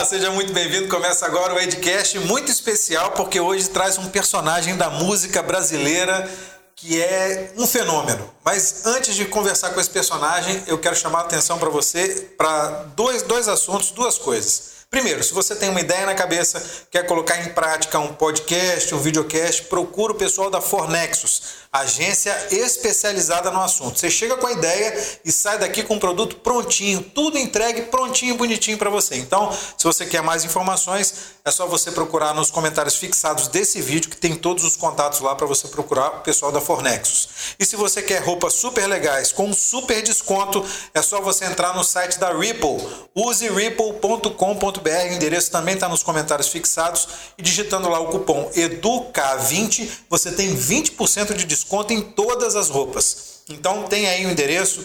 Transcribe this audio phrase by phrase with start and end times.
[0.00, 0.88] Olá, seja muito bem-vindo.
[0.88, 6.26] Começa agora o Edcast muito especial porque hoje traz um personagem da música brasileira
[6.74, 8.32] que é um fenômeno.
[8.42, 12.86] Mas antes de conversar com esse personagem, eu quero chamar a atenção para você para
[12.96, 14.79] dois, dois assuntos, duas coisas.
[14.90, 18.98] Primeiro, se você tem uma ideia na cabeça, quer colocar em prática um podcast, um
[18.98, 24.00] videocast, procura o pessoal da Fornexus, agência especializada no assunto.
[24.00, 28.34] Você chega com a ideia e sai daqui com um produto prontinho, tudo entregue prontinho,
[28.34, 29.14] bonitinho para você.
[29.14, 31.14] Então, se você quer mais informações,
[31.44, 35.36] é só você procurar nos comentários fixados desse vídeo que tem todos os contatos lá
[35.36, 37.28] para você procurar o pessoal da Fornexus.
[37.60, 41.84] E se você quer roupas super legais com super desconto, é só você entrar no
[41.84, 42.84] site da Ripple.
[43.14, 47.08] Use ripple.com.br o endereço também está nos comentários fixados.
[47.36, 53.42] E digitando lá o cupom EDUCA20, você tem 20% de desconto em todas as roupas.
[53.48, 54.84] Então tem aí o endereço,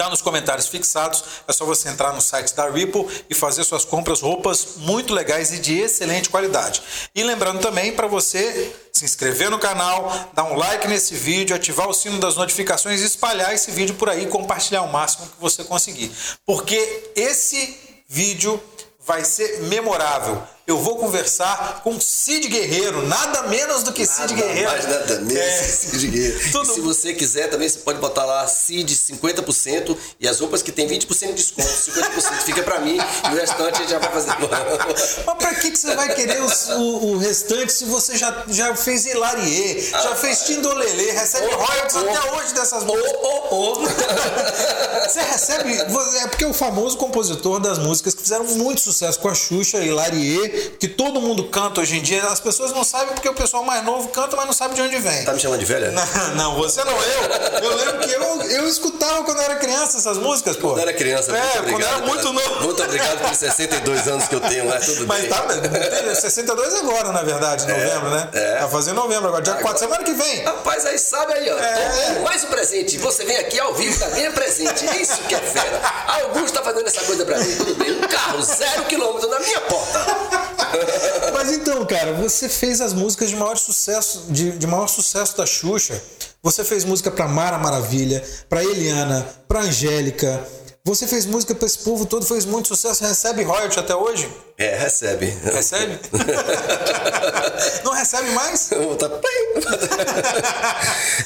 [0.00, 3.84] Está nos comentários fixados, é só você entrar no site da Ripple e fazer suas
[3.84, 6.80] compras, roupas muito legais e de excelente qualidade.
[7.14, 11.86] E lembrando também para você se inscrever no canal, dar um like nesse vídeo, ativar
[11.86, 15.62] o sino das notificações e espalhar esse vídeo por aí, compartilhar o máximo que você
[15.64, 16.10] conseguir.
[16.46, 17.76] Porque esse
[18.08, 18.58] vídeo
[19.04, 24.34] vai ser memorável eu vou conversar com Cid Guerreiro, nada menos do que nada Cid
[24.34, 24.70] Guerreiro.
[24.70, 25.62] Mais nada menos é.
[25.62, 26.52] Cid Guerreiro.
[26.52, 26.74] Tudo...
[26.74, 30.86] se você quiser também, você pode botar lá Cid 50% e as roupas que tem
[30.88, 34.30] 20% de desconto, 50% fica para mim e o restante a gente já vai fazer.
[35.26, 38.74] Mas pra que, que você vai querer o, o, o restante se você já, já
[38.76, 43.12] fez Hilarie, ah, já fez Tindolele, recebe oh, royalties oh, até hoje dessas músicas?
[43.22, 45.08] Oh, oh, oh.
[45.08, 45.72] você recebe.
[45.72, 50.59] É porque o famoso compositor das músicas que fizeram muito sucesso com a Xuxa, Hilarie
[50.78, 52.22] que todo mundo canta hoje em dia.
[52.24, 54.98] As pessoas não sabem porque o pessoal mais novo canta, mas não sabe de onde
[54.98, 55.24] vem.
[55.24, 55.90] Tá me chamando de velha?
[55.90, 57.62] Não, não você não, eu.
[57.62, 60.68] Eu lembro que eu, eu escutava quando eu era criança essas músicas, pô.
[60.70, 62.64] Quando era criança, é, muito quando era muito novo.
[62.64, 65.30] Muito obrigado pelos 62 anos que eu tenho, mas tudo mas bem.
[65.30, 68.28] Mas tá, 62 agora, na verdade, é, novembro, né?
[68.32, 68.54] É.
[68.56, 70.42] Tá fazendo novembro agora, dia agora, 4, semana que vem.
[70.42, 71.58] Rapaz, aí sabe aí, ó.
[71.58, 72.18] É.
[72.20, 72.98] mais um presente.
[72.98, 74.84] Você vem aqui ao vivo, tá bem presente.
[75.00, 75.80] Isso que é fera.
[76.22, 77.92] Augusto tá fazendo essa coisa pra mim, tudo bem.
[77.92, 80.49] Um carro, zero quilômetro na minha porta.
[81.32, 85.46] Mas então, cara, você fez as músicas de maior sucesso, de, de maior sucesso da
[85.46, 86.00] Xuxa.
[86.42, 90.46] Você fez música pra Mara Maravilha, pra Eliana, pra Angélica.
[90.82, 94.26] Você fez música pra esse povo todo, fez muito sucesso, recebe royalty até hoje?
[94.56, 95.26] É, recebe.
[95.44, 96.00] Recebe?
[97.84, 98.70] Não recebe mais?
[98.98, 99.10] Tá...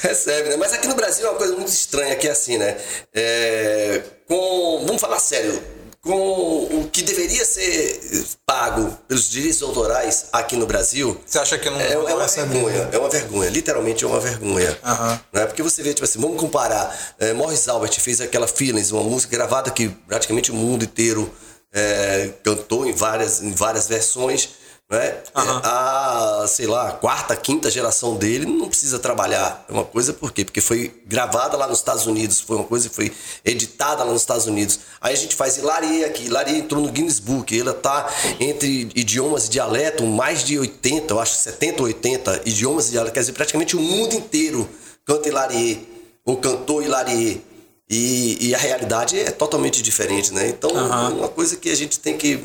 [0.08, 0.56] recebe, né?
[0.56, 2.76] Mas aqui no Brasil é uma coisa muito estranha que é assim, né?
[3.14, 4.02] É...
[4.26, 4.84] Com...
[4.86, 5.73] Vamos falar sério
[6.04, 11.18] com o que deveria ser pago pelos direitos autorais aqui no Brasil.
[11.24, 12.88] Você acha que não é, é uma vergonha?
[12.92, 14.78] É uma vergonha, literalmente é uma vergonha.
[14.84, 15.18] Uhum.
[15.32, 15.46] Né?
[15.46, 16.94] Porque você vê, tipo assim, vamos comparar.
[17.18, 21.32] É, Morris Albert fez aquela Feelings, uma música gravada que praticamente o mundo inteiro
[21.72, 24.50] é, cantou em várias, em várias versões
[24.90, 25.22] né?
[25.34, 25.60] Uhum.
[25.62, 29.64] A, sei lá, quarta, quinta geração dele não precisa trabalhar.
[29.68, 30.44] É uma coisa por quê?
[30.44, 33.12] Porque foi gravada lá nos Estados Unidos, foi uma coisa que foi
[33.44, 34.80] editada lá nos Estados Unidos.
[35.00, 36.26] Aí a gente faz Hilarie aqui.
[36.26, 37.58] Hilarie entrou no Guinness Book.
[37.58, 42.88] Ela tá entre idiomas e dialeto, mais de 80, eu acho 70 ou 80 idiomas
[42.88, 43.14] e dialeto.
[43.14, 44.68] Quer dizer, praticamente o mundo inteiro
[45.04, 45.88] canta Hilarie,
[46.24, 47.42] ou cantou Hilarie.
[47.88, 50.48] E, e a realidade é totalmente diferente, né?
[50.48, 51.18] Então, uhum.
[51.18, 52.42] uma coisa que a gente tem que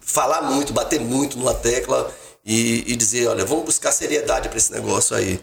[0.00, 2.12] falar muito, bater muito numa tecla
[2.44, 5.40] e, e dizer, olha, vamos buscar seriedade para esse negócio aí,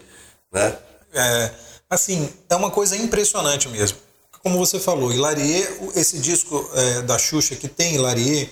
[0.51, 0.77] né?
[1.13, 1.51] É,
[1.89, 3.97] assim, é uma coisa impressionante mesmo.
[4.41, 8.49] Como você falou, Hilarie, esse disco é, da Xuxa que tem Hilarie,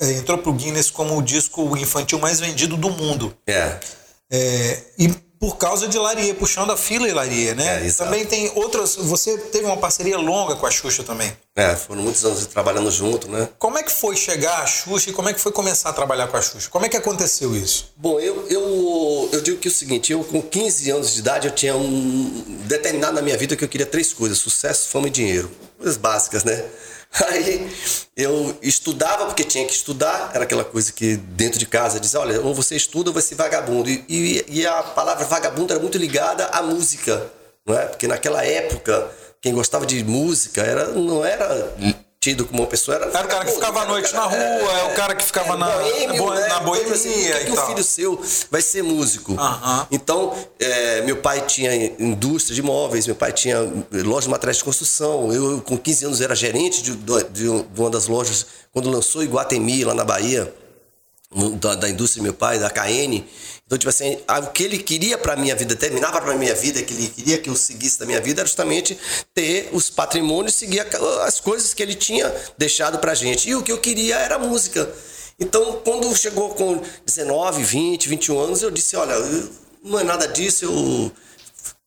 [0.00, 3.36] é, entrou pro Guinness como o disco infantil mais vendido do mundo.
[3.46, 3.78] É.
[4.30, 7.86] é e por causa de Larie, puxando a fila Larie, né?
[7.86, 8.96] É, também tem outras.
[8.96, 11.32] Você teve uma parceria longa com a Xuxa também.
[11.54, 13.48] É, foram muitos anos trabalhando junto, né?
[13.58, 16.26] Como é que foi chegar a Xuxa e como é que foi começar a trabalhar
[16.26, 16.68] com a Xuxa?
[16.70, 17.92] Como é que aconteceu isso?
[17.96, 21.48] Bom, eu, eu, eu digo que é o seguinte, eu com 15 anos de idade
[21.48, 25.10] eu tinha um determinado na minha vida que eu queria três coisas: sucesso, fama e
[25.10, 25.50] dinheiro.
[25.76, 26.64] Coisas básicas, né?
[27.28, 27.70] Aí
[28.16, 32.40] eu estudava porque tinha que estudar, era aquela coisa que dentro de casa dizia, olha,
[32.40, 33.88] ou você estuda ou você é vagabundo.
[33.88, 37.30] E, e, e, a palavra vagabundo era muito ligada à música,
[37.66, 37.86] não é?
[37.86, 39.10] Porque naquela época,
[39.40, 41.74] quem gostava de música era, não era
[42.20, 43.06] tido como uma pessoa era.
[43.06, 45.70] Era o cara que ficava à noite na rua, é, o cara que ficava na,
[45.70, 46.48] boêmio, né?
[46.48, 46.92] na boemia.
[46.92, 48.20] Assim, que, que o filho seu
[48.50, 49.36] vai ser músico?
[49.90, 53.58] Então, é, meu pai tinha indústria de imóveis, meu pai tinha
[54.04, 55.32] loja de materiais de construção.
[55.32, 59.84] Eu, com 15 anos, era gerente de, de, de uma das lojas quando lançou Iguatemi,
[59.84, 60.52] lá na Bahia,
[61.60, 63.22] da, da indústria do meu pai, da KN.
[63.68, 66.94] Então, tipo assim, o que ele queria para minha vida, terminava para minha vida, que
[66.94, 68.98] ele queria que eu seguisse da minha vida, era justamente
[69.34, 70.80] ter os patrimônios, seguir
[71.26, 73.46] as coisas que ele tinha deixado pra gente.
[73.46, 74.90] E o que eu queria era música.
[75.38, 79.14] Então, quando chegou com 19, 20, 21 anos, eu disse, olha,
[79.84, 81.12] não é nada disso, eu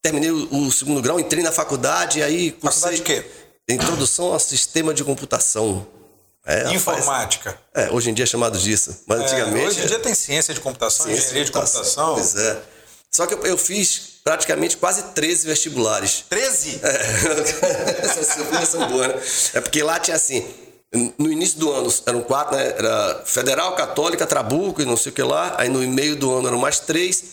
[0.04, 2.56] terminei o, segundo grau, entrei na faculdade, aí.
[2.62, 3.26] Faculdade de quê?
[3.68, 5.88] Introdução ao sistema de computação.
[6.52, 7.58] É, Informática.
[7.74, 7.88] Faz...
[7.88, 9.04] É, hoje em dia é chamado disso.
[9.08, 9.68] Mas é, antigamente.
[9.68, 12.16] Hoje em dia tem ciência de computação, ciência engenharia de computação.
[12.16, 12.62] Pois é.
[13.10, 16.26] Só que eu, eu fiz praticamente quase 13 vestibulares.
[16.30, 16.82] 13?
[16.84, 18.02] É.
[18.06, 19.22] Essas são boas, né?
[19.56, 20.46] É porque lá tinha assim.
[21.18, 22.74] No início do ano eram quatro, né?
[22.78, 25.56] Era Federal, Católica, Trabuco e não sei o que lá.
[25.58, 27.24] Aí no meio do ano eram mais três.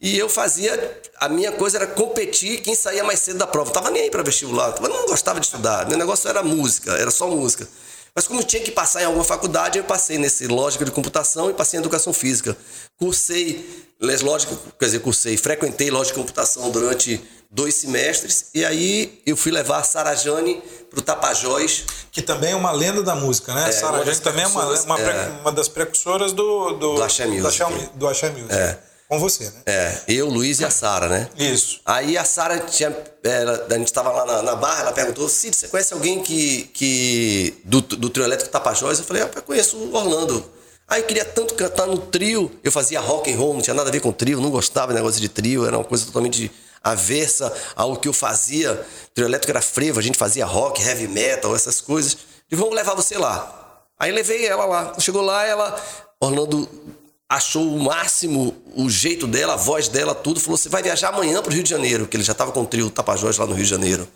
[0.00, 1.00] E eu fazia.
[1.18, 3.70] A minha coisa era competir quem saía mais cedo da prova.
[3.70, 4.74] Eu tava nem aí para vestibular.
[4.82, 5.86] Eu não gostava de estudar.
[5.88, 7.66] Meu negócio era música, era só música.
[8.16, 11.52] Mas como tinha que passar em alguma faculdade, eu passei nesse lógica de computação e
[11.52, 12.56] passei em educação física.
[12.96, 13.86] Cursei
[14.22, 19.52] lógica, quer dizer, cursei, frequentei lógica de computação durante dois semestres e aí eu fui
[19.52, 21.84] levar a Sara Jane para o Tapajós.
[22.10, 23.68] Que também é uma lenda da música, né?
[23.68, 27.26] É, Sara Jane também é uma, uma, é, uma, das precursoras do, do, do Axé
[27.26, 27.42] Music.
[27.96, 28.50] Do Axé Music.
[28.50, 28.78] É.
[29.08, 29.62] Com você, né?
[29.66, 31.28] É, eu, Luiz e a Sara, né?
[31.38, 31.80] Isso.
[31.86, 32.96] Aí a Sara tinha.
[33.22, 36.64] Ela, a gente estava lá na, na, barra, ela perguntou: Cid, você conhece alguém que.
[36.74, 38.98] que do, do trio elétrico Tapajós?
[38.98, 40.44] Eu falei: ah, eu conheço o Orlando.
[40.88, 42.50] Aí eu queria tanto cantar no trio.
[42.64, 44.98] Eu fazia rock and roll, não tinha nada a ver com trio, não gostava de
[44.98, 46.50] negócio de trio, era uma coisa totalmente
[46.82, 48.72] avessa ao que eu fazia.
[48.72, 52.16] O trio elétrico era frevo, a gente fazia rock, heavy metal, essas coisas.
[52.50, 53.84] E vamos levar você lá.
[53.98, 54.94] Aí levei ela lá.
[54.98, 55.80] Chegou lá, ela.
[56.20, 56.68] Orlando
[57.28, 60.40] achou o máximo o jeito dela, a voz dela, tudo.
[60.40, 62.62] Falou: você vai viajar amanhã para o Rio de Janeiro, que ele já estava com
[62.62, 64.08] o trio Tapajós lá no Rio de Janeiro.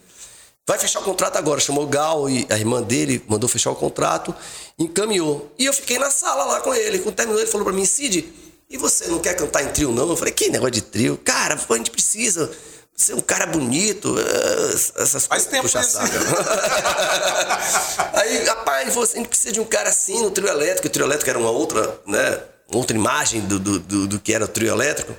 [0.66, 1.60] Vai fechar o contrato agora.
[1.60, 4.34] Chamou o Gal e a irmã dele, mandou fechar o contrato,
[4.78, 5.52] encaminhou.
[5.58, 7.00] E eu fiquei na sala lá com ele.
[7.00, 8.32] Quando terminou, ele falou para mim: Cid,
[8.68, 10.08] e você não quer cantar em trio, não?
[10.08, 11.18] Eu falei: que negócio de trio?
[11.24, 12.50] Cara, a gente precisa.
[12.96, 16.18] Você é um cara bonito, eh, essas Faz tempo puxa saca.
[18.12, 20.86] Aí, rapaz, você, a gente precisa de um cara assim no trio elétrico.
[20.86, 22.42] O trio elétrico era uma outra, né?
[22.72, 25.12] Outra imagem do, do, do, do que era o trio elétrico.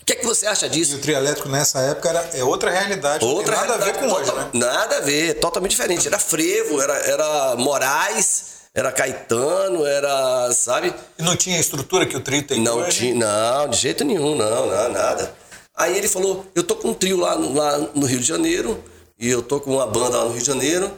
[0.00, 0.94] O que é que você acha disso?
[0.94, 3.24] E o trio elétrico nessa época era, é outra realidade.
[3.24, 4.50] Outra nada realidade, a ver com hoje, né?
[4.52, 6.06] Nada a ver, totalmente diferente.
[6.06, 10.94] Era frevo, era, era Moraes, era Caetano, era, sabe?
[11.18, 12.98] E não tinha a estrutura que o trio tem não hoje?
[12.98, 15.34] Tinha, não, de jeito nenhum, não, não, nada.
[15.74, 18.82] Aí ele falou, eu tô com um trio lá, lá no Rio de Janeiro,
[19.18, 20.92] e eu tô com uma banda lá no Rio de Janeiro,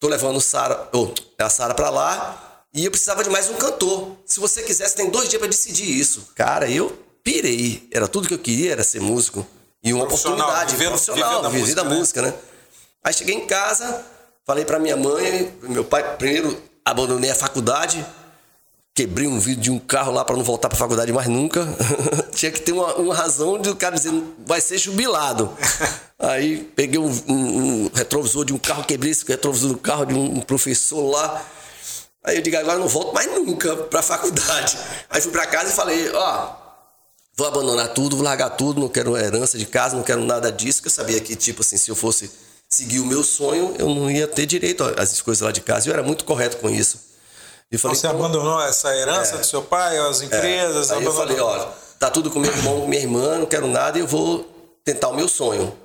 [0.00, 1.08] tô levando Sara, oh,
[1.38, 4.16] a Sara pra lá, e eu precisava de mais um cantor.
[4.24, 6.28] Se você quisesse, tem dois dias para decidir isso.
[6.34, 7.86] Cara, eu pirei.
[7.90, 9.46] Era tudo que eu queria, era ser músico.
[9.82, 11.96] E uma oportunidade viver, profissional, viver da, música, da né?
[11.96, 12.34] música, né?
[13.04, 14.04] Aí cheguei em casa,
[14.46, 18.04] falei para minha mãe, meu pai, primeiro abandonei a faculdade,
[18.94, 21.66] quebrei um vidro de um carro lá para não voltar para a faculdade mais nunca.
[22.34, 24.12] Tinha que ter uma, uma, razão de o cara dizer,
[24.46, 25.50] vai ser jubilado.
[26.18, 30.14] Aí peguei um, um, um, retrovisor de um carro, quebrei esse retrovisor do carro de
[30.14, 31.44] um professor lá.
[32.24, 34.78] Aí eu digo, agora não volto mais nunca para a faculdade.
[35.10, 36.50] Aí fui para casa e falei, ó,
[37.36, 40.80] vou abandonar tudo, vou largar tudo, não quero herança de casa, não quero nada disso,
[40.80, 42.30] que eu sabia que, tipo assim, se eu fosse
[42.68, 45.88] seguir o meu sonho, eu não ia ter direito às coisas lá de casa.
[45.88, 47.10] Eu era muito correto com isso.
[47.70, 50.26] E falei, Você abandonou essa herança é, do seu pai, as é.
[50.26, 50.90] empresas?
[50.90, 50.94] É.
[50.94, 51.28] Aí abandonou.
[51.28, 54.44] eu falei, ó, tá tudo com meu irmão, minha irmã, não quero nada, eu vou
[54.84, 55.76] tentar o meu sonho.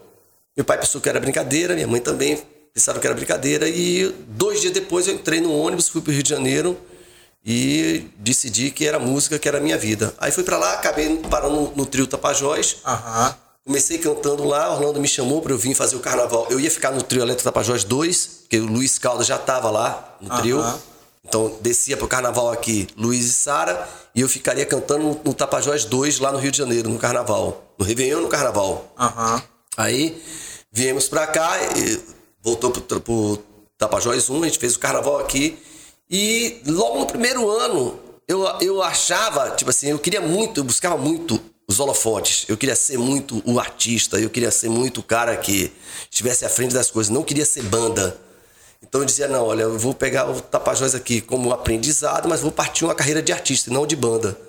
[0.56, 2.46] Meu pai pensou que era brincadeira, minha mãe também
[2.78, 3.68] pensaram que era brincadeira.
[3.68, 6.78] E dois dias depois eu entrei no ônibus, fui para o Rio de Janeiro
[7.44, 10.14] e decidi que era música, que era a minha vida.
[10.20, 12.78] Aí fui para lá, acabei parando no, no trio Tapajós.
[12.86, 13.34] Uhum.
[13.66, 16.48] Comecei cantando lá, Orlando me chamou para eu vir fazer o carnaval.
[16.50, 20.18] Eu ia ficar no trio Eletro Tapajós 2, porque o Luiz Caldas já estava lá
[20.22, 20.60] no trio.
[20.60, 20.80] Uhum.
[21.26, 25.34] Então descia para o carnaval aqui Luiz e Sara, e eu ficaria cantando no, no
[25.34, 27.74] Tapajós 2 lá no Rio de Janeiro, no carnaval.
[27.78, 28.94] No Réveillon no carnaval.
[28.98, 29.42] Uhum.
[29.76, 30.24] Aí
[30.72, 31.58] viemos para cá.
[31.76, 32.17] E,
[32.48, 33.40] voltou pro, pro
[33.78, 35.58] Tapajós 1, a gente fez o carnaval aqui.
[36.10, 40.98] E logo no primeiro ano, eu, eu achava, tipo assim, eu queria muito, eu buscava
[40.98, 42.46] muito os holofotes.
[42.48, 45.72] Eu queria ser muito o artista, eu queria ser muito o cara que
[46.10, 47.12] estivesse à frente das coisas.
[47.12, 48.18] Não queria ser banda.
[48.82, 52.52] Então eu dizia, não, olha, eu vou pegar o Tapajós aqui como aprendizado, mas vou
[52.52, 54.40] partir uma carreira de artista, não de banda.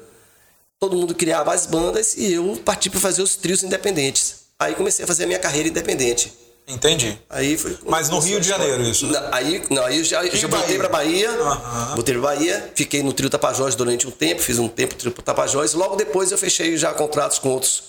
[0.78, 4.46] Todo mundo criava as bandas e eu parti para fazer os trios independentes.
[4.56, 6.47] Aí comecei a fazer a minha carreira independente.
[6.68, 7.18] Entendi.
[7.30, 7.78] Aí foi.
[7.86, 9.06] Mas no Rio de Janeiro, isso?
[9.06, 9.28] Né?
[9.32, 11.30] Aí, não, aí eu já, já voltei pra Bahia.
[11.30, 11.94] Uhum.
[11.94, 15.72] Voltei pra Bahia, fiquei no Trio Tapajós durante um tempo, fiz um tempo Trio Tapajós.
[15.72, 17.84] Logo depois eu fechei já contratos com outros,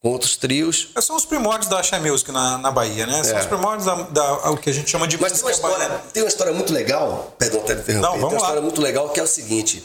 [0.00, 0.90] com outros trios.
[1.00, 3.24] São os primórdios da Axé Music na, na Bahia, né?
[3.24, 3.40] São é.
[3.40, 6.22] os primórdios da, da, o que a gente chama de Mas tem uma, história, tem
[6.22, 7.94] uma história muito legal, perdão, até interromper.
[7.94, 8.38] Não, vamos tem uma lá.
[8.38, 9.82] história muito legal que é o seguinte.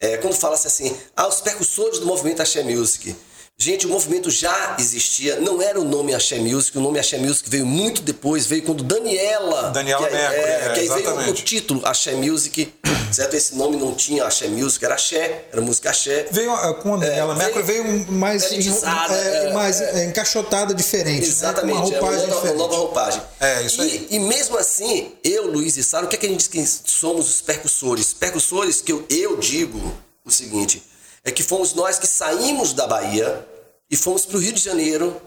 [0.00, 3.16] É, quando fala-se assim, ah, os percussores do movimento Axé Music.
[3.60, 7.50] Gente, o movimento já existia, não era o nome Axé Music, o nome Axé Music
[7.50, 9.70] veio muito depois, veio qundo Daniela.
[9.70, 12.72] Daniela que, Mercury, é, é, que aí veio o título Axé Music.
[13.10, 13.34] certo?
[13.34, 16.28] Esse nome não tinha axé music, era axé, era música axé.
[16.30, 21.26] Veio com é, ela veio, veio mais, elitizada, é, é, mais é, encaixotada diferente.
[21.26, 21.98] Exatamente, né?
[21.98, 23.22] uma roupagem uma nova, nova, roupagem.
[23.40, 24.06] É, isso e, aí.
[24.10, 26.90] E mesmo assim, eu, Luiz e Sara, o que, é que a gente diz que
[26.90, 28.12] somos os percussores?
[28.12, 29.92] Percussores que eu, eu digo
[30.24, 30.82] o seguinte,
[31.28, 33.46] é que fomos nós que saímos da Bahia
[33.90, 35.20] e fomos para o Rio de Janeiro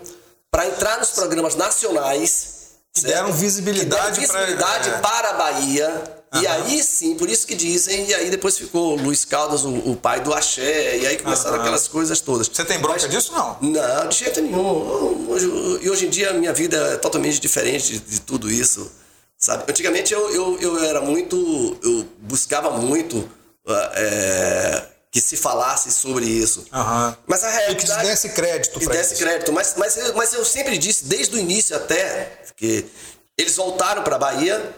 [0.49, 2.61] para entrar nos programas nacionais.
[2.93, 5.01] Que deram visibilidade, que deram visibilidade pra, é.
[5.01, 6.03] para a Bahia.
[6.33, 6.41] Uhum.
[6.41, 9.95] E aí sim, por isso que dizem, e aí depois ficou Luiz Caldas, o, o
[9.95, 11.61] pai do Axé, e aí começaram uhum.
[11.61, 12.47] aquelas coisas todas.
[12.47, 13.57] Você tem bronca Mas, disso, não?
[13.61, 15.29] Não, de jeito nenhum.
[15.29, 15.45] Hoje,
[15.81, 18.91] e hoje em dia a minha vida é totalmente diferente de, de tudo isso.
[19.37, 19.65] Sabe?
[19.69, 21.77] Antigamente eu, eu, eu era muito.
[21.83, 23.29] Eu buscava muito.
[23.67, 26.65] É, que se falasse sobre isso.
[26.71, 27.15] Uhum.
[27.27, 27.83] Mas a realidade.
[27.83, 29.23] E que desse crédito para desse isso.
[29.23, 29.51] crédito.
[29.51, 32.85] Mas, mas, eu, mas eu sempre disse, desde o início até, que
[33.37, 34.73] eles voltaram para a Bahia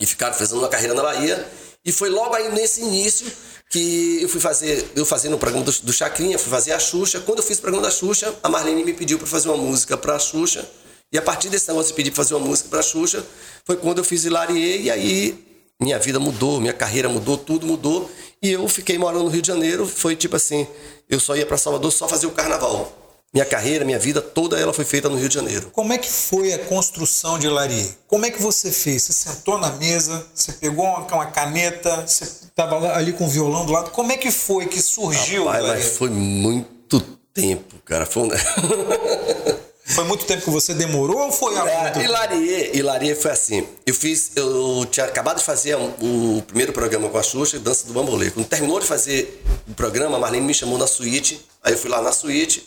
[0.00, 1.46] e ficaram fazendo uma carreira na Bahia.
[1.84, 3.30] E foi logo aí nesse início
[3.68, 7.20] que eu fui fazer, eu fazendo o programa do, do Chacrinha, fui fazer a Xuxa.
[7.20, 9.96] Quando eu fiz o programa da Xuxa, a Marlene me pediu para fazer uma música
[9.96, 10.66] para a Xuxa.
[11.12, 13.24] E a partir desse negócio de pedir para fazer uma música para a Xuxa,
[13.64, 15.49] foi quando eu fiz Hilarie e aí
[15.80, 18.10] minha vida mudou, minha carreira mudou, tudo mudou.
[18.42, 20.66] E eu fiquei morando no Rio de Janeiro, foi tipo assim,
[21.08, 22.96] eu só ia para Salvador só fazer o carnaval.
[23.32, 25.70] Minha carreira, minha vida toda ela foi feita no Rio de Janeiro.
[25.72, 27.94] Como é que foi a construção de Larie?
[28.08, 29.04] Como é que você fez?
[29.04, 33.64] Você sentou na mesa, você pegou uma, uma caneta, você estava ali com o violão
[33.64, 33.90] do lado.
[33.90, 37.00] Como é que foi que surgiu Rapaz, Mas foi muito
[37.32, 38.04] tempo, cara.
[38.04, 38.30] Foi um...
[39.94, 43.66] Foi muito tempo que você demorou ou foi algo é, muito Hilarie, Hilarie foi assim.
[43.84, 47.92] Eu fiz, eu tinha acabado de fazer o primeiro programa com a Xuxa, Dança do
[47.92, 48.30] Bambolê.
[48.30, 51.44] Quando terminou de fazer o programa, a Marlene me chamou na suíte.
[51.62, 52.66] Aí eu fui lá na suíte.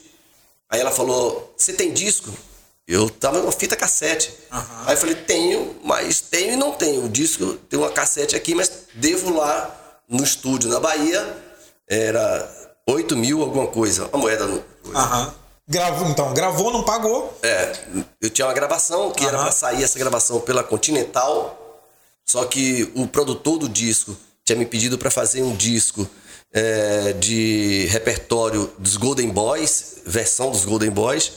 [0.70, 2.30] Aí ela falou: Você tem disco?
[2.88, 4.34] Eu tava numa fita cassete.
[4.52, 4.60] Uhum.
[4.86, 7.06] Aí eu falei: Tenho, mas tenho e não tenho.
[7.06, 11.38] O disco tem uma cassete aqui, mas devo lá no estúdio na Bahia.
[11.88, 12.50] Era
[12.88, 14.46] 8 mil alguma coisa, a moeda.
[14.46, 14.56] No...
[14.86, 15.43] Uhum.
[15.68, 17.38] Gravou, então, gravou, não pagou.
[17.42, 17.72] É,
[18.22, 19.30] eu tinha uma gravação que uhum.
[19.30, 21.82] era para sair essa gravação pela Continental,
[22.26, 26.08] só que o produtor do disco tinha me pedido para fazer um disco
[26.52, 31.32] é, de repertório dos Golden Boys, versão dos Golden Boys,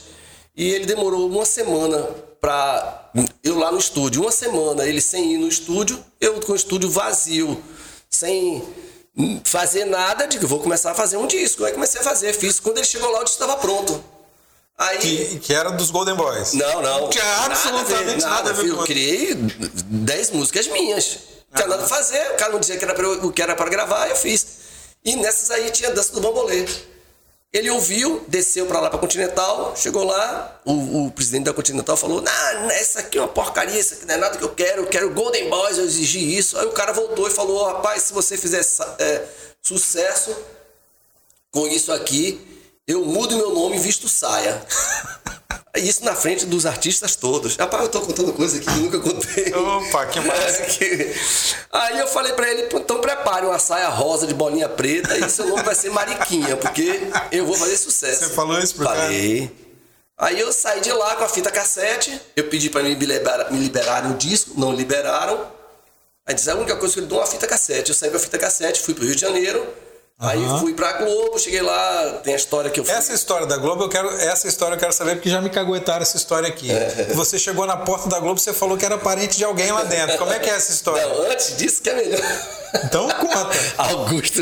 [0.55, 2.03] e ele demorou uma semana
[2.41, 6.55] para eu lá no estúdio, uma semana ele sem ir no estúdio, eu com o
[6.55, 7.63] estúdio vazio,
[8.09, 8.61] sem
[9.45, 11.63] fazer nada, digo, vou começar a fazer um disco.
[11.63, 12.59] Aí comecei a fazer, fiz.
[12.59, 14.16] Quando ele chegou lá, o disco estava pronto.
[14.77, 14.97] Aí...
[14.99, 16.53] Que, que, era dos Golden Boys.
[16.53, 17.01] Não, não.
[17.01, 21.17] Não tinha absolutamente nada, nada a ver, Eu criei 10 músicas minhas.
[21.51, 22.33] Não tinha nada a fazer.
[22.33, 24.45] O cara não dizia que era o que era para gravar, eu fiz.
[25.03, 26.67] E nessas aí tinha dança do bambolê.
[27.51, 32.21] Ele ouviu, desceu para lá para Continental, chegou lá, o, o, presidente da Continental falou:
[32.21, 34.87] Não, essa aqui é uma porcaria, isso aqui não é nada que eu quero, eu
[34.87, 36.57] quero Golden Boys, eu exigi isso.
[36.57, 38.61] Aí o cara voltou e falou: Rapaz, se você fizer
[38.99, 39.23] é,
[39.61, 40.35] sucesso
[41.49, 42.56] com isso aqui,
[42.87, 44.61] eu mudo meu nome e visto saia.
[45.75, 47.55] Isso na frente dos artistas todos.
[47.55, 49.53] Rapaz, eu tô contando coisa que nunca contei.
[49.53, 50.65] Opa, que massa.
[51.71, 55.45] Aí eu falei pra ele, então prepare uma saia rosa de bolinha preta e seu
[55.47, 57.01] nome vai ser Mariquinha, porque
[57.31, 58.25] eu vou fazer sucesso.
[58.25, 59.41] Você falou isso pro Falei.
[59.41, 59.67] Cara?
[60.19, 63.59] Aí eu saí de lá com a fita cassete, eu pedi pra me, liberar, me
[63.59, 65.51] liberarem o disco, não liberaram.
[66.25, 67.89] Aí disse, a única coisa que ele deu uma fita cassete.
[67.91, 69.67] Eu saí com a fita cassete, fui pro Rio de Janeiro,
[70.19, 70.59] Aí uhum.
[70.61, 72.91] fui pra Globo, cheguei lá, tem a história que eu fui.
[72.91, 76.01] Essa história da Globo, eu quero, essa história eu quero saber, porque já me caguetaram
[76.01, 76.71] essa história aqui.
[76.71, 77.09] É.
[77.13, 80.17] Você chegou na porta da Globo, você falou que era parente de alguém lá dentro.
[80.17, 81.05] Como é que é essa história?
[81.05, 82.19] Não, antes disso que é melhor.
[82.83, 83.57] Então conta.
[83.77, 84.41] Augusto.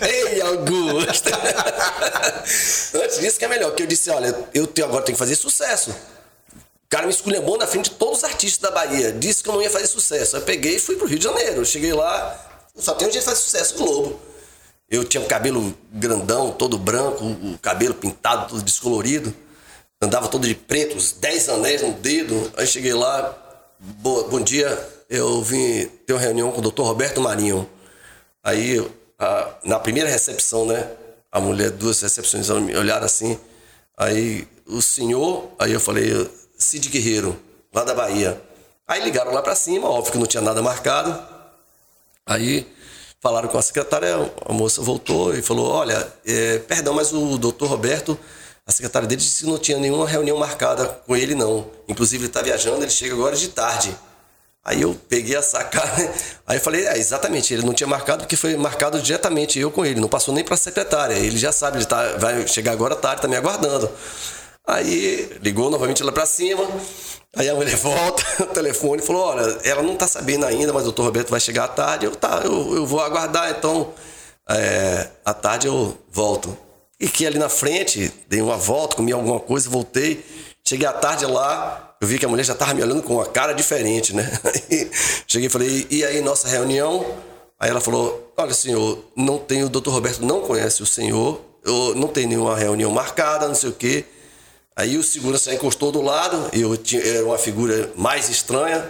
[0.00, 1.28] Ei, Augusto.
[2.94, 5.34] antes disso que é melhor, porque eu disse, olha, eu tenho, agora tenho que fazer
[5.34, 5.90] sucesso.
[5.90, 9.10] O cara me esculhambou na frente de todos os artistas da Bahia.
[9.10, 10.36] Disse que eu não ia fazer sucesso.
[10.36, 11.66] Eu peguei e fui pro Rio de Janeiro.
[11.66, 14.35] Cheguei lá, só tem um jeito de fazer sucesso, Globo.
[14.88, 19.34] Eu tinha um cabelo grandão, todo branco, o cabelo pintado, todo descolorido.
[20.00, 22.52] Andava todo de preto, os 10 anéis no dedo.
[22.56, 23.36] Aí cheguei lá,
[23.80, 24.66] bom dia,
[25.10, 27.68] eu vim ter uma reunião com o doutor Roberto Marinho.
[28.44, 28.78] Aí,
[29.18, 30.88] a, na primeira recepção, né?
[31.32, 33.38] A mulher, duas recepções, olharam assim.
[33.96, 37.36] Aí, o senhor, aí eu falei, Cid Guerreiro,
[37.74, 38.40] lá da Bahia.
[38.86, 41.18] Aí ligaram lá para cima, óbvio que não tinha nada marcado.
[42.24, 42.66] Aí
[43.20, 47.68] falaram com a secretária, a moça voltou e falou: Olha, é, perdão, mas o doutor
[47.68, 48.18] Roberto,
[48.66, 51.70] a secretária dele disse que não tinha nenhuma reunião marcada com ele, não.
[51.88, 53.96] Inclusive, ele está viajando, ele chega agora de tarde.
[54.64, 56.12] Aí eu peguei a sacada,
[56.44, 59.86] aí eu falei, é, exatamente, ele não tinha marcado porque foi marcado diretamente eu com
[59.86, 61.14] ele, não passou nem para a secretária.
[61.14, 63.88] Ele já sabe, ele tá, vai chegar agora tarde, está me aguardando.
[64.66, 66.66] Aí ligou novamente lá para cima.
[67.36, 70.82] Aí a mulher volta o telefone e falou: Olha, ela não tá sabendo ainda, mas
[70.82, 72.06] o doutor Roberto vai chegar à tarde.
[72.06, 73.92] Eu, tá, eu, eu vou aguardar, então
[74.48, 76.56] é, à tarde eu volto.
[76.98, 80.24] E que ali na frente, dei uma volta, comi alguma coisa, voltei.
[80.66, 83.26] Cheguei à tarde lá, eu vi que a mulher já estava me olhando com uma
[83.26, 84.28] cara diferente, né?
[84.42, 84.90] Aí,
[85.28, 87.06] cheguei e falei: E aí, nossa reunião?
[87.60, 91.94] Aí ela falou: Olha, senhor, não tem, o doutor Roberto não conhece o senhor, eu
[91.94, 94.04] não tem nenhuma reunião marcada, não sei o quê.
[94.78, 98.86] Aí o segurança encostou do lado, eu tinha, era uma figura mais estranha.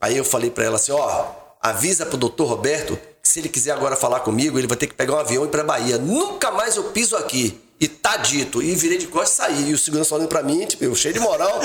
[0.00, 1.26] Aí eu falei para ela assim: ó,
[1.60, 4.94] avisa pro doutor Roberto que se ele quiser agora falar comigo, ele vai ter que
[4.94, 5.98] pegar um avião e ir pra Bahia.
[5.98, 7.60] Nunca mais eu piso aqui.
[7.78, 8.62] E tá dito.
[8.62, 9.70] E virei de costas e saí.
[9.70, 11.60] E o segurança olhando pra mim, tipo, eu cheio de moral.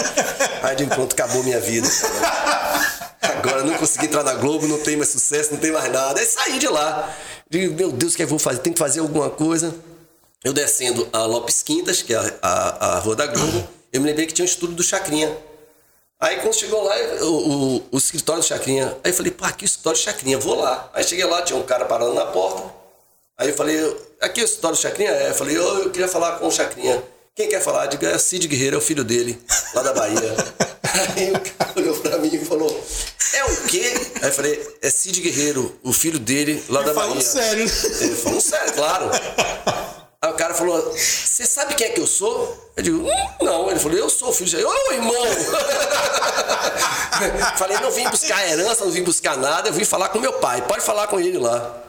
[0.61, 1.87] Aí de pronto, acabou minha vida.
[3.21, 6.19] Agora não consegui entrar na Globo, não tem mais sucesso, não tem mais nada.
[6.19, 7.15] Aí saí de lá.
[7.49, 8.59] Digo, meu Deus, o que eu vou fazer?
[8.59, 9.73] Tem que fazer alguma coisa.
[10.43, 14.07] Eu descendo a Lopes Quintas, que é a, a, a rua da Globo, eu me
[14.07, 15.35] lembrei que tinha um estúdio do Chacrinha.
[16.19, 19.63] Aí quando chegou lá, o, o, o escritório do Chacrinha, aí eu falei, pá, aqui
[19.63, 20.89] é o escritório do Chacrinha, vou lá.
[20.93, 22.63] Aí cheguei lá, tinha um cara parando na porta.
[23.37, 23.77] Aí eu falei,
[24.21, 25.11] aqui é o escritório do Chacrinha?
[25.11, 27.03] É, eu falei, oh, eu queria falar com o Chacrinha.
[27.35, 27.85] Quem quer falar?
[27.85, 29.39] Diga, é Cid Guerreiro, é o filho dele,
[29.73, 30.17] lá da Bahia.
[31.15, 32.83] aí o cara olhou pra mim e falou,
[33.33, 33.93] é o quê?
[34.21, 37.09] Aí eu falei, é Cid Guerreiro, o filho dele, lá da Bahia.
[37.09, 37.61] Falando sério.
[38.01, 39.11] Ele falou sério, claro.
[40.21, 42.71] Aí o cara falou: Você sabe quem é que eu sou?
[42.75, 43.69] Eu digo: hum, Não.
[43.69, 44.63] Ele falou: Eu sou o filho de.
[44.63, 45.13] Ô, irmão!
[47.57, 50.61] Falei: Não vim buscar herança, não vim buscar nada, eu vim falar com meu pai.
[50.63, 51.83] Pode falar com ele lá.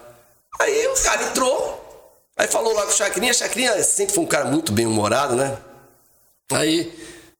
[0.60, 3.32] Aí o cara entrou, aí falou lá com o Chacrinha.
[3.32, 5.56] Chacrinha sempre foi um cara muito bem humorado, né?
[6.52, 6.92] Aí,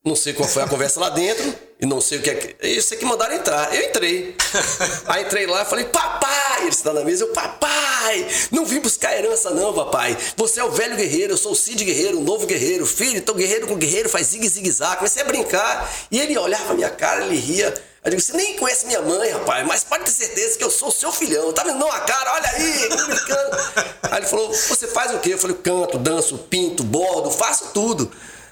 [0.04, 2.66] não sei qual foi a conversa lá dentro, e não sei o que é que.
[2.66, 3.72] Isso é que mandaram entrar.
[3.74, 4.36] Eu entrei.
[5.06, 6.62] Aí entrei lá e falei: Papai!
[6.62, 8.26] Ele está na mesa, eu, papai!
[8.50, 10.16] Não vim buscar herança, não, papai.
[10.36, 12.84] Você é o velho guerreiro, eu sou o Cid Guerreiro, o novo guerreiro.
[12.84, 14.96] Filho, então guerreiro com guerreiro faz zigue-zigue-zague.
[14.96, 15.88] Comecei a brincar.
[16.10, 17.72] E ele olhava pra minha cara, ele ria.
[18.04, 20.88] Eu digo, você nem conhece minha mãe, rapaz, mas pode ter certeza que eu sou
[20.88, 21.52] o seu filhão.
[21.52, 22.34] Tá vendo não a cara?
[22.34, 23.56] Olha aí, brincando.
[24.02, 25.34] Aí ele falou, você faz o quê?
[25.34, 28.10] Eu falei, canto, danço, pinto, bordo, faço tudo.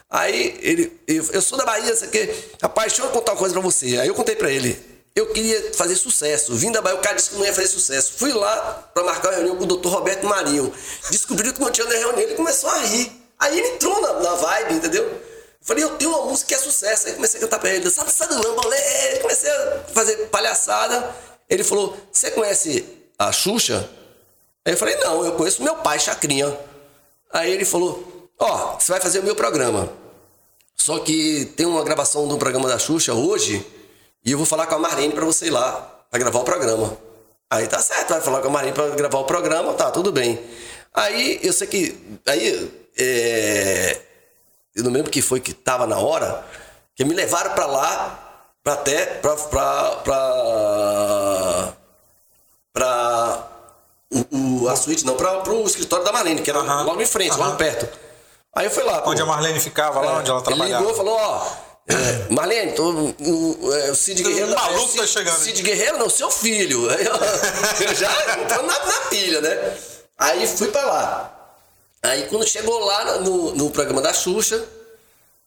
[0.09, 2.33] Aí ele, eu, sou da Bahia, você quer?
[2.63, 3.99] Rapaz, deixa eu contar uma coisa pra você.
[3.99, 4.79] Aí eu contei pra ele.
[5.15, 6.55] Eu queria fazer sucesso.
[6.55, 8.15] Vim da Bahia, o cara disse que não ia fazer sucesso.
[8.19, 10.73] Fui lá pra marcar uma reunião com o doutor Roberto Marinho.
[11.11, 13.11] Descobriu que não tinha reunião, ele começou a rir.
[13.39, 15.05] Aí ele entrou na, na vibe, entendeu?
[15.05, 15.21] Eu
[15.61, 17.09] falei, eu tenho uma música que é sucesso.
[17.09, 19.19] Aí comecei a cantar pra ele, sabe, do lambolê.
[19.23, 21.15] Comecei a fazer palhaçada.
[21.49, 22.85] Ele falou, você conhece
[23.19, 23.89] a Xuxa?
[24.65, 26.57] Aí eu falei, não, eu conheço meu pai, Chacrinha.
[27.33, 29.93] Aí ele falou, ó, oh, você vai fazer o meu programa.
[30.77, 33.65] Só que tem uma gravação do programa da Xuxa hoje
[34.25, 36.97] e eu vou falar com a Marlene para você ir lá para gravar o programa.
[37.51, 40.39] Aí tá certo, vai falar com a Marlene para gravar o programa, tá, tudo bem.
[40.93, 42.19] Aí eu sei que.
[42.27, 42.87] Aí.
[42.99, 44.01] É,
[44.75, 46.45] eu não lembro que foi que tava na hora,
[46.95, 49.07] que me levaram para lá, para até.
[49.07, 49.37] pra.
[49.37, 49.97] pra.
[50.03, 51.73] pra,
[52.73, 53.53] pra
[54.11, 56.85] o, o, a suíte, não, para pro escritório da Marlene, que era uhum.
[56.85, 57.41] logo em frente, uhum.
[57.41, 58.06] lá perto.
[58.57, 59.03] Aí eu fui lá.
[59.07, 59.25] Onde pô.
[59.25, 60.83] a Marlene ficava, lá é, onde ela trabalhava.
[60.83, 61.47] Ele ligou e falou, ó.
[61.89, 64.51] É, Marlene, tô, o, é, o Cid Guerreiro.
[64.51, 65.39] O maluco é, tá chegando.
[65.39, 66.89] Cid Guerreiro, não, seu filho.
[66.91, 67.13] Aí eu,
[67.87, 68.11] eu já
[68.49, 69.77] tô na, na pilha, né?
[70.19, 71.33] Aí fui pra lá.
[72.03, 74.67] Aí quando chegou lá no, no programa da Xuxa,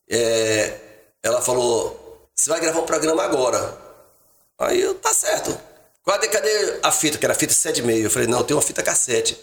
[0.07, 0.75] é,
[1.23, 3.75] ela falou: Você vai gravar um programa agora.
[4.59, 5.59] Aí eu, tá certo.
[6.05, 7.17] Cadê, cadê a fita?
[7.17, 8.03] Que era a fita 7,5.
[8.03, 9.35] Eu falei: Não, tem uma fita cassete.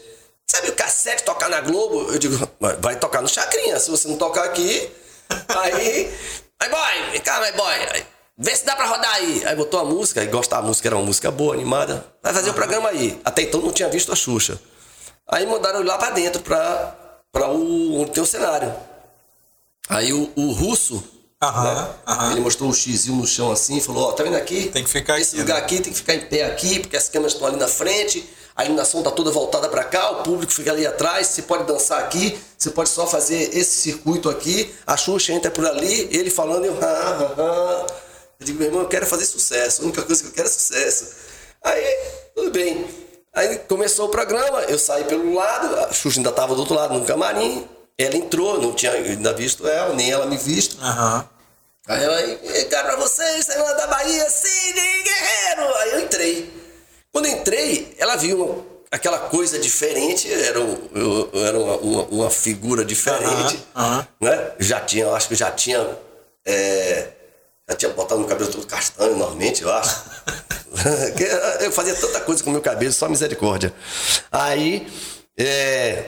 [0.49, 2.13] Sabe o cassete tocar na Globo?
[2.13, 2.37] Eu digo,
[2.81, 3.79] vai tocar no Chacrinha.
[3.81, 4.89] Se você não tocar aqui,
[5.49, 6.15] aí.
[6.61, 7.75] Aí, boy, vem cá, my boy.
[7.93, 8.07] Aí,
[8.39, 9.45] vê se dá pra rodar aí.
[9.45, 12.07] Aí botou a música, aí gostava da música, era uma música boa, animada.
[12.23, 13.21] Vai fazer o programa aí.
[13.25, 14.61] Até então não tinha visto a Xuxa.
[15.29, 16.95] Aí mandaram lá pra dentro, pra,
[17.33, 18.73] pra o, onde tem o cenário.
[19.89, 21.03] Aí o, o russo,
[21.43, 21.91] Aham, né?
[22.07, 22.31] aham.
[22.33, 24.69] Ele mostrou o xizinho no chão assim, falou, ó, tá vendo aqui?
[24.69, 25.61] Tem que ficar Esse aqui, lugar né?
[25.65, 28.65] aqui tem que ficar em pé aqui, porque as câmeras estão ali na frente a
[28.65, 32.39] iluminação está toda voltada para cá, o público fica ali atrás, você pode dançar aqui,
[32.57, 36.73] você pode só fazer esse circuito aqui, a Xuxa entra por ali, ele falando, eu,
[36.81, 37.87] ah, ah, ah.
[38.41, 40.51] eu digo, meu irmão, eu quero fazer sucesso, a única coisa que eu quero é
[40.51, 41.15] sucesso.
[41.63, 41.85] Aí,
[42.35, 42.89] tudo bem.
[43.35, 46.99] Aí começou o programa, eu saí pelo lado, a Xuxa ainda estava do outro lado
[46.99, 50.79] no camarim, ela entrou, não tinha ainda visto ela, nem ela me visto.
[50.79, 51.25] Uhum.
[51.89, 55.75] Aí ela, cara, pra vocês, Senhora da Bahia, sim, guerreiro!
[55.77, 56.66] Aí eu entrei.
[57.17, 63.59] Quando entrei, ela viu aquela coisa diferente, era, eu, era uma, uma, uma, figura diferente,
[64.21, 64.53] né?
[64.59, 65.97] Já tinha, eu acho que já tinha,
[66.45, 67.09] é,
[67.67, 70.05] já tinha botado no cabelo todo castanho, normalmente, eu acho.
[71.65, 73.73] eu fazia tanta coisa com o meu cabelo, só misericórdia.
[74.31, 74.87] Aí,
[75.39, 76.05] é,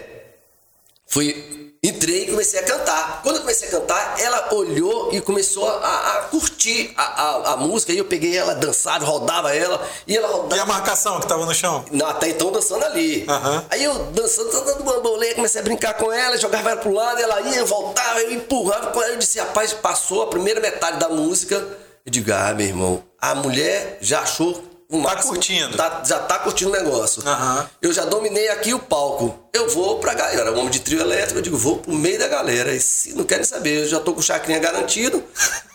[1.06, 3.20] fui, Entrei e comecei a cantar.
[3.22, 7.56] Quando eu comecei a cantar, ela olhou e começou a, a curtir a, a, a,
[7.56, 7.92] música.
[7.92, 9.80] Aí eu peguei ela, dançava, rodava ela.
[10.04, 10.56] E ela rodava.
[10.56, 11.84] E a marcação que tava no chão?
[11.92, 13.24] Não, até então dançando ali.
[13.28, 13.62] Uhum.
[13.70, 17.40] Aí eu dançando, dando bambolê, comecei a brincar com ela, jogava ela pro lado, ela
[17.42, 19.12] ia, voltava, eu empurrava com ela.
[19.12, 21.56] Eu disse, rapaz, passou a primeira metade da música.
[22.04, 25.76] Eu digo, ah, meu irmão, a mulher já achou o tá curtindo.
[25.76, 27.22] Tá, já tá curtindo o negócio.
[27.22, 27.66] Uhum.
[27.82, 29.38] Eu já dominei aqui o palco.
[29.52, 30.50] Eu vou pra galera.
[30.50, 32.74] O homem de trio elétrico, eu digo, vou pro meio da galera.
[32.74, 35.22] E se não querem saber, eu já tô com o chacrinha garantido.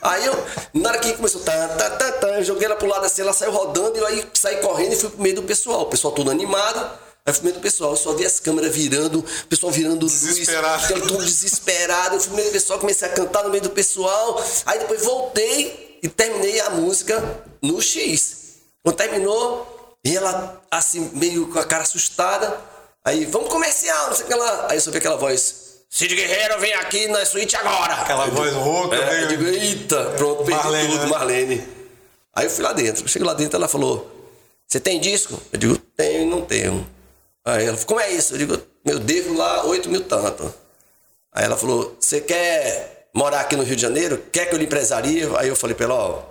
[0.01, 3.05] Aí eu, na hora que começou, tá, tá, tá, tá, eu joguei ela pro lado
[3.05, 5.81] assim, ela saiu rodando, e eu aí saí correndo e fui pro meio do pessoal.
[5.81, 6.79] O pessoal todo animado.
[7.25, 10.07] Aí fui pro meio do pessoal, eu só vi as câmeras virando, o pessoal virando
[10.07, 10.95] desesperado.
[10.95, 12.15] luz, todo desesperado.
[12.15, 14.43] Eu fui pro meio do pessoal, comecei a cantar no meio do pessoal.
[14.65, 18.42] Aí depois voltei e terminei a música no X.
[18.83, 22.59] Quando terminou, e ela, assim, meio com a cara assustada.
[23.05, 24.67] Aí, vamos comercial, não sei o que lá.
[24.69, 25.63] Aí eu só vi aquela voz.
[25.89, 27.93] Cid Guerreiro, vem aqui na suíte agora.
[27.93, 29.21] Aquela voz rouca, é, meio...
[29.21, 31.09] Eu digo, eita, pronto, perdi Marlene, tudo, né?
[31.09, 31.67] Marlene.
[32.35, 33.07] Aí eu fui lá dentro.
[33.07, 34.11] Cheguei lá dentro, ela falou,
[34.67, 35.39] você tem disco?
[35.51, 36.85] Eu digo, tenho e não tenho.
[37.45, 38.33] Aí ela falou, como é isso?
[38.33, 40.53] Eu digo, eu devo lá 8 mil tanto.
[41.31, 44.21] Aí ela falou, você quer morar aqui no Rio de Janeiro?
[44.31, 45.29] Quer que eu lhe empresarie?
[45.37, 46.23] Aí eu falei pra ela, ó,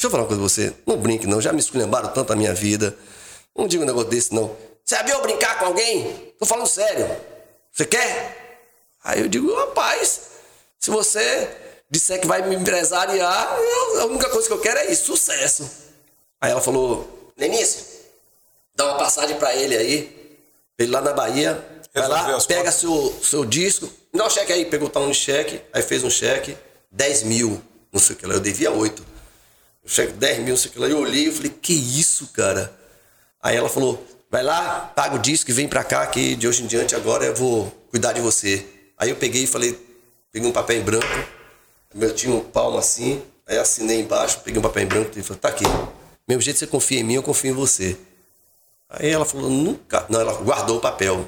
[0.00, 0.74] Deixa eu falar uma coisa com você.
[0.86, 1.42] Não brinque, não.
[1.42, 2.96] Já me esculhambaram tanto a minha vida.
[3.54, 4.56] Não diga um negócio desse, não.
[4.82, 6.32] Você já viu brincar com alguém?
[6.38, 7.06] Tô falando sério.
[7.70, 8.64] Você quer?
[9.04, 10.22] Aí eu digo, rapaz,
[10.78, 11.50] se você
[11.90, 15.70] disser que vai me empresariar, eu, a única coisa que eu quero é isso, sucesso.
[16.40, 17.84] Aí ela falou, Lenice,
[18.74, 20.40] dá uma passagem pra ele aí,
[20.78, 21.62] pra ele lá na Bahia.
[21.92, 22.74] Vai lá, pega contas.
[22.76, 26.10] seu, seu disco, dá um cheque aí, pegou o talão de cheque, aí fez um
[26.10, 26.56] cheque,
[26.90, 29.09] 10 mil, não sei o que lá, eu devia 8.
[29.90, 30.86] Cheque 10 mil, sei lá.
[30.86, 32.72] Eu olhei e falei, que isso, cara?
[33.42, 36.62] Aí ela falou, vai lá, paga o disco e vem pra cá, que de hoje
[36.62, 38.64] em diante agora eu vou cuidar de você.
[38.96, 39.76] Aí eu peguei e falei,
[40.30, 41.06] peguei um papel em branco,
[41.92, 45.40] eu tinha um palmo assim, aí assinei embaixo, peguei um papel em branco e falei,
[45.40, 45.64] tá aqui.
[46.28, 47.96] Mesmo jeito que você confia em mim, eu confio em você.
[48.88, 50.06] Aí ela falou, nunca.
[50.08, 51.26] Não, ela guardou o papel.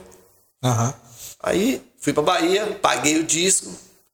[0.63, 0.95] Aham.
[1.41, 3.73] Aí fui pra Bahia, paguei o disco.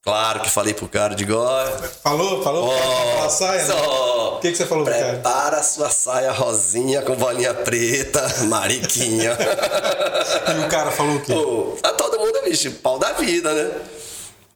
[0.08, 1.66] Claro que falei pro cara, digo, ó.
[2.02, 2.70] Falou, falou?
[2.70, 3.66] ó, a saia, né?
[3.66, 5.12] só O que, que você falou pro cara?
[5.12, 9.36] Prepara a sua saia rosinha com bolinha preta, mariquinha.
[10.56, 11.32] E o cara falou o quê?
[11.32, 13.80] Pô, tá todo mundo, bicho, pau da vida, né?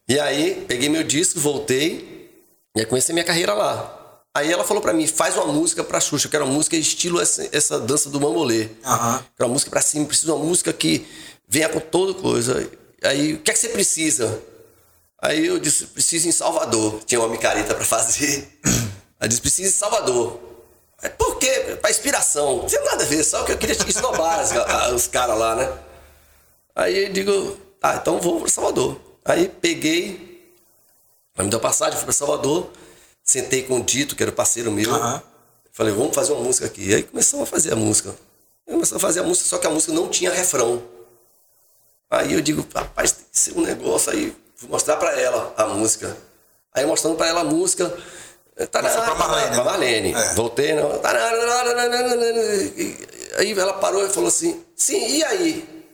[0.08, 2.30] E aí, peguei meu disco, voltei
[2.74, 3.98] e aí comecei minha carreira lá.
[4.34, 7.20] Aí ela falou pra mim, faz uma música pra Xuxa, eu quero uma música estilo
[7.20, 8.68] essa, essa dança do mambolê.
[8.84, 9.24] Aham.
[9.36, 11.06] Quero uma música pra cima, preciso de uma música que
[11.46, 12.68] venha com toda coisa.
[13.02, 14.42] Aí, o que é que você precisa?
[15.22, 17.00] Aí eu disse, preciso em Salvador.
[17.06, 18.58] Tinha uma micareta pra fazer.
[19.20, 20.40] Aí disse, preciso em Salvador.
[21.00, 21.78] Aí, por quê?
[21.80, 22.58] Pra inspiração.
[22.58, 25.54] Não tinha nada a ver, só que eu queria esnobar as- a- os caras lá,
[25.54, 25.72] né?
[26.74, 29.00] Aí eu digo, tá, então vou pra Salvador.
[29.24, 30.52] Aí peguei,
[31.36, 32.70] ela me deu passagem, fui pra Salvador,
[33.22, 34.92] sentei com o Dito, que era parceiro meu.
[34.92, 35.22] Aham.
[35.72, 36.92] Falei, vamos fazer uma música aqui.
[36.94, 38.14] Aí começamos a fazer a música.
[38.66, 40.82] Começamos a fazer a música, só que a música não tinha refrão.
[42.10, 44.36] Aí eu digo, rapaz, tem que ser um negócio aí.
[44.62, 46.16] Fui mostrar pra ela a música.
[46.72, 47.92] Aí mostrando pra ela a música.
[48.70, 49.64] Tá Mas foi pra Marlene, Pra né?
[49.64, 50.14] Marlene.
[50.14, 50.34] É.
[50.34, 51.00] Voltei, não.
[52.76, 52.96] E
[53.38, 55.84] Aí ela parou e falou assim: sim, e aí?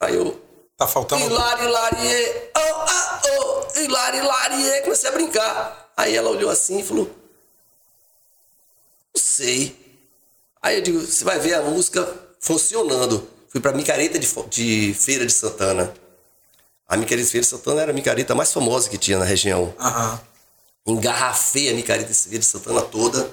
[0.00, 0.40] Aí eu.
[0.76, 1.24] Tá faltando.
[1.24, 4.82] Hilari, hilarie, oh, ah, oh, hilari, hilarie.
[4.82, 5.92] Comecei a brincar.
[5.96, 7.04] Aí ela olhou assim e falou:
[9.14, 10.02] Não sei.
[10.60, 13.28] Aí eu digo: Você vai ver a música funcionando.
[13.48, 15.94] Fui pra Micareta de, de Feira de Santana.
[16.88, 19.74] A Micareta de Santana era a micareta mais famosa que tinha na região.
[19.78, 20.20] Aham.
[20.86, 23.28] Engarrafei a micareta de Santana toda.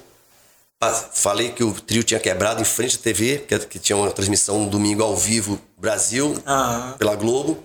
[0.80, 4.10] Pa- Falei que o trio tinha quebrado em frente à TV, que, que tinha uma
[4.12, 6.96] transmissão um domingo ao vivo Brasil, Aham.
[6.98, 7.63] pela Globo.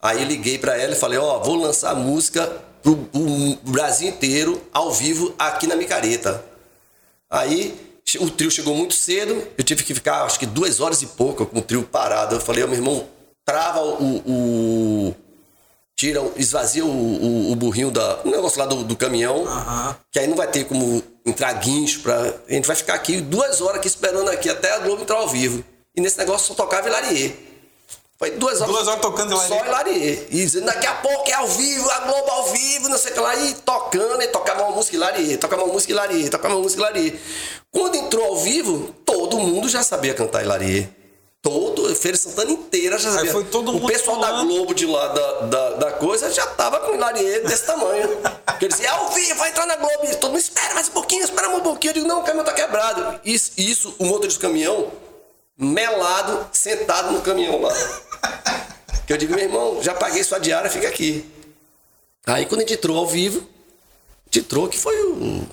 [0.00, 2.46] Aí liguei pra ela e falei, ó, vou lançar a música
[2.82, 6.42] pro, pro Brasil inteiro, ao vivo, aqui na micareta.
[7.28, 7.78] Aí
[8.20, 11.44] o trio chegou muito cedo, eu tive que ficar acho que duas horas e pouco
[11.44, 12.36] com o trio parado.
[12.36, 13.06] Eu falei, ó, meu irmão,
[13.48, 14.22] trava o.
[14.26, 15.14] o-
[15.96, 18.20] tira, esvazia o, o, o burrinho da.
[18.24, 19.46] O negócio lá do, do caminhão.
[19.46, 19.96] Aham.
[20.12, 22.34] Que aí não vai ter como entrar guincho pra.
[22.48, 25.28] A gente vai ficar aqui duas horas aqui esperando aqui até a Globo entrar ao
[25.28, 25.64] vivo.
[25.96, 27.48] E nesse negócio só tocava Hilarie.
[28.18, 28.72] Foi duas horas.
[28.74, 29.48] Duas horas tocando Hilarie.
[29.48, 30.26] Só Hilarie.
[30.30, 33.14] E dizendo, daqui a pouco é ao vivo, a Globo ao vivo, não sei o
[33.14, 33.34] que lá.
[33.36, 37.18] E tocando, e tocava uma música Hilarie, tocava uma música Hilarie, tocava uma música Hilarie.
[37.70, 40.88] Quando entrou ao vivo, todo mundo já sabia cantar Hilarie.
[41.48, 43.36] Todo, Feira Santana inteira já sabia.
[43.36, 44.48] o pessoal da falando.
[44.48, 48.08] Globo de lá da, da, da coisa já tava com Hilarie desse tamanho.
[48.44, 50.04] Porque eles diziam, é ao vivo, vai entrar na Globo.
[50.04, 51.90] E todo mundo, espera mais um pouquinho, espera mais um pouquinho.
[51.90, 53.20] Eu digo, não, o caminhão tá quebrado.
[53.24, 54.90] Isso, isso o motorista do caminhão,
[55.56, 57.74] melado, sentado no caminhão lá.
[59.06, 61.24] Que eu digo, meu irmão, já paguei sua diária, fica aqui.
[62.26, 65.46] Aí quando a gente entrou ao vivo, a gente entrou que foi um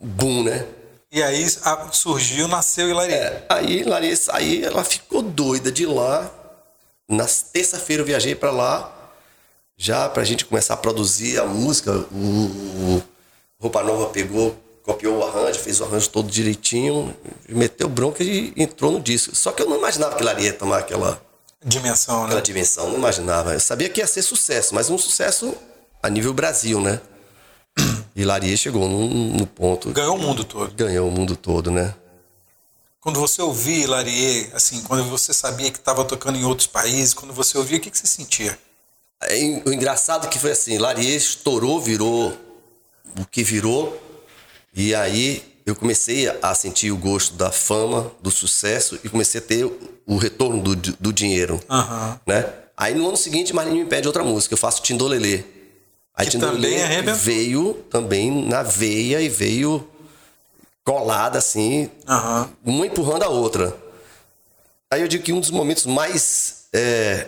[0.00, 0.66] boom, né?
[1.10, 1.46] E aí
[1.92, 3.14] surgiu, nasceu Hilarie.
[3.14, 6.30] É, aí Hilarie aí ela ficou doida de lá.
[7.08, 8.94] Na terça-feira eu viajei para lá,
[9.76, 11.92] já pra gente começar a produzir a música.
[12.12, 13.02] O,
[13.58, 17.16] Roupa Nova pegou, copiou o arranjo, fez o arranjo todo direitinho,
[17.48, 19.34] meteu bronca e entrou no disco.
[19.34, 21.20] Só que eu não imaginava que Hilarie ia tomar aquela
[21.64, 22.26] dimensão, né?
[22.26, 23.54] Aquela dimensão, não imaginava.
[23.54, 25.54] Eu sabia que ia ser sucesso, mas um sucesso
[26.02, 27.00] a nível Brasil, né?
[28.18, 29.92] E Larie chegou no, ponto.
[29.92, 30.74] Ganhou o mundo todo.
[30.74, 31.94] Ganhou o mundo todo, né?
[33.00, 37.32] Quando você ouvia Larie, assim, quando você sabia que estava tocando em outros países, quando
[37.32, 38.58] você ouvia, o que, que você sentia?
[39.22, 42.36] É, o engraçado que foi assim, Larie estourou, virou
[43.16, 43.96] o que virou,
[44.74, 49.44] e aí eu comecei a sentir o gosto da fama, do sucesso, e comecei a
[49.44, 49.64] ter
[50.04, 52.18] o retorno do, do dinheiro, uhum.
[52.26, 52.52] né?
[52.76, 55.57] Aí no ano seguinte, Marlinho me pede outra música, eu faço Tindolelê.
[56.18, 59.88] Aí que também é veio também na veia e veio
[60.84, 62.48] colada assim, uhum.
[62.64, 63.76] uma empurrando a outra.
[64.90, 67.24] Aí eu digo que um dos momentos mais é,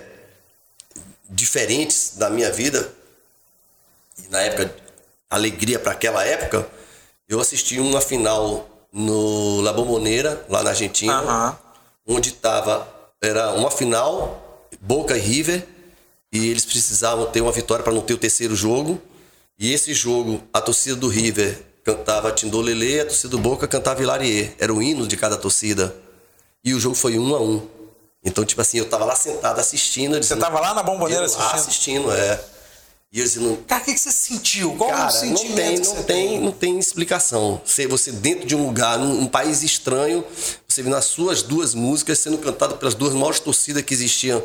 [1.29, 2.93] diferentes da minha vida,
[4.29, 4.75] na época,
[5.29, 6.67] alegria para aquela época,
[7.29, 11.23] eu assisti uma final no La Bombonera, lá na Argentina,
[12.07, 12.17] uhum.
[12.17, 12.89] onde tava,
[13.23, 15.65] era uma final, Boca e River,
[16.33, 19.01] e eles precisavam ter uma vitória para não ter o terceiro jogo.
[19.59, 24.55] E esse jogo, a torcida do River cantava Tindolele, a torcida do Boca cantava Hilarie.
[24.59, 25.95] Era o hino de cada torcida.
[26.65, 27.67] E o jogo foi um a um.
[28.25, 30.15] Então, tipo assim, eu tava lá sentado assistindo.
[30.15, 31.47] Você dizendo, tava lá na bomboneira assistindo?
[31.47, 32.45] Lá assistindo, é.
[33.13, 34.77] E eu dizendo, cara, o que, que você sentiu?
[34.77, 37.61] Qual cara, o sentimento não tem, não tem, tem, não tem explicação.
[37.65, 40.25] Você, você dentro de um lugar, num um país estranho,
[40.69, 44.41] você vê nas suas duas músicas sendo cantado pelas duas maiores torcidas que existiam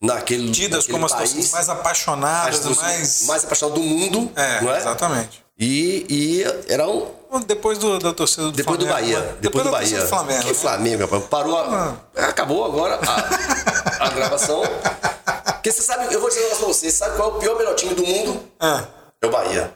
[0.00, 3.26] naquele Tidas naquele como país, as torcidas mais apaixonadas, as mais...
[3.26, 4.78] mais apaixonadas do mundo, é, não é?
[4.78, 5.44] Exatamente.
[5.58, 7.06] E, e era um...
[7.46, 8.98] Depois do, da torcida do depois Flamengo.
[8.98, 10.00] Do Bahia, depois, depois do Bahia.
[10.00, 10.54] Do Flamengo, que né?
[10.54, 11.24] Flamengo, rapaz?
[11.24, 12.26] Parou, a, ah.
[12.26, 14.62] acabou agora a, a gravação.
[15.60, 17.58] Porque você sabe, eu vou dizer um negócio pra você, sabe qual é o pior
[17.58, 18.42] melhor time do mundo?
[18.58, 18.84] Ah.
[19.20, 19.72] É o Bahia.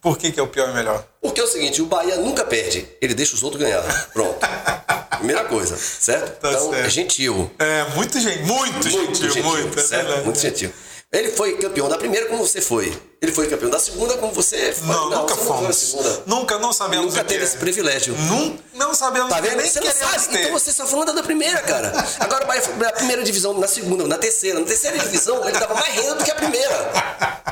[0.00, 1.06] Por que, que é o pior e melhor?
[1.20, 3.82] Porque é o seguinte, o Bahia nunca perde, ele deixa os outros ganhar.
[4.12, 4.38] Pronto.
[5.18, 6.40] Primeira coisa, certo?
[6.40, 6.86] Tá então, certo.
[6.86, 7.50] é gentil.
[7.58, 9.78] É, muito, gentil, muito, Muito gentil, gentil, muito.
[9.78, 10.06] é certo?
[10.06, 10.24] verdade.
[10.24, 10.72] muito gentil.
[11.12, 12.92] Ele foi campeão da primeira como você foi.
[13.24, 14.86] Ele foi campeão da segunda como você foi.
[14.86, 15.76] Não, nunca você não foi fomos.
[15.76, 16.22] segunda.
[16.26, 17.46] Nunca, não sabemos Nunca o teve é.
[17.46, 18.14] esse privilégio.
[18.18, 19.56] Não, não sabemos Tá o é, vendo?
[19.56, 20.28] nem Você não sabe.
[20.28, 20.40] ter.
[20.42, 21.92] Então você só falando da primeira, cara.
[22.20, 24.60] Agora vai na primeira divisão, na segunda, na terceira.
[24.60, 26.90] Na terceira divisão, ele dava mais renda do que a primeira.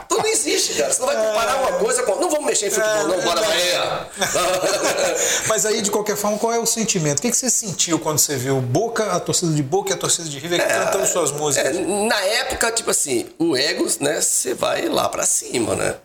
[0.05, 0.93] Então não existe, cara.
[0.93, 2.17] Você não vai comparar uma coisa com.
[2.17, 3.21] Não vamos mexer em futebol, não.
[3.23, 4.07] Bora, Bahia.
[5.49, 7.19] Mas aí, de qualquer forma, qual é o sentimento?
[7.19, 10.29] O que você sentiu quando você viu Boca, a torcida de Boca e a torcida
[10.29, 11.77] de River cantando suas músicas?
[11.77, 15.97] É, na época, tipo assim, o ego, né, você vai lá pra cima, né?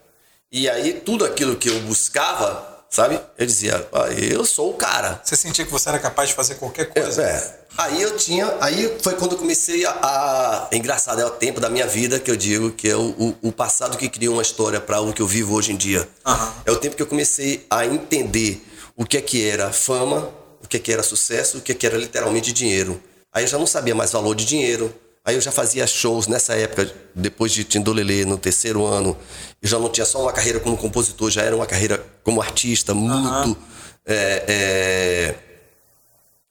[0.52, 3.20] E aí tudo aquilo que eu buscava, sabe?
[3.38, 5.20] Eu dizia, ah, eu sou o cara.
[5.24, 7.22] Você sentia que você era capaz de fazer qualquer coisa?
[7.22, 7.60] É.
[7.78, 8.56] Aí eu tinha.
[8.62, 9.92] Aí foi quando eu comecei a.
[10.02, 13.10] a- é engraçado, é o tempo da minha vida que eu digo que é o,
[13.10, 16.08] o, o passado que cria uma história para o que eu vivo hoje em dia.
[16.26, 16.54] Aham.
[16.66, 18.66] É o tempo que eu comecei a entender
[18.96, 20.30] o que é que era fama,
[20.64, 23.00] o que é que era sucesso, o que é que era literalmente dinheiro.
[23.32, 24.92] Aí eu já não sabia mais valor de dinheiro.
[25.28, 29.18] Aí eu já fazia shows nessa época, depois de Tindolelê, no terceiro ano.
[29.62, 32.94] Eu já não tinha só uma carreira como compositor, já era uma carreira como artista
[32.94, 33.58] muito
[34.06, 35.36] é, é,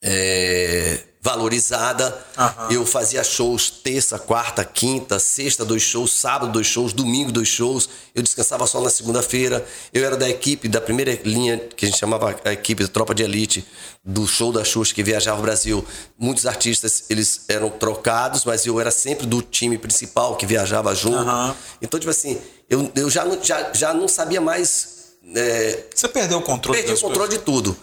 [0.02, 2.16] é, valorizada.
[2.38, 2.68] Aham.
[2.70, 7.88] Eu fazia shows terça, quarta, quinta, sexta, dois shows, sábado, dois shows, domingo, dois shows.
[8.14, 9.66] Eu descansava só na segunda-feira.
[9.92, 13.12] Eu era da equipe, da primeira linha, que a gente chamava a equipe de Tropa
[13.12, 13.66] de Elite,
[14.04, 15.84] do show da Xuxa, que viajava o Brasil.
[16.16, 21.18] Muitos artistas, eles eram trocados, mas eu era sempre do time principal, que viajava junto.
[21.18, 21.56] Aham.
[21.82, 25.16] Então, tipo assim, eu, eu já, não, já, já não sabia mais...
[25.34, 27.76] é, Você perdeu o controle Perdi o controle de tudo.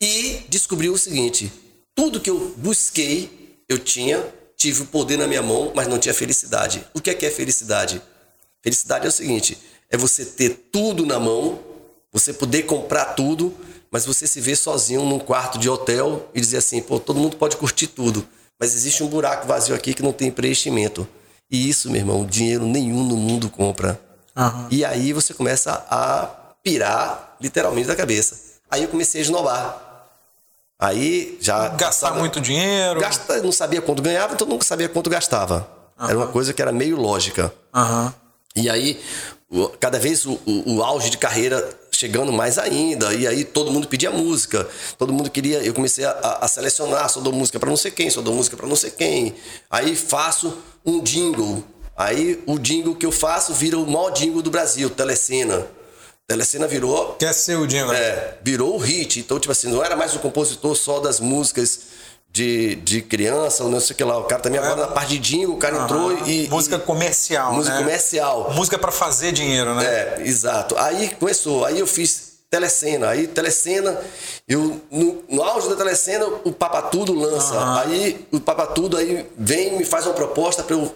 [0.00, 1.50] E descobri o seguinte:
[1.98, 4.24] tudo que eu busquei, eu tinha,
[4.56, 6.86] tive o poder na minha mão, mas não tinha felicidade.
[6.94, 8.00] O que é que é felicidade?
[8.62, 9.58] Felicidade é o seguinte:
[9.90, 11.58] é você ter tudo na mão,
[12.12, 13.52] você poder comprar tudo,
[13.90, 17.36] mas você se ver sozinho num quarto de hotel e dizer assim, pô, todo mundo
[17.36, 18.24] pode curtir tudo,
[18.60, 21.04] mas existe um buraco vazio aqui que não tem preenchimento.
[21.50, 24.00] E isso, meu irmão, dinheiro nenhum no mundo compra.
[24.36, 24.68] Aham.
[24.70, 28.38] E aí você começa a pirar literalmente da cabeça.
[28.70, 29.87] Aí eu comecei a esnobar.
[30.78, 31.68] Aí já.
[31.68, 33.00] Gastar passava- muito dinheiro.
[33.00, 35.68] Gasta, não sabia quanto ganhava, então nunca sabia quanto gastava.
[36.00, 37.52] Era uma coisa que era meio lógica.
[37.74, 38.14] Aham.
[38.54, 39.00] E aí,
[39.80, 43.12] cada vez o, o- o auge de carreira chegando mais ainda.
[43.12, 44.68] E aí todo mundo pedia música.
[44.96, 45.58] Todo mundo queria.
[45.64, 48.32] Eu comecei a, a- a selecionar, só dou música para não sei quem, só dou
[48.34, 49.34] música para não sei quem.
[49.68, 51.64] Aí faço um jingle
[51.96, 55.66] Aí o jingle que eu faço vira o maior jingle do Brasil, Telecena.
[56.28, 57.14] Telecena virou.
[57.14, 57.94] Quer ser o jingle?
[57.94, 59.18] É, virou o hit.
[59.18, 61.80] Então, tipo assim, não era mais o compositor só das músicas
[62.30, 64.18] de, de criança, ou não sei o que lá.
[64.18, 66.46] O cara também agora na parte de jingle, o cara entrou e.
[66.48, 67.54] Música comercial.
[67.54, 67.82] Música né?
[67.82, 68.52] comercial.
[68.52, 69.86] Música para fazer dinheiro, né?
[69.86, 70.76] É, exato.
[70.76, 73.98] Aí começou, aí eu fiz telecena, aí telecena,
[74.46, 79.84] eu no, no auge da telecena o Papatudo lança, aí o Papatudo aí vem me
[79.84, 80.94] faz uma proposta para eu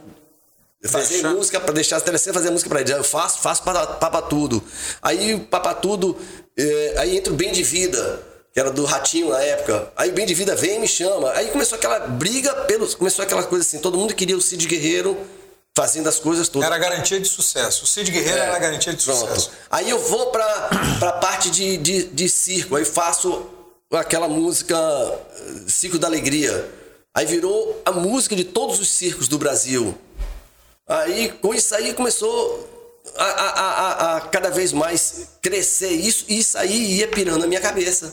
[0.88, 1.30] fazer Deixa.
[1.30, 4.62] música para deixar as telecena fazer música para ele, eu faço, faço para Papatudo.
[5.00, 6.16] Aí o Papatudo,
[6.56, 8.20] eh, aí entra o Bem de Vida,
[8.52, 9.92] que era do Ratinho na época.
[9.96, 11.30] Aí o Bem de Vida vem e me chama.
[11.32, 15.16] Aí começou aquela briga pelos, começou aquela coisa assim, todo mundo queria o Cid Guerreiro
[15.74, 16.66] fazendo as coisas todas.
[16.66, 17.84] Era garantia de sucesso.
[17.84, 19.04] O Cid Guerreiro era garantia de É.
[19.06, 19.28] Pronto.
[19.28, 19.50] sucesso.
[19.70, 20.68] Aí eu vou pra,
[20.98, 23.46] pra parte de, de, de circo, aí faço
[23.92, 26.68] aquela música eh, Circo da Alegria.
[27.14, 29.94] Aí virou a música de todos os circos do Brasil.
[31.00, 32.68] Aí com isso aí começou
[33.16, 37.46] a, a, a, a- cada vez mais crescer isso, e isso aí ia pirando na
[37.46, 38.12] minha cabeça.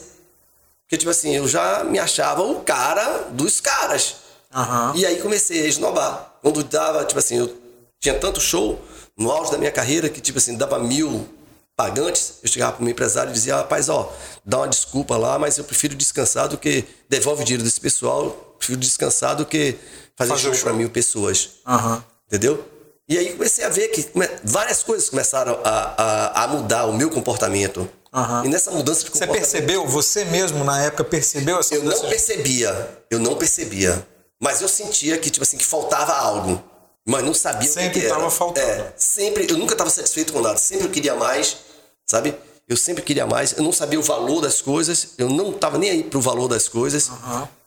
[0.84, 4.16] Porque, tipo assim, eu já me achava o cara dos caras.
[4.54, 4.94] Aham.
[4.96, 6.34] E aí comecei a esnobar.
[6.42, 7.56] Quando dava, tipo assim, eu
[8.00, 8.82] tinha tanto show
[9.16, 11.30] no auge da minha carreira que, tipo assim, dava mil
[11.76, 12.40] pagantes.
[12.42, 14.12] Eu chegava pro meu empresário e dizia, rapaz, ó,
[14.44, 18.32] dá uma desculpa lá, mas eu prefiro descansar do que devolve o dinheiro desse pessoal.
[18.58, 19.76] Prefiro descansar do que
[20.18, 20.64] fazer, Fazer show show.
[20.64, 21.50] para mil pessoas.
[21.68, 22.04] Aham.
[22.30, 22.64] Entendeu?
[23.08, 24.08] E aí comecei a ver que
[24.44, 27.90] várias coisas começaram a, a, a mudar o meu comportamento.
[28.14, 28.46] Aham.
[28.46, 29.42] E nessa mudança de Você comportamento.
[29.42, 34.06] percebeu, você mesmo na época percebeu essa Eu não percebia, eu não percebia.
[34.40, 36.64] Mas eu sentia que, tipo assim, que faltava algo.
[37.06, 38.16] Mas não sabia o Sempre que, que era.
[38.16, 38.68] tava faltando.
[38.68, 40.58] É, sempre, eu nunca estava satisfeito com nada.
[40.60, 41.58] Sempre eu queria mais,
[42.06, 42.36] sabe?
[42.68, 43.54] Eu sempre queria mais.
[43.58, 45.10] Eu não sabia o valor das coisas.
[45.18, 47.10] Eu não estava nem aí pro valor das coisas.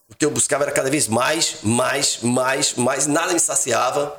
[0.08, 3.06] O que eu buscava era cada vez mais, mais, mais, mais.
[3.08, 4.16] Nada me saciava.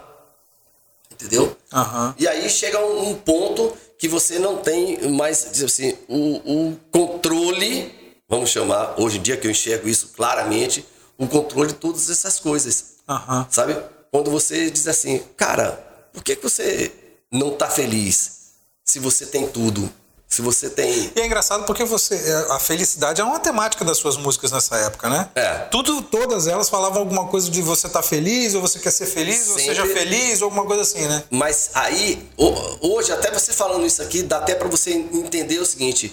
[1.14, 1.56] Entendeu?
[1.72, 2.16] Aham.
[2.18, 6.80] E aí chega um, um ponto que você não tem mais, dizer assim, o, o
[6.92, 7.94] controle,
[8.28, 10.86] vamos chamar, hoje em dia que eu enxergo isso claramente,
[11.18, 12.96] o controle de todas essas coisas.
[13.08, 13.48] Aham.
[13.50, 13.78] Sabe?
[14.12, 15.72] Quando você diz assim, cara,
[16.12, 16.92] por que, que você
[17.32, 18.52] não tá feliz
[18.84, 19.92] se você tem tudo?
[20.34, 21.12] Se você tem.
[21.16, 22.16] E é engraçado porque você
[22.50, 25.30] a felicidade é uma temática das suas músicas nessa época, né?
[25.36, 25.54] É.
[25.70, 29.48] Tudo, todas elas falavam alguma coisa de você tá feliz, ou você quer ser feliz,
[29.50, 29.76] ou Sempre.
[29.76, 31.24] seja feliz, ou alguma coisa assim, né?
[31.30, 35.66] Mas aí, ho- hoje, até você falando isso aqui, dá até para você entender o
[35.66, 36.12] seguinte: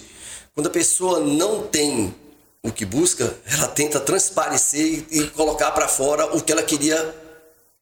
[0.53, 2.13] quando a pessoa não tem
[2.63, 7.15] o que busca, ela tenta transparecer e, e colocar para fora o que ela queria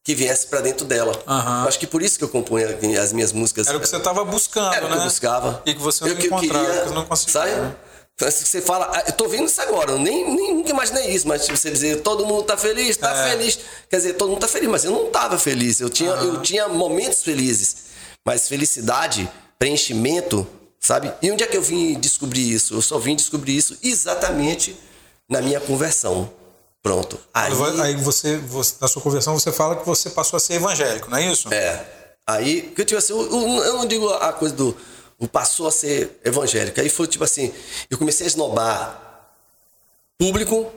[0.10, 1.13] que viesse para dentro dela.
[1.28, 2.67] Eu Acho que por isso que eu componho
[3.00, 3.67] as minhas músicas.
[3.67, 4.95] Era o que você tava buscando, Era o né?
[4.95, 5.62] que eu buscava.
[5.67, 7.34] E que você não eu, que eu encontrava, queria, que não conseguia.
[7.34, 7.52] Sabe?
[7.52, 7.76] né?
[8.15, 11.12] Então, assim, Você fala, ah, eu tô vendo isso agora, eu nem, nem nunca imaginei
[11.12, 13.30] isso, mas você dizer, todo mundo tá feliz, tá É.
[13.30, 13.60] feliz.
[13.88, 15.80] Quer dizer, todo mundo tá feliz, mas eu não tava feliz.
[15.80, 17.76] Eu tinha, eu tinha momentos felizes.
[18.26, 20.45] Mas felicidade, preenchimento,
[20.80, 21.13] sabe?
[21.22, 22.74] E onde é que eu vim descobrir isso?
[22.74, 24.76] Eu só vim descobrir isso exatamente
[25.30, 26.32] na minha conversão.
[26.82, 27.20] Pronto.
[27.34, 31.10] Aí, Aí você, você, na sua conversão, você fala que você passou a ser evangélico,
[31.10, 31.54] não é isso?
[31.54, 31.86] É.
[32.26, 34.76] Aí, que eu, tipo assim, eu, eu- não digo a coisa do.
[35.18, 36.80] O passou a ser evangélico.
[36.80, 37.52] Aí foi tipo assim,
[37.89, 39.02] eu comecei a esnobar
[40.18, 40.72] público.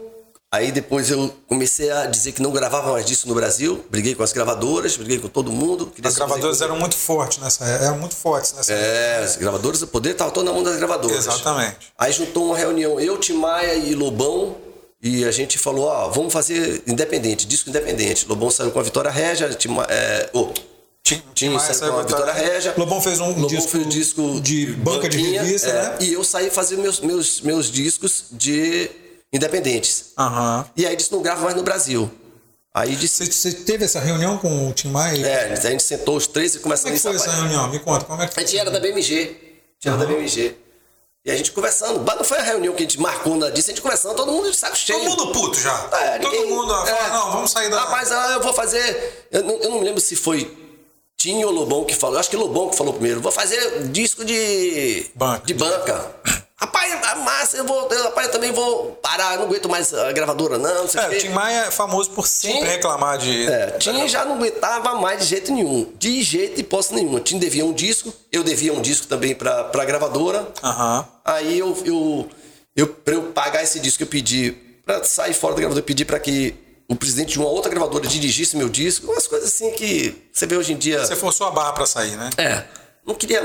[0.50, 3.82] Aí depois eu comecei a dizer que não gravava mais disso no Brasil.
[3.88, 5.90] Briguei com as gravadoras, briguei com todo mundo.
[6.04, 8.86] As gravadoras eram muito fortes nessa época, eram muito fortes nessa época.
[8.88, 11.16] É, as gravadoras, o poder estava todo na mão das gravadoras.
[11.16, 11.92] Exatamente.
[11.96, 14.56] Aí juntou uma reunião, eu, Tim Maia e Lobão,
[15.02, 18.24] e a gente falou, ó, vamos fazer independente, disco independente.
[18.28, 20.52] Lobão saiu com a Vitória Régia, Tim, é, ô,
[21.02, 22.74] Tim, Tim saiu saiu com a Vitória Régia.
[22.76, 25.96] Lobão fez um Lobão disco, fez um disco de banca de revista, é, né?
[26.02, 28.88] E eu saí fazer meus, meus, meus discos de
[29.32, 30.12] independentes.
[30.16, 30.64] Aham.
[30.76, 32.08] E aí disse, não grava mais no Brasil.
[32.74, 35.26] Aí disse, Você, você teve essa reunião com o Tim Maia?
[35.26, 37.68] é, a gente sentou os três e Como é que foi a essa reunião?
[37.68, 38.46] Me conta, como é que A foi?
[38.46, 39.14] gente era da BMG.
[39.14, 39.38] A gente
[39.84, 40.54] era da BMG.
[41.24, 42.00] E a gente conversando.
[42.04, 44.32] Mas não foi a reunião que a gente marcou nada disso, a gente conversando, todo
[44.32, 44.98] mundo de saco cheio.
[44.98, 45.88] Todo mundo puto já.
[45.92, 47.08] É, Todo ninguém- mundo ó, fala, é.
[47.10, 47.78] não, vamos sair da...
[47.80, 49.26] Rapaz, ah, eu vou fazer.
[49.30, 50.56] Eu não, eu não me lembro se foi
[51.16, 52.16] Tinho ou Lobão que falou.
[52.16, 53.20] Eu acho que Lobão que falou primeiro.
[53.20, 55.10] Vou fazer disco de.
[55.14, 55.46] Banca.
[55.46, 56.16] De banca.
[56.62, 57.88] Rapaz, a massa, eu vou.
[57.88, 60.82] Rapaz, eu também vou parar, não aguento mais a gravadora, não.
[60.82, 63.46] não sei É, o Tim Maia é famoso por sempre Tim- reclamar de...
[63.50, 65.92] É, Tim já não aguentava mais de jeito nenhum.
[65.98, 67.18] De jeito e posse nenhuma.
[67.20, 70.46] Tim devia um disco, eu devia um disco também pra, pra gravadora.
[70.62, 71.04] Aham.
[71.24, 72.28] Aí eu, eu,
[72.76, 74.52] eu, pra eu pagar esse disco, eu pedi,
[74.86, 76.54] pra sair fora da gravadora, eu pedi pra que
[76.88, 79.10] o presidente de uma outra gravadora dirigisse meu disco.
[79.10, 81.04] Umas coisas assim que você vê hoje em dia.
[81.04, 82.30] Você forçou a barra pra sair, né?
[82.38, 82.62] É,
[83.04, 83.42] não queria.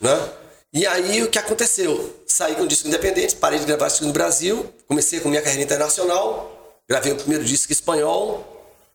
[0.00, 0.28] Né?
[0.72, 2.22] E aí o que aconteceu?
[2.26, 5.62] Saí com um disco independente, parei de gravar disco no Brasil, comecei com minha carreira
[5.62, 8.48] internacional, gravei o primeiro disco espanhol.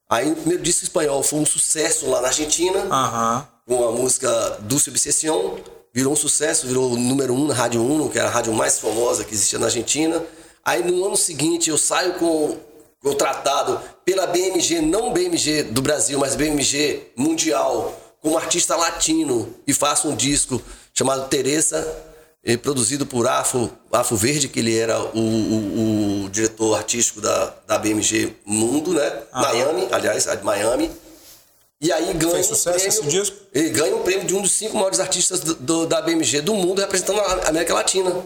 [0.09, 3.47] Aí o primeiro disco espanhol foi um sucesso lá na Argentina, Aham.
[3.67, 5.57] com a música Dulce Obsession.
[5.93, 8.79] Virou um sucesso, virou o número um na Rádio Uno, que era a rádio mais
[8.79, 10.23] famosa que existia na Argentina.
[10.65, 12.57] Aí no ano seguinte eu saio com
[13.03, 20.09] contratado pela BMG, não BMG do Brasil, mas BMG mundial, como artista latino e faço
[20.09, 20.61] um disco
[20.97, 21.95] chamado Teresa,
[22.43, 27.53] eh, produzido por Afo, Afo Verde, que ele era o, o- o diretor artístico da,
[27.67, 29.21] da BMG Mundo, né?
[29.31, 30.89] Miami, aliás, a de Miami.
[31.79, 33.35] E aí ganha Fez um sucesso prêmio, esse disco?
[33.53, 36.55] Ele ganha um prêmio de um dos cinco maiores artistas do- do- da BMG do
[36.55, 38.25] mundo, representando a América Latina.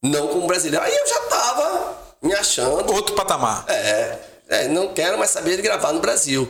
[0.00, 0.84] Não como brasileiro.
[0.84, 2.92] Aí eu já tava me achando.
[2.92, 3.64] Outro patamar.
[3.66, 4.18] É,
[4.48, 6.48] é, não quero mais saber de gravar no Brasil.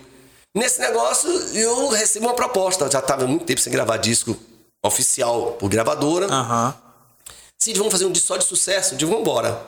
[0.55, 2.85] Nesse negócio, eu recebi uma proposta.
[2.85, 4.37] Eu já estava há muito tempo sem gravar disco
[4.89, 6.27] oficial por gravadora.
[6.27, 6.75] Aham.
[7.59, 8.95] Cid, vamos fazer um disco só de sucesso?
[8.95, 9.61] Eu digo, vamos embora.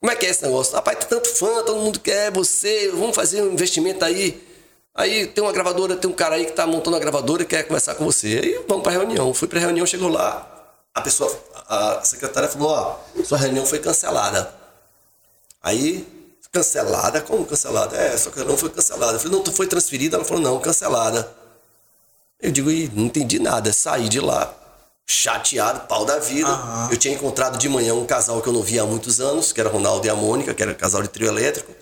[0.00, 0.74] Como é que é esse negócio?
[0.74, 4.48] Rapaz, tem tanto fã, todo mundo quer você, vamos fazer um investimento aí.
[4.94, 7.64] Aí tem uma gravadora, tem um cara aí que tá montando uma gravadora e quer
[7.64, 8.40] conversar com você.
[8.42, 9.32] Aí vamos pra reunião.
[9.34, 11.30] Fui pra reunião, chegou lá, a pessoa,
[11.68, 14.52] a secretária falou, ó, sua reunião foi cancelada.
[15.62, 16.06] Aí,
[16.50, 17.20] cancelada?
[17.20, 17.96] Como cancelada?
[17.96, 19.12] É, sua reunião foi cancelada.
[19.12, 20.16] Eu falei, não, tu foi transferida?
[20.16, 21.30] Ela falou, não, cancelada.
[22.42, 23.72] Eu digo, e não entendi nada.
[23.72, 24.54] Saí de lá,
[25.06, 26.48] chateado, pau da vida.
[26.48, 26.88] Aham.
[26.90, 29.60] Eu tinha encontrado de manhã um casal que eu não via há muitos anos, que
[29.60, 31.72] era Ronaldo e a Mônica, que era casal de trio elétrico.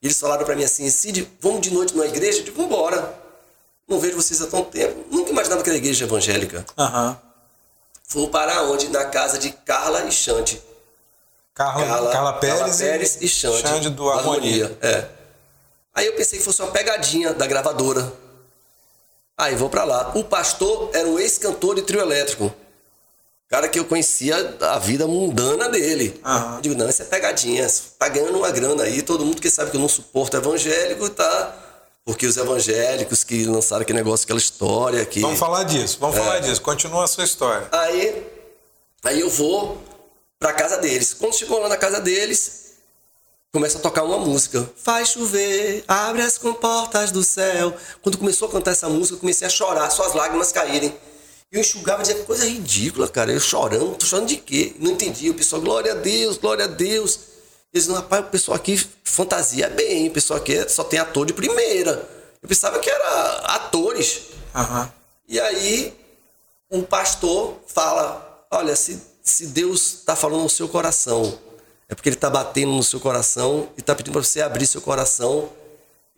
[0.00, 2.38] E eles falaram pra mim assim, Cid, vamos de noite numa igreja?
[2.38, 3.14] Eu digo, vambora.
[3.86, 5.04] Não vejo vocês há tanto tempo.
[5.10, 6.64] Nunca imaginava que era igreja evangélica.
[6.78, 7.16] Aham.
[8.08, 8.88] Fui para onde?
[8.88, 10.60] Na casa de Carla e Xande.
[11.54, 13.60] Carla, Carla, Pérez, e Xande.
[13.60, 14.76] Xande do Harmonia.
[14.80, 15.06] É.
[15.94, 18.10] Aí eu pensei que fosse uma pegadinha da gravadora.
[19.42, 20.12] Aí vou pra lá.
[20.14, 22.54] O pastor era um ex-cantor de trio elétrico.
[23.48, 26.18] Cara que eu conhecia a vida mundana dele.
[26.24, 26.54] Aham.
[26.56, 27.66] Eu digo, não, isso é pegadinha.
[27.98, 29.02] Tá ganhando uma grana aí.
[29.02, 31.56] Todo mundo que sabe que eu não suporto evangélico tá.
[32.04, 35.20] Porque os evangélicos que lançaram aquele negócio, aquela história que.
[35.20, 36.20] Vamos falar disso, vamos É.
[36.20, 36.62] falar disso.
[36.62, 37.66] Continua a sua história.
[37.72, 38.24] Aí,
[39.04, 39.76] aí eu vou
[40.38, 41.14] pra casa deles.
[41.14, 42.61] Quando chegou lá na casa deles,
[43.52, 44.66] começa a tocar uma música.
[44.76, 47.76] Faz chover, abre as comportas do céu.
[48.00, 50.96] Quando começou a cantar essa música, eu comecei a chorar, só as lágrimas caírem.
[51.50, 53.30] Eu enxugava e dizia, que coisa ridícula, cara.
[53.30, 54.74] Eu chorando, tô chorando de quê?
[54.78, 55.28] Não entendi.
[55.28, 57.20] O pessoal, glória a Deus, glória a Deus.
[57.74, 61.34] Eles não, rapaz, o pessoal aqui fantasia bem, o pessoal aqui só tem ator de
[61.34, 62.08] primeira.
[62.42, 64.22] Eu pensava que era atores.
[64.54, 64.90] Aham.
[65.28, 65.94] E aí,
[66.70, 71.38] um pastor fala: Olha, se, se Deus está falando no seu coração,
[71.92, 74.80] é porque Ele está batendo no seu coração e está pedindo para você abrir seu
[74.80, 75.50] coração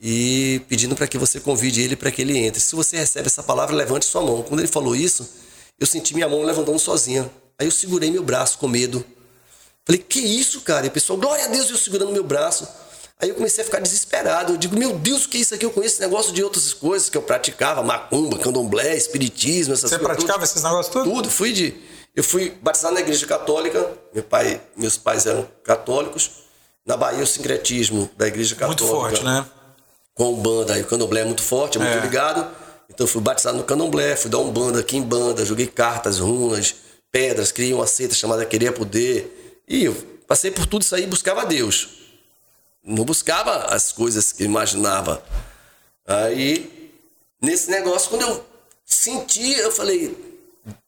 [0.00, 2.60] e pedindo para que você convide Ele para que Ele entre.
[2.60, 4.42] Se você recebe essa palavra, levante sua mão.
[4.42, 5.28] Quando ele falou isso,
[5.78, 7.28] eu senti minha mão levantando sozinha.
[7.58, 9.04] Aí eu segurei meu braço com medo.
[9.84, 10.86] Falei, que isso, cara?
[10.86, 12.68] E o pessoal, glória a Deus, eu segurando meu braço.
[13.20, 14.52] Aí eu comecei a ficar desesperado.
[14.52, 15.64] Eu digo, meu Deus, o que é isso aqui?
[15.64, 19.98] Eu conheço esse negócio de outras coisas que eu praticava, macumba, candomblé, espiritismo, essas Você
[19.98, 20.06] coisas.
[20.06, 20.44] praticava tudo.
[20.44, 21.10] esses negócios tudo?
[21.10, 21.74] Tudo, fui de.
[22.14, 26.44] Eu fui batizado na igreja católica, meu pai, meus pais eram católicos.
[26.86, 28.84] Na Bahia, o sincretismo da igreja católica.
[28.84, 29.44] Muito forte, né?
[30.14, 32.00] Com Umbanda, aí o candomblé é muito forte, é muito É.
[32.00, 32.46] ligado.
[32.88, 36.74] Então eu fui batizado no candomblé, fui dar Umbanda aqui em banda, joguei cartas, runas,
[37.10, 39.62] pedras, criei uma seita chamada Querer é Poder.
[39.66, 39.94] E eu
[40.28, 41.88] passei por tudo isso aí e buscava Deus.
[42.84, 45.24] Não buscava as coisas que eu imaginava.
[46.06, 46.92] Aí,
[47.40, 48.44] nesse negócio, quando eu
[48.84, 50.14] senti, eu falei,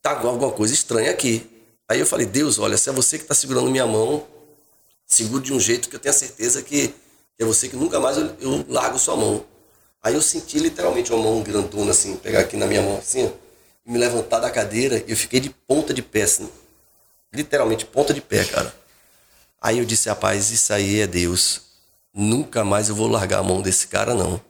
[0.02, 1.48] tá alguma coisa estranha aqui.
[1.88, 4.26] Aí eu falei, Deus, olha, se é você que está segurando minha mão,
[5.06, 6.94] seguro de um jeito que eu tenho a certeza que
[7.38, 9.44] é você que nunca mais eu, eu largo sua mão.
[10.02, 13.30] Aí eu senti literalmente uma mão grandona assim, pegar aqui na minha mão assim, ó,
[13.84, 16.48] e me levantar da cadeira e eu fiquei de ponta de pé, assim,
[17.32, 18.74] literalmente ponta de pé, cara.
[19.60, 21.62] Aí eu disse, rapaz, isso aí é Deus.
[22.14, 24.40] Nunca mais eu vou largar a mão desse cara, não.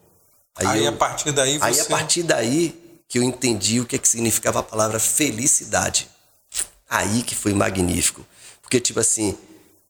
[0.54, 1.64] Aí, eu- a partir daí você.
[1.64, 6.08] Aí a partir daí que eu entendi o que, é que significava a palavra felicidade.
[6.88, 8.26] Aí que foi magnífico.
[8.62, 9.36] Porque, tipo assim,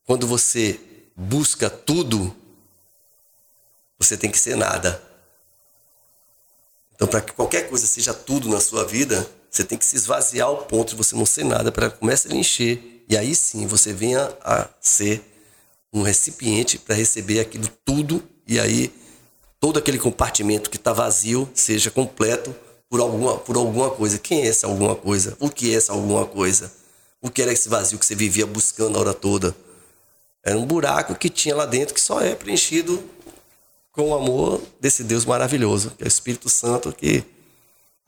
[0.04, 0.78] quando você
[1.16, 2.34] busca tudo,
[3.98, 5.02] você tem que ser nada.
[6.94, 10.48] Então, para que qualquer coisa seja tudo na sua vida, você tem que se esvaziar
[10.48, 13.04] ao ponto de você não ser nada, para comece a encher.
[13.08, 15.22] E aí sim você venha a ser
[15.92, 18.92] um recipiente para receber aquilo tudo, e aí
[19.60, 22.54] todo aquele compartimento que está vazio seja completo
[22.88, 24.18] por alguma, por alguma coisa.
[24.18, 25.36] Quem é essa alguma coisa?
[25.40, 26.72] O que é essa alguma coisa?
[27.20, 29.54] O que era esse vazio que você vivia buscando a hora toda?
[30.44, 33.02] Era um buraco que tinha lá dentro que só é preenchido
[33.90, 37.24] com o amor desse Deus maravilhoso, que é o Espírito Santo, que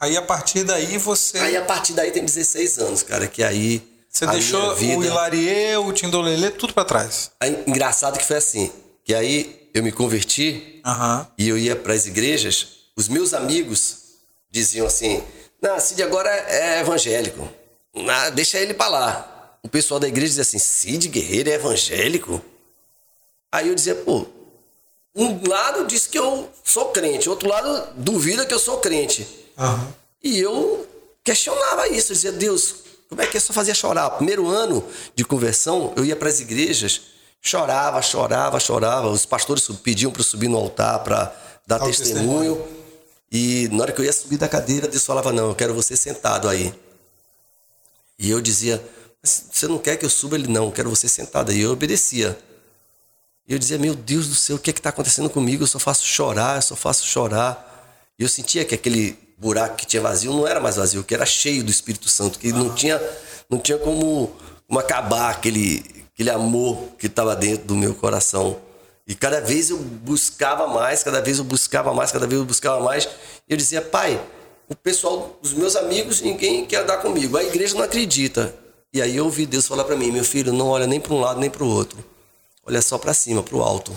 [0.00, 1.38] Aí a partir daí você.
[1.38, 3.82] Aí a partir daí tem 16 anos, cara, que aí.
[4.08, 4.98] você deixou vida...
[5.00, 7.32] o Hilarie, o Tindolelê, tudo pra trás.
[7.40, 8.70] Aí, engraçado que foi assim,
[9.04, 11.26] que aí eu me converti Aham.
[11.36, 14.07] e eu ia para as igrejas, os meus amigos
[14.50, 15.22] diziam assim:
[15.60, 17.48] Não, Cid agora é evangélico.
[18.08, 19.58] Ah, deixa ele para lá.
[19.62, 22.40] O pessoal da igreja dizia assim: Cid Guerreiro é evangélico?
[23.50, 24.26] Aí eu dizia: Pô,
[25.14, 29.26] um lado diz que eu sou crente, outro lado duvida que eu sou crente.
[29.58, 29.92] Aham.
[30.22, 30.86] E eu
[31.24, 32.74] questionava isso, eu dizia, Deus,
[33.08, 34.10] como é que isso fazia chorar?
[34.10, 34.84] Primeiro ano
[35.14, 37.02] de conversão, eu ia para as igrejas,
[37.40, 39.08] chorava, chorava, chorava.
[39.08, 41.34] Os pastores pediam para eu subir no altar para
[41.66, 42.77] dar Dar o testemunho.
[43.30, 45.96] E na hora que eu ia subir da cadeira, Deus falava: Não, eu quero você
[45.96, 46.74] sentado aí.
[48.18, 48.82] E eu dizia:
[49.22, 50.36] "Mas Você não quer que eu suba?
[50.36, 51.60] Ele: Não, eu quero você sentado aí.
[51.60, 52.38] Eu obedecia.
[53.46, 55.62] E eu dizia: Meu Deus do céu, o que é está acontecendo comigo?
[55.62, 57.66] Eu só faço chorar, eu só faço chorar.
[58.18, 61.24] E eu sentia que aquele buraco que tinha vazio não era mais vazio, que era
[61.24, 63.00] cheio do Espírito Santo, que não tinha,
[63.48, 68.60] não tinha como, como acabar aquele, aquele amor que estava dentro do meu coração.
[69.08, 72.78] E cada vez eu buscava mais, cada vez eu buscava mais, cada vez eu buscava
[72.80, 73.06] mais.
[73.48, 74.22] E eu dizia, pai,
[74.68, 77.36] o pessoal, os meus amigos, ninguém quer andar comigo.
[77.36, 78.54] A igreja não acredita.
[78.92, 81.20] E aí eu ouvi Deus falar para mim, meu filho, não olha nem para um
[81.20, 81.98] lado nem para o outro.
[82.66, 83.92] Olha só para cima, para o alto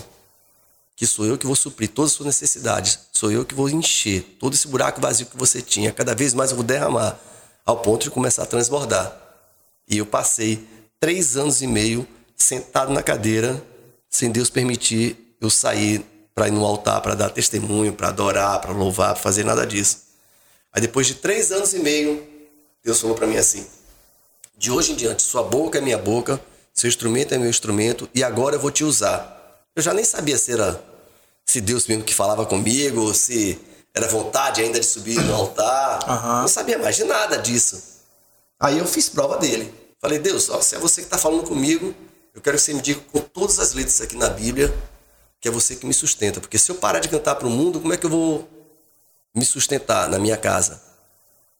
[1.02, 4.22] que sou eu que vou suprir todas as suas necessidades, sou eu que vou encher
[4.38, 7.18] todo esse buraco vazio que você tinha, cada vez mais eu vou derramar,
[7.64, 9.16] ao ponto de começar a transbordar.
[9.88, 10.64] E eu passei
[11.00, 12.06] três anos e meio
[12.36, 13.60] sentado na cadeira,
[14.12, 16.04] sem Deus permitir eu sair
[16.34, 20.02] para ir no altar, para dar testemunho, para adorar, para louvar, para fazer nada disso.
[20.72, 22.22] Aí depois de três anos e meio,
[22.84, 23.66] Deus falou para mim assim:
[24.56, 26.40] de hoje em diante, sua boca é minha boca,
[26.72, 29.64] seu instrumento é meu instrumento, e agora eu vou te usar.
[29.74, 30.80] Eu já nem sabia se era
[31.44, 33.58] se Deus mesmo que falava comigo, ou se
[33.94, 36.08] era vontade ainda de subir no altar.
[36.08, 36.40] Aham.
[36.42, 37.82] Não sabia mais de nada disso.
[38.60, 39.72] Aí eu fiz prova dele.
[40.00, 41.94] Falei, Deus, ó, se é você que está falando comigo,
[42.34, 44.72] eu quero que você me diga com todas as letras aqui na Bíblia
[45.42, 46.40] que é você que me sustenta.
[46.40, 48.48] Porque se eu parar de cantar para o mundo, como é que eu vou
[49.34, 50.80] me sustentar na minha casa?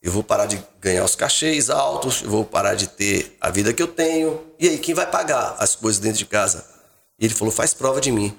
[0.00, 3.72] Eu vou parar de ganhar os cachês altos, eu vou parar de ter a vida
[3.72, 4.40] que eu tenho.
[4.58, 6.64] E aí, quem vai pagar as coisas dentro de casa?
[7.18, 8.36] E ele falou, faz prova de mim.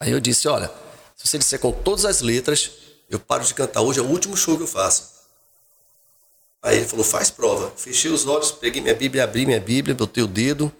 [0.00, 0.68] Aí eu disse, olha,
[1.16, 2.72] se você disser com todas as letras,
[3.08, 3.80] eu paro de cantar.
[3.80, 5.08] Hoje é o último show que eu faço.
[6.60, 7.72] Aí ele falou, faz prova.
[7.76, 10.72] Fechei os olhos, peguei minha Bíblia, abri minha Bíblia, botei o dedo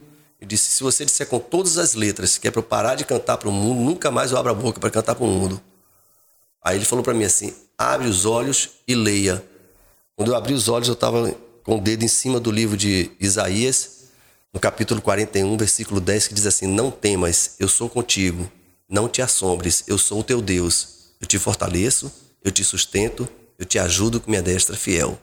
[0.43, 3.05] e disse, se você disser com todas as letras que é para eu parar de
[3.05, 5.63] cantar para o mundo, nunca mais eu abro a boca para cantar para o mundo.
[6.61, 9.41] Aí ele falou para mim assim, abre os olhos e leia.
[10.17, 11.33] Quando eu abri os olhos, eu estava
[11.63, 14.09] com o dedo em cima do livro de Isaías,
[14.53, 18.51] no capítulo 41, versículo 10, que diz assim, não temas, eu sou contigo.
[18.89, 21.15] Não te assombres, eu sou o teu Deus.
[21.21, 22.11] Eu te fortaleço,
[22.43, 25.17] eu te sustento, eu te ajudo com minha destra fiel.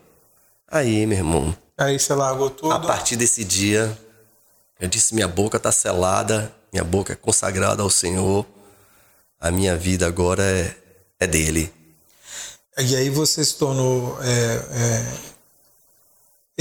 [0.66, 2.72] Aí, meu irmão, Aí você largou tudo.
[2.72, 3.98] a partir desse dia,
[4.80, 8.46] eu disse: minha boca está selada, minha boca é consagrada ao Senhor,
[9.40, 10.76] a minha vida agora é,
[11.20, 11.72] é dele.
[12.78, 15.06] E aí você se tornou é, é,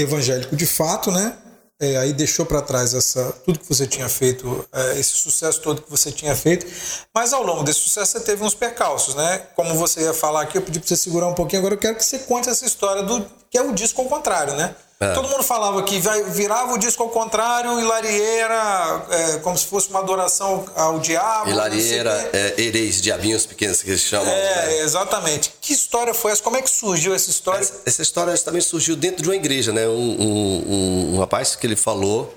[0.03, 1.37] evangélico de fato, né?
[1.81, 5.81] É, aí deixou para trás essa tudo que você tinha feito, é, esse sucesso todo
[5.81, 6.67] que você tinha feito.
[7.13, 9.37] Mas ao longo desse sucesso você teve uns percalços, né?
[9.55, 11.61] Como você ia falar aqui, eu pedi para você segurar um pouquinho.
[11.61, 14.55] Agora eu quero que você conte essa história do que é o disco ao contrário,
[14.55, 14.75] né?
[15.01, 15.13] É.
[15.13, 15.97] Todo mundo falava que
[16.31, 20.99] virava o disco ao contrário e Larie era é, como se fosse uma adoração ao
[20.99, 21.49] diabo.
[21.49, 22.37] E Lareira, quê.
[22.37, 24.25] é, ereis, diabinhos pequenos que eles chamam.
[24.25, 24.77] né?
[24.77, 25.53] É, exatamente.
[25.61, 26.43] Que história foi essa?
[26.43, 27.61] Como é que surgiu essa história?
[27.61, 29.87] Essa, essa história também surgiu dentro de uma igreja, né?
[29.87, 32.33] Um, um, um, um rapaz que ele falou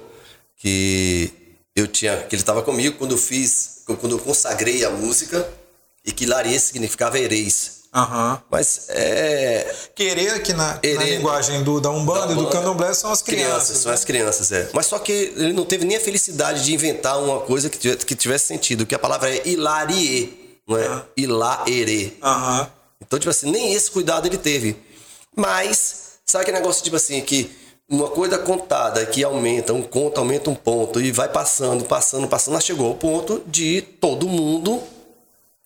[0.56, 1.32] que
[1.74, 5.48] eu tinha, que ele estava comigo quando eu fiz, quando eu consagrei a música
[6.04, 7.82] e que Larie significava ereis.
[7.95, 8.43] Aham.
[8.51, 13.12] Mas é, Querer, que na, na linguagem do, da Umbanda Da e do Candomblé são
[13.12, 13.78] as crianças.
[13.78, 14.70] são as crianças, é.
[14.72, 18.07] Mas só que ele não teve nem a felicidade de inventar uma coisa que tivesse,
[18.07, 20.86] que tivesse sentido, que a palavra é hilarie, não é?
[20.86, 21.05] Ah.
[21.16, 22.16] Hilaere.
[22.22, 22.70] Aham.
[23.01, 24.76] Então, tipo assim, nem esse cuidado ele teve.
[25.36, 27.51] Mas, sabe aquele negócio, tipo assim, que
[27.90, 32.59] uma coisa contada que aumenta, um conto aumenta um ponto e vai passando, passando, passando,
[32.62, 34.82] chegou ao ponto de todo mundo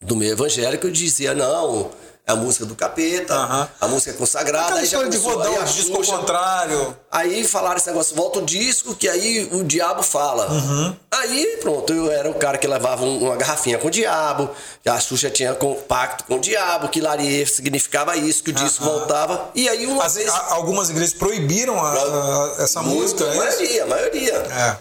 [0.01, 1.91] do meio evangélico dizia, não,
[2.29, 3.69] é a música do capeta, Aham.
[3.81, 6.97] a música é consagrada, Aquela aí já de começou, aí o disco ao contrário.
[7.11, 10.51] Aí falaram esse negócio, volta o disco, que aí o diabo fala.
[10.51, 10.97] Uhum.
[11.13, 14.51] Aí pronto, eu era o cara que levava um- uma garrafinha com o diabo,
[14.83, 15.55] que a Xuxa tinha
[15.87, 19.49] pacto com o diabo, que Larie significava isso, que o disco voltava.
[19.55, 20.29] E aí uma As- vez.
[20.29, 23.25] a- algumas igrejas proibiram a- a- essa música.
[23.25, 24.35] a é maioria, a maioria.
[24.35, 24.77] É.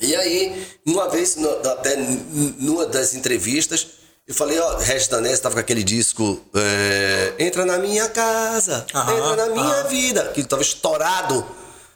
[0.00, 1.36] E aí, uma vez,
[1.72, 3.84] até numa das entrevistas,
[4.28, 9.16] eu falei, ó, Regis Danés estava com aquele disco é, Entra na minha casa, Aham,
[9.16, 9.88] entra na minha aham.
[9.88, 11.46] vida, que estava estourado.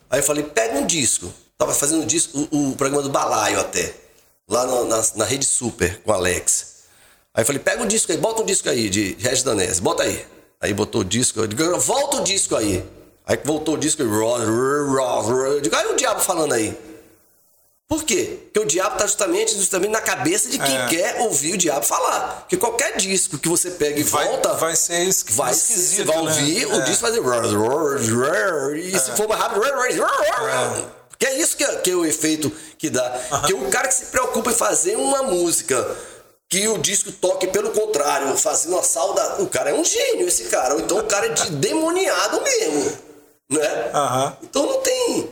[0.09, 1.33] Aí eu falei, pega um disco.
[1.59, 3.95] Tava fazendo um disco, o, o programa do Balaio até,
[4.49, 6.73] lá na, na, na Rede Super com o Alex.
[7.35, 10.03] Aí eu falei, pega o disco aí, bota um disco aí de Regis Danese, bota
[10.03, 10.25] aí.
[10.59, 12.83] Aí botou o disco, eu digo, volta o disco aí.
[13.27, 16.77] Aí voltou o disco, eu digo, aí o diabo falando aí.
[17.93, 18.39] Por quê?
[18.45, 20.87] Porque o diabo está justamente, justamente na cabeça de quem é.
[20.87, 22.41] quer ouvir o diabo falar.
[22.41, 24.55] Porque qualquer disco que você pega e vai, volta.
[24.55, 25.97] Vai ser vai, esquisito.
[25.97, 26.75] Você vai ouvir, né?
[26.75, 26.85] o é.
[26.85, 27.21] disco fazer.
[28.79, 28.99] E é.
[28.99, 30.07] se for mais rápido.
[30.79, 30.85] É.
[31.19, 33.21] Que é isso que é, que é o efeito que dá.
[33.31, 33.47] Uh.
[33.47, 35.87] Que o cara que se preocupa em fazer uma música
[36.49, 39.43] que o disco toque pelo contrário, fazendo uma salda.
[39.43, 40.73] O cara é um gênio, esse cara.
[40.73, 42.99] Ou então o cara é de demoniado mesmo.
[43.51, 43.91] Né?
[43.93, 44.37] Uh -huh.
[44.45, 45.29] Então não tem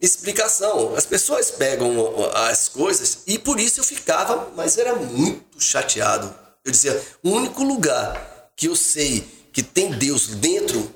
[0.00, 0.94] explicação.
[0.96, 1.92] As pessoas pegam
[2.34, 6.34] as coisas e por isso eu ficava, mas era muito chateado.
[6.64, 10.92] Eu dizia: o único lugar que eu sei que tem Deus dentro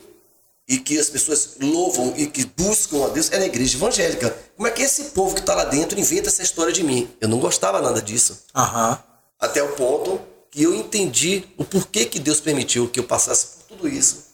[0.69, 4.37] e que as pessoas louvam e que buscam a Deus é na igreja evangélica.
[4.57, 7.09] Como é que esse povo que está lá dentro inventa essa história de mim?
[7.21, 8.45] Eu não gostava nada disso.
[8.55, 8.97] Uhum.
[9.41, 10.21] Até o ponto
[10.51, 14.28] que eu entendi o porquê que Deus permitiu que eu passasse por tudo isso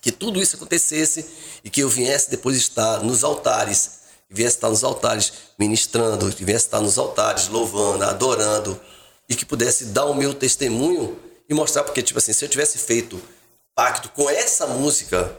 [0.00, 1.26] que tudo isso acontecesse
[1.62, 6.80] e que eu viesse depois estar nos altares, viesse estar nos altares ministrando, viesse estar
[6.80, 8.80] nos altares louvando, adorando
[9.28, 12.78] e que pudesse dar o meu testemunho e mostrar porque tipo assim, se eu tivesse
[12.78, 13.20] feito
[13.74, 15.36] pacto com essa música,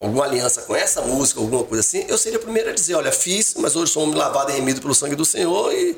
[0.00, 3.12] alguma aliança com essa música, alguma coisa assim, eu seria o primeiro a dizer, olha,
[3.12, 5.96] fiz, mas hoje sou um lavado e remido pelo sangue do Senhor e,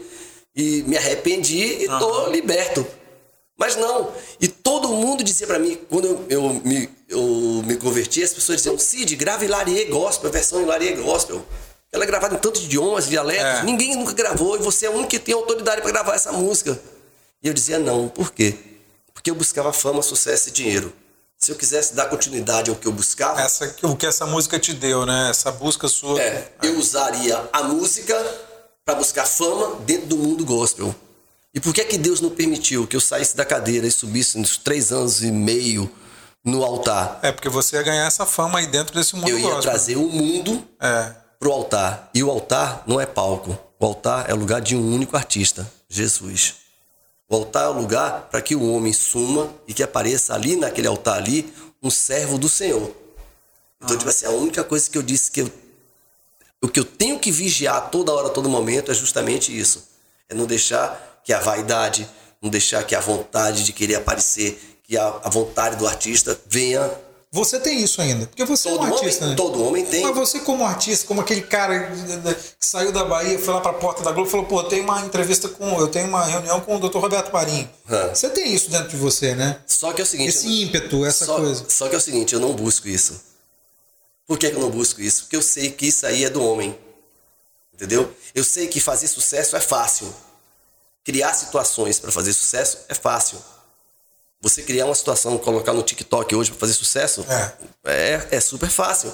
[0.54, 2.30] e me arrependi e estou uhum.
[2.30, 2.86] liberto.
[3.56, 4.12] Mas não.
[4.40, 8.58] E todo mundo dizia para mim, quando eu, eu, me, eu me converti, as pessoas
[8.58, 11.44] diziam, Cid, grave Hilarie Gospel, a versão Hilarie Gospel.
[11.92, 13.62] Ela é gravada em tantos idiomas, dialetos, é.
[13.62, 16.78] ninguém nunca gravou, e você é o único que tem autoridade para gravar essa música.
[17.42, 18.56] E eu dizia não, por quê?
[19.12, 20.92] Porque eu buscava fama, sucesso e dinheiro.
[21.38, 23.40] Se eu quisesse dar continuidade ao que eu buscava.
[23.40, 25.28] Essa, o que essa música te deu, né?
[25.30, 26.20] Essa busca sua.
[26.20, 28.16] É, eu usaria a música
[28.84, 30.94] para buscar fama dentro do mundo gospel.
[31.54, 34.38] E por que é que Deus não permitiu que eu saísse da cadeira e subisse
[34.38, 35.90] nos três anos e meio
[36.44, 37.18] no altar?
[37.22, 39.62] É porque você ia ganhar essa fama aí dentro desse mundo Eu ia gospel.
[39.62, 41.14] trazer o mundo é.
[41.38, 42.10] pro altar.
[42.12, 43.58] E o altar não é palco.
[43.80, 46.56] O altar é o lugar de um único artista, Jesus.
[47.28, 50.86] O altar é o lugar para que o homem suma e que apareça ali naquele
[50.86, 52.94] altar ali um servo do Senhor.
[53.82, 53.98] Então, ah.
[53.98, 55.50] tipo assim, a única coisa que eu disse que eu,
[56.62, 59.88] o que eu tenho que vigiar toda hora, todo momento é justamente isso.
[60.28, 62.08] É não deixar que a vaidade,
[62.40, 66.90] não deixar que a vontade de querer aparecer, que a, a vontade do artista venha
[67.34, 69.36] você tem isso ainda, porque você todo é um artista, homem, né?
[69.36, 70.04] Todo homem tem.
[70.04, 73.74] Mas você como artista, como aquele cara que saiu da Bahia, foi lá para a
[73.74, 76.60] porta da Globo e falou, pô, eu tenho uma entrevista com, eu tenho uma reunião
[76.60, 76.98] com o Dr.
[76.98, 77.68] Roberto Marinho.
[78.10, 79.58] Você tem isso dentro de você, né?
[79.66, 80.28] Só que é o seguinte...
[80.28, 81.64] Esse ímpeto, essa só, coisa.
[81.68, 83.20] Só que é o seguinte, eu não busco isso.
[84.28, 85.22] Por que eu não busco isso?
[85.22, 86.78] Porque eu sei que isso aí é do homem.
[87.74, 88.14] Entendeu?
[88.32, 90.06] Eu sei que fazer sucesso é fácil.
[91.02, 93.38] Criar situações para fazer sucesso é fácil.
[94.44, 97.52] Você criar uma situação, colocar no TikTok hoje para fazer sucesso, é.
[97.90, 98.28] é.
[98.32, 99.10] É, super fácil.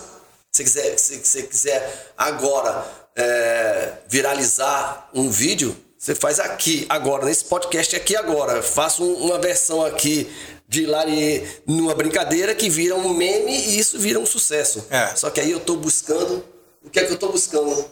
[0.50, 7.44] Se quiser, se você quiser agora é, viralizar um vídeo, você faz aqui, agora, nesse
[7.44, 8.60] podcast aqui agora.
[8.60, 10.28] Faço uma versão aqui
[10.66, 14.84] de Lari numa brincadeira que vira um meme e isso vira um sucesso.
[14.90, 15.14] É.
[15.14, 16.44] Só que aí eu estou buscando.
[16.84, 17.88] O que é que eu estou buscando?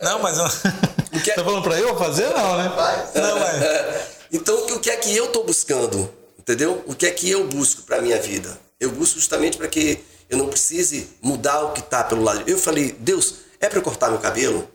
[0.00, 0.36] Não, mas.
[0.36, 1.34] O que é...
[1.38, 2.72] Tá falando pra eu fazer, não, né?
[3.14, 4.06] Não, é.
[4.32, 6.21] Então, o que é que eu tô buscando?
[6.42, 6.82] Entendeu?
[6.88, 8.58] O que é que eu busco pra minha vida?
[8.80, 12.42] Eu busco justamente para que eu não precise mudar o que tá pelo lado.
[12.48, 14.68] Eu falei, Deus, é para eu cortar meu cabelo?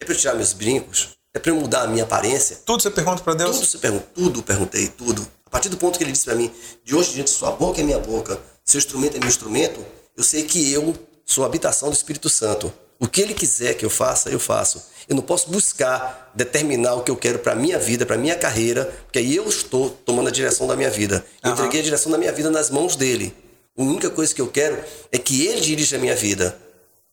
[0.00, 1.10] É para eu tirar meus brincos?
[1.32, 2.58] É para eu mudar a minha aparência?
[2.66, 3.56] Tudo você pergunta para Deus?
[3.56, 5.26] Tudo você pergunta, tudo perguntei, tudo.
[5.46, 6.52] A partir do ponto que ele disse para mim,
[6.84, 9.84] de hoje em diante sua boca é minha boca, seu instrumento é meu instrumento,
[10.16, 10.92] eu sei que eu
[11.24, 12.72] sou a habitação do Espírito Santo.
[13.02, 14.80] O que ele quiser que eu faça, eu faço.
[15.08, 18.84] Eu não posso buscar determinar o que eu quero para minha vida, para minha carreira,
[19.02, 21.26] porque aí eu estou tomando a direção da minha vida.
[21.42, 21.56] Eu uhum.
[21.56, 23.34] entreguei a direção da minha vida nas mãos dele.
[23.76, 24.78] A única coisa que eu quero
[25.10, 26.56] é que ele dirija a minha vida.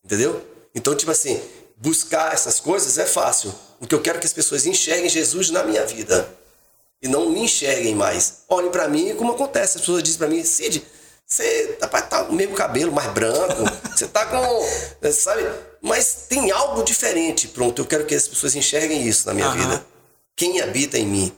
[0.06, 0.40] Entendeu?
[0.76, 1.42] Então, tipo assim,
[1.76, 3.52] buscar essas coisas é fácil.
[3.82, 6.30] O que eu quero é que as pessoas enxerguem Jesus na minha vida
[7.02, 8.44] e não me enxerguem mais.
[8.48, 9.78] Olhem para mim como acontece.
[9.78, 10.86] As pessoas dizem para mim, Cid,
[11.26, 15.12] você tá, tá com o mesmo cabelo, mais branco, você tá com.
[15.12, 15.68] Sabe?
[15.82, 17.48] Mas tem algo diferente.
[17.48, 19.86] Pronto, eu quero que as pessoas enxerguem isso na minha vida.
[20.36, 21.32] Quem habita em mim,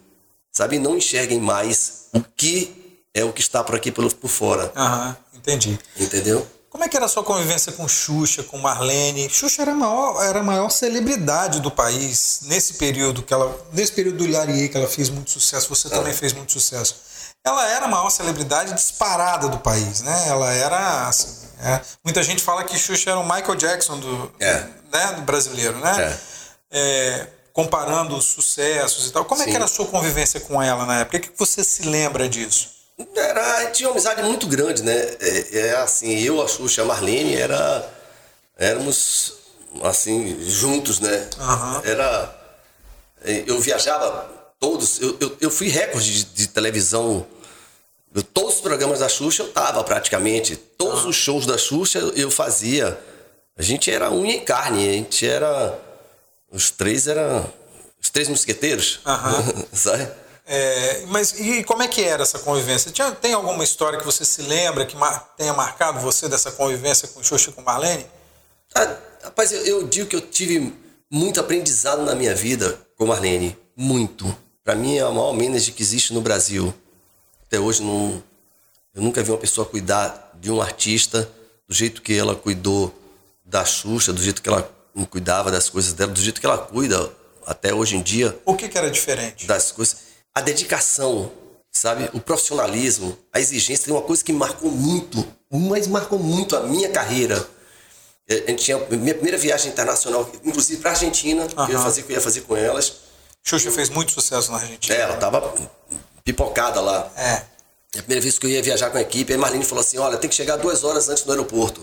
[0.52, 0.80] sabe?
[0.80, 4.72] Não enxerguem mais o que é o que está por aqui por, por fora.
[4.76, 5.80] Aham, entendi.
[6.00, 6.48] Entendeu?
[6.70, 9.30] Como é que era a sua convivência com Xuxa, com Marlene?
[9.30, 13.92] Xuxa era a maior, era a maior celebridade do país nesse período que ela, nesse
[13.92, 15.68] período do Ilharie que ela fez muito sucesso.
[15.68, 15.92] Você ah.
[15.92, 17.12] também fez muito sucesso
[17.44, 20.28] ela era a maior celebridade disparada do país, né?
[20.28, 24.64] Ela era, assim, é, muita gente fala que Xuxa era o Michael Jackson do, é.
[24.92, 26.18] né, do brasileiro, né?
[26.72, 26.80] É.
[26.80, 29.26] é comparando os sucessos e tal.
[29.26, 29.48] Como Sim.
[29.48, 31.18] é que era a sua convivência com ela na época?
[31.18, 32.70] O que você se lembra disso?
[33.16, 34.96] Era, tinha uma amizade muito grande, né?
[35.20, 37.90] É, é assim, eu, a Xuxa, a Marlene, era,
[38.58, 39.34] éramos
[39.84, 41.30] assim, juntos, né?
[41.38, 41.82] Uhum.
[41.84, 42.38] Era.
[43.24, 47.26] Eu viajava todos, eu, eu, eu fui recorde de, de televisão.
[48.34, 50.56] Todos os programas da Xuxa eu tava praticamente.
[50.56, 51.10] Todos uhum.
[51.10, 53.00] os shows da Xuxa eu fazia.
[53.58, 55.80] A gente era unha e carne, a gente era.
[56.52, 57.52] Os três eram.
[58.02, 59.00] Os três mosqueteiros.
[59.06, 59.66] Uhum.
[59.72, 60.10] Sabe?
[60.46, 62.92] É, mas e como é que era essa convivência?
[62.92, 67.08] Tinha, tem alguma história que você se lembra que mar, tenha marcado você dessa convivência
[67.08, 68.06] com Xuxa e com Marlene?
[68.76, 70.74] Ah, rapaz, eu, eu, digo que eu tive
[71.10, 73.58] muito aprendizado na minha vida com Marlene.
[73.78, 74.36] Muito.
[74.64, 76.74] Para mim é a maior manager que existe no Brasil.
[77.52, 78.24] Até hoje não,
[78.96, 81.30] eu nunca vi uma pessoa cuidar de um artista
[81.68, 82.98] do jeito que ela cuidou
[83.44, 84.72] da Xuxa, do jeito que ela
[85.10, 87.12] cuidava das coisas dela, do jeito que ela cuida
[87.46, 88.40] até hoje em dia.
[88.46, 89.46] O que, que era diferente?
[89.46, 89.98] Das coisas.
[90.34, 91.30] A dedicação,
[91.70, 92.10] sabe?
[92.14, 93.84] O profissionalismo, a exigência.
[93.84, 97.46] Tem uma coisa que marcou muito, mas marcou muito a minha carreira
[98.30, 102.04] a gente tinha minha primeira viagem internacional, inclusive para a Argentina, que eu ia fazer,
[102.04, 102.94] que eu ia fazer com elas.
[103.44, 104.96] Xuxa fez muito sucesso na Argentina.
[104.96, 105.54] É, ela tava
[106.24, 107.12] pipocada lá.
[107.18, 107.44] É.
[107.98, 110.18] A primeira vez que eu ia viajar com a equipe, a Marlene falou assim: olha,
[110.18, 111.82] tem que chegar duas horas antes do aeroporto.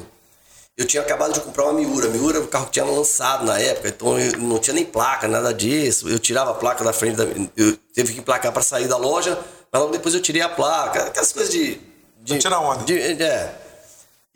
[0.79, 2.07] Eu tinha acabado de comprar uma Miura.
[2.07, 5.27] A Miura, o carro que tinha lançado na época, então eu não tinha nem placa,
[5.27, 6.09] nada disso.
[6.09, 7.25] Eu tirava a placa da frente da.
[7.57, 9.37] Eu teve que emplacar para sair da loja,
[9.73, 11.03] mas logo depois eu tirei a placa.
[11.09, 11.81] Aquelas coisas de.
[12.23, 12.85] de tirar onda.
[12.85, 13.61] De, é.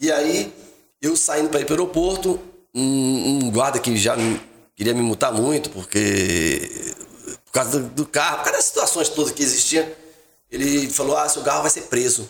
[0.01, 0.53] E aí
[1.01, 2.41] eu saindo para ir para o aeroporto,
[2.75, 4.17] um, um, guarda que já
[4.75, 6.93] queria me multar muito, porque.
[7.53, 9.87] Por causa do, do, carro, por causa das situações todas que existiam,
[10.51, 12.27] ele falou: ah, seu carro vai ser preso.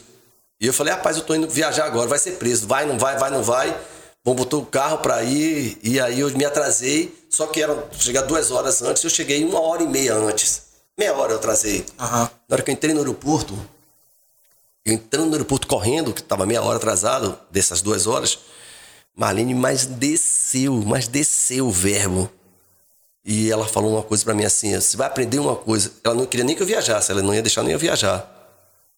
[0.60, 2.66] E eu falei: rapaz, eu tô indo viajar agora, vai ser preso.
[2.66, 3.80] Vai, não vai, vai, não vai.
[4.24, 8.22] Bom, botou o carro para ir, e aí eu me atrasei, só que era chegar
[8.22, 10.62] duas horas antes, eu cheguei uma hora e meia antes.
[10.98, 11.86] Meia hora eu atrasei.
[11.98, 12.06] Uhum.
[12.08, 13.58] Na hora que eu entrei no aeroporto,
[14.84, 18.38] eu entrando no aeroporto correndo, que estava meia hora atrasado, dessas duas horas,
[19.16, 22.30] Marlene, mas desceu, mas desceu o verbo.
[23.24, 25.92] E ela falou uma coisa para mim assim: você vai aprender uma coisa.
[26.02, 28.28] Ela não queria nem que eu viajasse, ela não ia deixar nem eu viajar.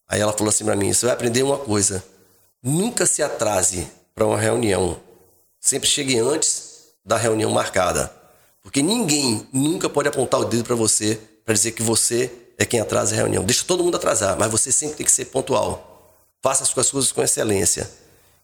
[0.07, 2.03] Aí ela falou assim para mim: você vai aprender uma coisa.
[2.61, 4.97] Nunca se atrase para uma reunião.
[5.59, 8.11] Sempre chegue antes da reunião marcada.
[8.63, 12.79] Porque ninguém nunca pode apontar o dedo para você para dizer que você é quem
[12.79, 13.43] atrasa a reunião.
[13.43, 16.17] Deixa todo mundo atrasar, mas você sempre tem que ser pontual.
[16.41, 17.89] Faça as suas coisas com excelência.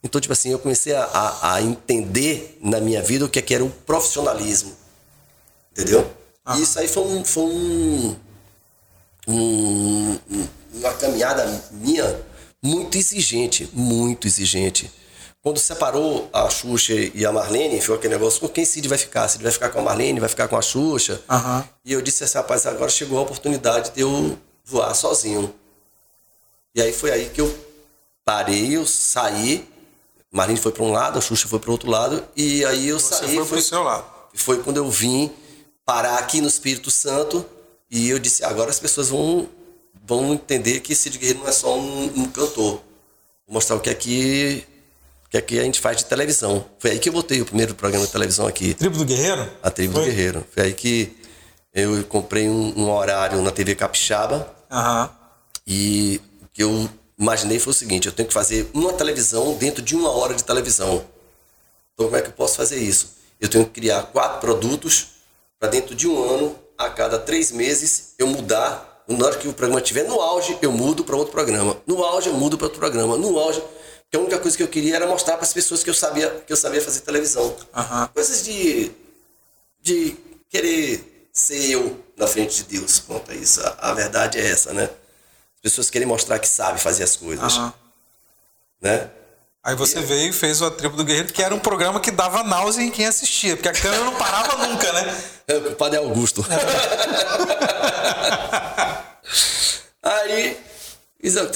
[0.04, 3.42] Então, tipo assim, eu comecei a, a, a entender na minha vida o que, é
[3.42, 4.76] que era o profissionalismo.
[5.72, 6.10] Entendeu?
[6.46, 6.58] Ah.
[6.58, 8.16] E isso aí foi, um, foi um,
[9.28, 10.20] um,
[10.74, 12.20] uma caminhada minha
[12.62, 14.92] muito exigente, muito exigente.
[15.42, 19.28] Quando separou a Xuxa e a Marlene, foi aquele negócio, com quem Cid vai ficar?
[19.28, 21.22] Cid vai ficar com a Marlene, vai ficar com a Xuxa?
[21.30, 21.64] Uhum.
[21.84, 25.54] E eu disse assim, rapaz, agora chegou a oportunidade de eu voar sozinho.
[26.76, 27.54] E aí foi aí que eu
[28.24, 29.68] parei, eu saí
[30.32, 33.00] Marlene foi para um lado, a Xuxa foi para o outro lado, e aí eu
[33.00, 33.36] Você saí.
[33.36, 34.06] Foi para o seu lado.
[34.34, 35.30] Foi quando eu vim
[35.92, 37.46] parar aqui no Espírito Santo,
[37.90, 39.50] e eu disse: agora as pessoas vão,
[40.06, 42.82] vão entender que Cid Guerreiro não é só um, um cantor.
[43.46, 44.66] Vou mostrar o que é que,
[45.26, 46.66] o que é que a gente faz de televisão.
[46.80, 48.74] Foi aí que eu botei o primeiro programa de televisão aqui.
[48.74, 49.52] Tribo do Guerreiro?
[49.62, 50.04] A Tribo foi?
[50.04, 50.48] do Guerreiro.
[50.50, 51.14] Foi aí que
[51.74, 54.50] eu comprei um, um horário na TV Capixaba.
[54.72, 55.10] Uhum.
[55.68, 56.22] E
[56.54, 56.90] que eu
[57.20, 60.46] imaginei foi o seguinte: eu tenho que fazer uma televisão dentro de uma hora de
[60.46, 61.04] televisão.
[61.94, 63.18] Então, como é que eu posso fazer isso?
[63.42, 65.21] Eu tenho que criar quatro produtos
[65.62, 69.04] para dentro de um ano, a cada três meses, eu mudar.
[69.08, 71.78] Na hora que o programa estiver no auge, eu mudo para outro programa.
[71.86, 73.16] No auge, eu mudo para outro programa.
[73.16, 75.90] No auge, porque a única coisa que eu queria era mostrar para as pessoas que
[75.90, 77.44] eu sabia que eu sabia fazer televisão.
[77.46, 78.08] Uhum.
[78.12, 78.92] Coisas de,
[79.80, 80.18] de
[80.50, 82.98] querer ser eu na frente de Deus.
[83.00, 83.62] Conta isso.
[83.62, 84.90] A, a verdade é essa, né?
[85.62, 87.58] pessoas querem mostrar que sabe fazer as coisas.
[87.58, 87.72] Uhum.
[88.82, 89.12] Né?
[89.64, 92.10] Aí você veio e fez o A Tribo do Guerreiro, que era um programa que
[92.10, 95.16] dava náusea em quem assistia, porque a câmera não parava nunca, né?
[95.48, 96.44] É, o padre é Augusto.
[100.02, 100.58] Aí,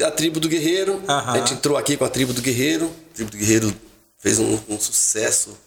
[0.05, 1.03] a Tribo do Guerreiro, uhum.
[1.07, 3.75] a gente entrou aqui com a Tribo do Guerreiro, a Tribo do Guerreiro
[4.19, 5.57] fez um, um sucesso,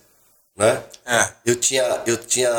[0.57, 0.81] né?
[1.05, 1.29] É.
[1.45, 2.51] Eu tinha, eu tinha,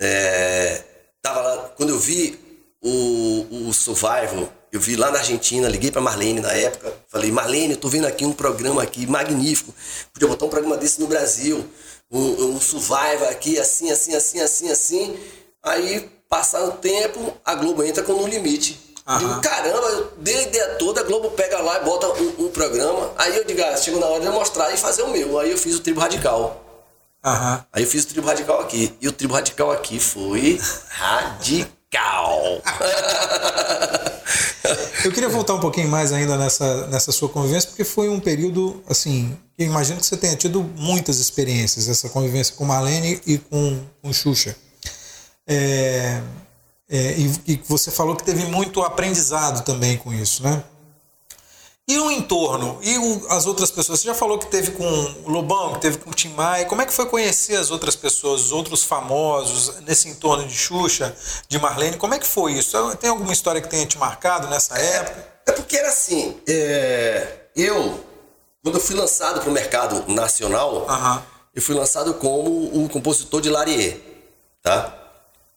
[0.00, 0.82] é,
[1.20, 2.40] tava lá, quando eu vi
[2.80, 7.74] o, o Survival, eu vi lá na Argentina, liguei para Marlene na época, falei, Marlene,
[7.74, 9.72] eu tô vendo aqui um programa aqui magnífico,
[10.12, 11.64] podia botar um programa desse no Brasil,
[12.10, 15.16] um, um Survivor aqui, assim, assim, assim, assim, assim.
[15.62, 18.98] Aí, passar o tempo, a Globo entra com No Limite.
[19.06, 19.18] Uhum.
[19.18, 22.48] Digo, caramba, eu dei a ideia toda, a Globo pega lá e bota um, um
[22.48, 23.12] programa.
[23.16, 25.38] Aí eu digo, ah, chegou na hora de eu mostrar e fazer o meu.
[25.38, 26.64] Aí eu fiz o Tribo Radical.
[27.24, 27.60] Uhum.
[27.72, 28.94] Aí eu fiz o tribo radical aqui.
[29.00, 30.60] E o tribo radical aqui foi
[30.90, 31.70] radical.
[35.04, 38.82] Eu queria voltar um pouquinho mais ainda nessa, nessa sua convivência, porque foi um período,
[38.88, 43.80] assim, eu imagino que você tenha tido muitas experiências, essa convivência com Marlene e com,
[44.02, 44.56] com Xuxa.
[45.46, 46.20] É,
[46.88, 50.62] é, e, e você falou que teve muito aprendizado também com isso, né?
[51.86, 52.78] E o entorno?
[52.82, 54.00] E o, as outras pessoas?
[54.00, 56.64] Você já falou que teve com o Lobão, que teve com o Tim Maia.
[56.64, 61.14] Como é que foi conhecer as outras pessoas, os outros famosos, nesse entorno de Xuxa,
[61.46, 61.98] de Marlene?
[61.98, 62.96] Como é que foi isso?
[62.96, 65.34] Tem alguma história que tenha te marcado nessa é, época?
[65.46, 68.02] É porque era assim, é, eu,
[68.62, 70.86] quando eu fui lançado para o mercado nacional,
[71.54, 74.02] eu fui lançado como o compositor de Larie,
[74.62, 75.02] tá?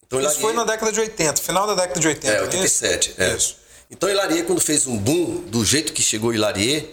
[0.06, 2.34] Então, isso foi na década de 80, final da década de 80.
[2.34, 3.16] É, 87.
[3.18, 3.34] É.
[3.34, 3.67] Isso.
[3.90, 6.88] Então Hilarie, quando fez um boom do jeito que chegou Hilarie,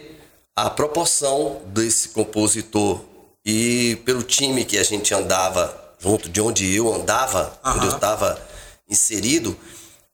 [0.55, 3.01] a proporção desse compositor
[3.45, 7.73] e pelo time que a gente andava junto, de onde eu andava, uhum.
[7.73, 8.41] onde eu estava
[8.89, 9.57] inserido,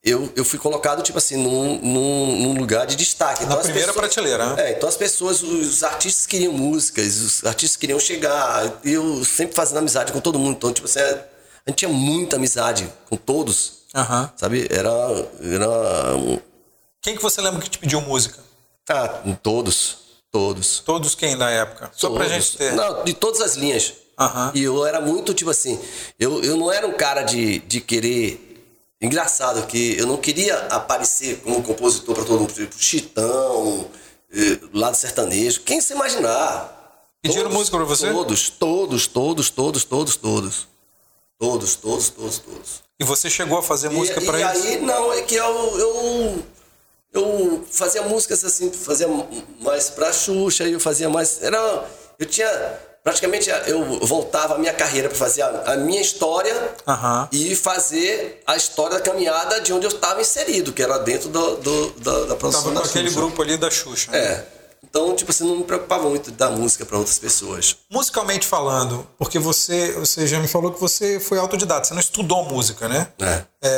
[0.03, 3.45] eu, eu fui colocado, tipo assim, num, num, num lugar de destaque.
[3.45, 4.71] Então, Na primeira pessoas, prateleira, né?
[4.71, 8.81] É, então as pessoas, os artistas queriam músicas, os artistas queriam chegar.
[8.83, 10.57] Eu sempre fazendo amizade com todo mundo.
[10.57, 13.81] Então, tipo assim, a gente tinha muita amizade com todos.
[13.95, 14.29] Uhum.
[14.37, 14.67] Sabe?
[14.71, 14.91] Era,
[15.43, 16.41] era
[17.03, 18.39] quem que você lembra que te pediu música?
[18.89, 19.99] Ah, todos.
[20.31, 20.81] Todos.
[20.81, 21.91] Todos quem na época?
[21.93, 22.25] Só todos.
[22.25, 22.73] pra gente ter.
[22.73, 23.95] Não, de todas as linhas.
[24.19, 24.51] Uhum.
[24.55, 25.81] E eu era muito, tipo assim,
[26.19, 28.47] eu, eu não era um cara de, de querer.
[29.01, 33.87] Engraçado que eu não queria aparecer como compositor para todo mundo, tipo Chitão,
[34.31, 35.63] eh, lado sertanejo.
[35.63, 36.77] Quem se imaginar?
[37.23, 38.13] Pediram todos, música para você?
[38.13, 40.69] Todos, todos, todos, todos, todos, todos.
[41.39, 42.83] Todos, todos, todos, todos.
[43.01, 44.65] E você chegou a fazer música para eles?
[44.65, 46.45] E aí, não, é que eu, eu
[47.13, 49.09] eu fazia músicas assim, fazia
[49.61, 51.43] mais pra Xuxa, eu fazia mais.
[51.43, 51.85] Era,
[52.19, 52.49] eu tinha.
[53.03, 56.55] Praticamente eu voltava a minha carreira para fazer a, a, minha história
[56.87, 57.29] uhum.
[57.33, 61.57] e fazer a história da caminhada de onde eu estava inserido, que era dentro do,
[61.57, 62.75] do da, da produção.
[62.75, 64.13] Tava com aquele grupo ali da Xuxa.
[64.13, 64.19] Né?
[64.19, 64.60] É.
[64.83, 67.77] Então, tipo assim, não me preocupava muito dar música para outras pessoas.
[67.91, 72.45] Musicalmente falando, porque você, você já me falou que você foi autodidata, você não estudou
[72.45, 73.09] música, né?
[73.21, 73.45] É.
[73.63, 73.71] é,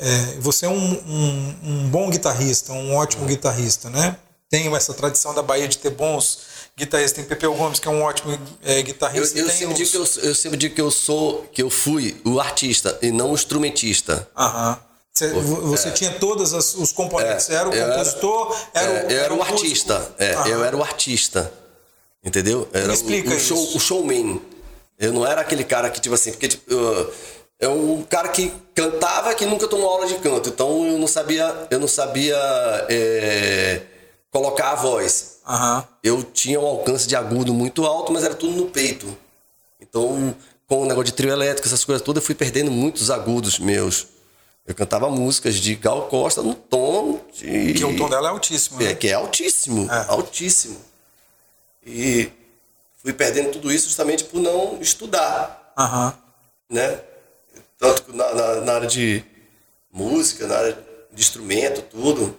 [0.00, 4.16] é você é um, um, um, bom guitarrista, um ótimo guitarrista, né?
[4.48, 6.40] Tem essa tradição da Bahia de ter bons
[6.76, 7.16] guitarristas.
[7.16, 9.38] Tem Pepeu Gomes, que é um ótimo é, guitarrista.
[9.38, 9.78] Eu, eu sempre os...
[9.78, 13.10] digo que eu, eu sempre digo que eu sou, que eu fui o artista e
[13.10, 14.28] não o instrumentista.
[14.36, 14.78] Aham.
[15.12, 19.12] Você, você é, tinha todos os componentes, é, era o compositor, era, era, o, é,
[19.12, 20.48] eu era o, o artista, é, ah.
[20.48, 21.52] eu era o artista,
[22.24, 22.66] entendeu?
[22.72, 24.40] Era Me explica o, o, show, o showman.
[24.98, 27.12] Eu não era aquele cara que, tipo assim, porque tipo, eu,
[27.60, 31.66] é um cara que cantava que nunca tomou aula de canto, então eu não sabia,
[31.70, 32.36] eu não sabia
[32.88, 33.82] é,
[34.30, 35.40] colocar a voz.
[35.46, 35.82] Uhum.
[36.02, 39.06] Eu tinha um alcance de agudo muito alto, mas era tudo no peito.
[39.78, 40.34] Então,
[40.66, 44.06] com o negócio de trio elétrico, essas coisas todas, eu fui perdendo muitos agudos meus.
[44.64, 47.74] Eu cantava músicas de Gal Costa no tom de.
[47.74, 48.92] Que o tom dela é altíssimo, né?
[48.92, 49.90] É, que é altíssimo.
[49.90, 50.06] É.
[50.08, 50.80] Altíssimo.
[51.84, 52.30] E
[53.02, 55.72] fui perdendo tudo isso justamente por não estudar.
[55.76, 56.12] Uhum.
[56.70, 57.00] Né?
[57.76, 59.24] Tanto na, na, na, área de
[59.92, 60.78] música, na área
[61.12, 62.38] de instrumento, tudo.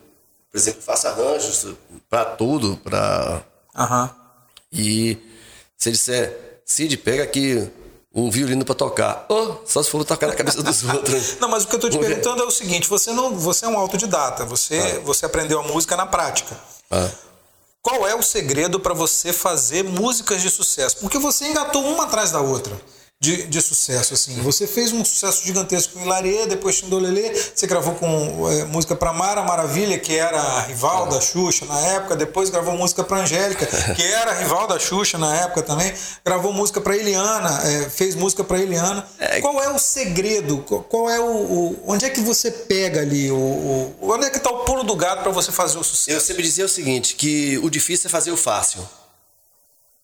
[0.50, 1.76] Por exemplo, faço arranjos
[2.10, 3.44] para tudo, para.
[3.76, 4.10] Uhum.
[4.72, 5.18] E
[5.78, 7.70] se ele disser, Cid, pega aqui
[8.14, 9.26] um violino para tocar.
[9.28, 11.38] Oh, só se for tocar na cabeça dos outros.
[11.40, 13.68] não, mas o que eu estou te perguntando é o seguinte: você não, você é
[13.68, 15.00] um autodidata, você, ah.
[15.04, 16.56] você aprendeu a música na prática.
[16.92, 17.10] Ah.
[17.82, 20.98] Qual é o segredo para você fazer músicas de sucesso?
[20.98, 22.80] Porque você engatou uma atrás da outra
[23.24, 24.36] de, de sucesso, assim.
[24.42, 29.14] Você fez um sucesso gigantesco com Hilarie, depois Tindolelê, você gravou com é, música para
[29.14, 33.66] Mara Maravilha, que era a rival da Xuxa na época, depois gravou música para Angélica,
[33.96, 35.94] que era a rival da Xuxa na época também,
[36.26, 39.08] gravou música para Eliana, é, fez música para Eliana.
[39.18, 39.40] É...
[39.40, 40.58] Qual é o segredo?
[40.90, 44.38] Qual é o, o, onde é que você pega ali o, o onde é que
[44.38, 46.12] está o pulo do gato para você fazer o sucesso?
[46.12, 48.86] Eu sempre dizia o seguinte, que o difícil é fazer o fácil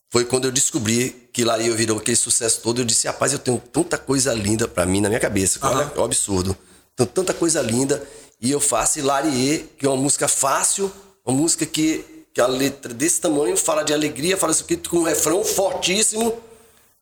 [0.09, 2.81] foi quando eu descobri que Laria virou aquele sucesso todo.
[2.81, 5.59] Eu disse, rapaz, eu tenho tanta coisa linda para mim na minha cabeça.
[5.63, 5.71] Uhum.
[5.71, 6.57] Olha, é um absurdo.
[6.95, 8.05] Tenho tanta coisa linda.
[8.41, 10.91] E eu faço Hilarie, que é uma música fácil,
[11.23, 12.03] uma música que,
[12.33, 16.41] que a letra desse tamanho fala de alegria, fala isso aqui com um refrão fortíssimo.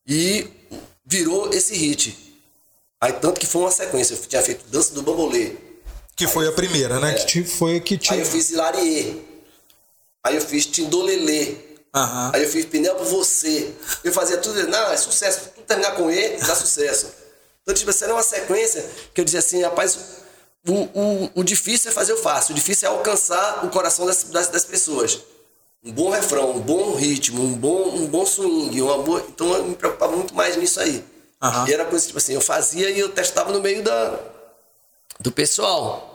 [0.05, 0.47] E
[1.05, 2.18] virou esse hit.
[2.99, 4.16] Aí tanto que foi uma sequência.
[4.16, 5.53] Eu tinha feito Dança do Bambolê.
[6.16, 7.12] Que aí foi a primeira, né?
[7.12, 7.24] É.
[7.24, 8.16] Que foi que tinha.
[8.16, 9.22] Aí eu fiz Hilarie.
[10.26, 11.66] Aí eu fiz Tindolelê.
[11.97, 12.31] Uhum.
[12.33, 13.73] Aí eu fiz pneu pra você.
[14.03, 15.49] Eu fazia tudo, não, é sucesso.
[15.55, 17.07] Tudo terminar com E, dá sucesso.
[17.63, 19.97] Então, tipo, essa era uma sequência que eu dizia assim, rapaz,
[20.67, 22.53] o, o, o difícil é fazer o fácil.
[22.53, 25.19] O difícil é alcançar o coração das, das, das pessoas.
[25.83, 29.25] um bom refrão, um bom ritmo, um bom, um bom swing, uma boa.
[29.27, 31.03] Então eu me preocupava muito mais nisso aí.
[31.41, 31.67] Uhum.
[31.67, 34.19] E era coisa tipo assim, eu fazia e eu testava no meio da,
[35.19, 36.07] do pessoal.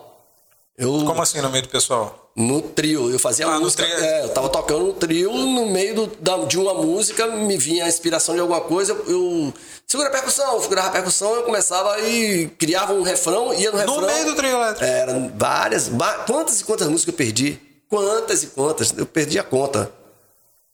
[0.82, 2.32] Eu, Como assim no meio do pessoal?
[2.34, 3.84] No trio, eu fazia ah, música.
[3.84, 7.84] É, eu tava tocando no trio, no meio do, da, de uma música, me vinha
[7.84, 9.54] a inspiração de alguma coisa, eu
[9.86, 14.00] segura a percussão, segurava a percussão, eu começava e criava um refrão, ia no refrão.
[14.00, 14.84] No meio do trio elétrico.
[14.84, 15.88] Eram várias,
[16.26, 17.60] quantas e quantas músicas eu perdi?
[17.88, 18.92] Quantas e quantas?
[18.96, 19.92] Eu perdi a conta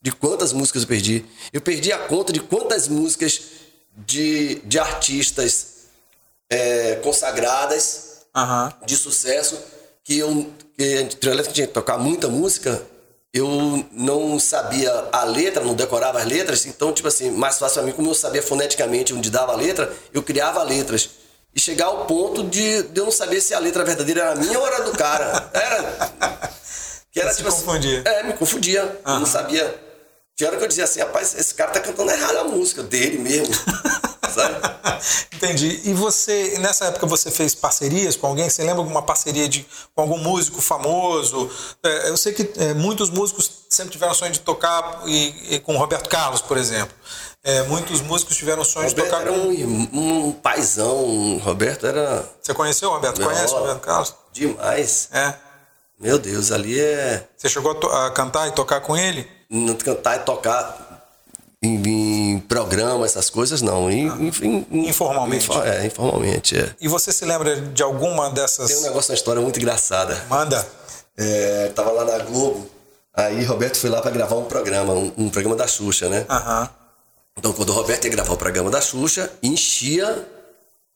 [0.00, 1.26] de quantas músicas eu perdi.
[1.52, 3.42] Eu perdi a conta de quantas músicas
[3.94, 5.66] de, de artistas
[6.48, 8.86] é, consagradas, uhum.
[8.86, 9.58] de sucesso,
[10.08, 10.50] que eu
[11.20, 12.82] trio elétrico tinha que tocar muita música,
[13.30, 17.82] eu não sabia a letra, não decorava as letras, então, tipo assim, mais fácil para
[17.82, 21.10] mim, como eu sabia foneticamente onde dava a letra, eu criava letras.
[21.54, 24.58] E chegar ao ponto de, de eu não saber se a letra verdadeira era minha
[24.58, 25.50] ou era do cara.
[25.52, 26.48] Era.
[27.10, 28.02] Que era, Você tipo, confundia.
[28.06, 28.84] Assim, é, me confundia.
[28.84, 29.14] Uhum.
[29.14, 29.82] Eu não sabia.
[30.36, 33.18] Tinha hora que eu dizia assim, rapaz, esse cara tá cantando errado a música dele
[33.18, 33.54] mesmo.
[35.34, 35.80] Entendi.
[35.84, 38.48] E você, nessa época, você fez parcerias com alguém?
[38.48, 41.50] Você lembra alguma parceria de, com algum músico famoso?
[41.82, 45.74] É, eu sei que é, muitos músicos sempre tiveram sonho de tocar e, e com
[45.74, 46.94] o Roberto Carlos, por exemplo.
[47.44, 49.48] É, muitos músicos tiveram sonho Roberto de tocar era com...
[49.48, 50.96] um, um paizão.
[51.04, 52.28] O Roberto era...
[52.42, 53.20] Você conheceu o Roberto?
[53.20, 54.14] Não, Conhece o Roberto Carlos?
[54.32, 55.08] Demais.
[55.12, 55.34] É.
[56.00, 57.28] Meu Deus, ali é...
[57.36, 59.26] Você chegou a, a cantar e tocar com ele?
[59.84, 60.87] Cantar e tocar
[61.62, 63.90] em, em programa, essas coisas, não.
[63.90, 64.06] Em,
[64.42, 65.50] em, informalmente.
[65.64, 66.74] é, informalmente, é.
[66.80, 68.68] E você se lembra de alguma dessas.
[68.68, 70.24] Tem um negócio, uma história muito engraçada.
[70.28, 70.66] Manda.
[71.16, 72.70] É, tava lá na Globo,
[73.12, 76.24] aí Roberto foi lá para gravar um programa, um, um, programa da Xuxa, né?
[76.30, 76.68] Uhum.
[77.36, 80.28] Então, quando o Roberto ia gravar o programa da Xuxa, enchia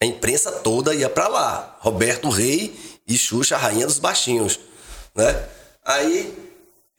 [0.01, 1.77] a imprensa toda, ia para lá.
[1.81, 4.61] Roberto Rei e Xuxa, a rainha dos baixinhos,
[5.13, 5.45] né?
[5.85, 6.33] Aí,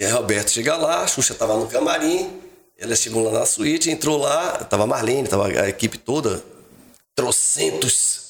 [0.01, 2.42] aí Roberto chega lá, a Xuxa tava no camarim,
[2.77, 6.43] ela chegou lá na suíte, entrou lá, tava a Marlene, tava a equipe toda,
[7.15, 8.21] trocentos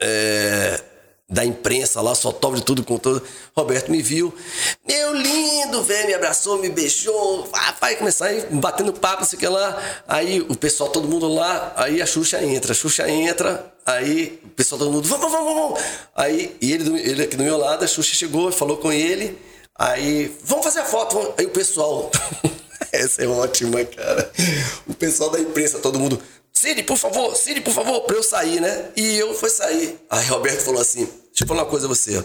[0.00, 0.80] é,
[1.28, 3.22] da imprensa lá, fotógrafo de tudo com todo.
[3.56, 4.34] Roberto me viu,
[4.86, 9.36] meu lindo, velho, me abraçou, me beijou, vai, vai começar aí, batendo papo, não sei
[9.36, 10.02] o que lá.
[10.08, 14.48] Aí o pessoal, todo mundo lá, aí a Xuxa entra, a Xuxa entra, aí o
[14.48, 15.80] pessoal, todo mundo, vamos, vamos, vamos.
[16.16, 19.38] Aí ele, ele aqui do meu lado, a Xuxa chegou, falou com ele,
[19.78, 22.10] aí, vamos fazer a foto, aí o pessoal.
[22.92, 24.30] Essa é ótima, cara.
[24.86, 26.20] O pessoal da imprensa, todo mundo.
[26.52, 28.90] Cid, por favor, Cid, por favor, pra eu sair, né?
[28.96, 29.98] E eu fui sair.
[30.10, 32.22] Aí Roberto falou assim: deixa eu falar uma coisa a você,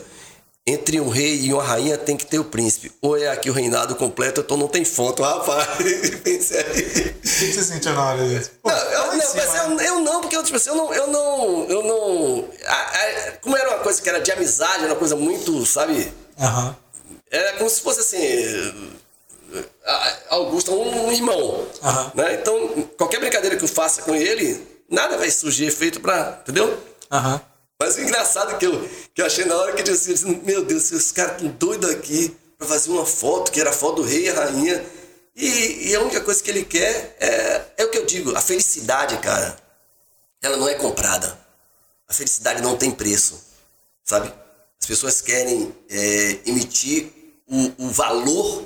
[0.68, 2.92] Entre um rei e uma rainha tem que ter o príncipe.
[3.02, 5.68] Ou é aqui o reinado completo, então não tem foto, rapaz.
[6.24, 7.16] Pensei aí.
[7.16, 8.52] O que você sentiu na hora disso?
[8.64, 10.94] Não, eu, não, mas eu, eu, não, porque eu, tipo assim, eu não.
[10.94, 11.66] Eu não.
[11.70, 15.16] Eu não a, a, como era uma coisa que era de amizade, era uma coisa
[15.16, 16.12] muito, sabe?
[16.40, 16.68] Aham.
[16.70, 16.76] Uhum.
[17.32, 18.96] Era como se fosse assim
[20.30, 21.68] Augusto é um irmão.
[21.82, 22.12] Uhum.
[22.16, 22.36] Né?
[22.36, 26.40] Então, qualquer brincadeira que eu faça com ele, nada vai surgir efeito para.
[26.42, 26.68] Entendeu?
[27.12, 27.40] Uhum.
[27.80, 30.92] Mas o engraçado que eu, que eu achei na hora que eu disse, meu Deus,
[30.92, 34.26] esses caras estão doidos aqui para fazer uma foto, que era a foto do rei
[34.26, 34.86] e a rainha.
[35.36, 38.42] E, e, a única coisa que ele quer é, é o que eu digo, a
[38.42, 39.58] felicidade, cara.
[40.42, 41.38] Ela não é comprada.
[42.08, 43.44] A felicidade não tem preço,
[44.04, 44.32] sabe?
[44.80, 47.12] As pessoas querem é, emitir
[47.48, 48.66] o, o valor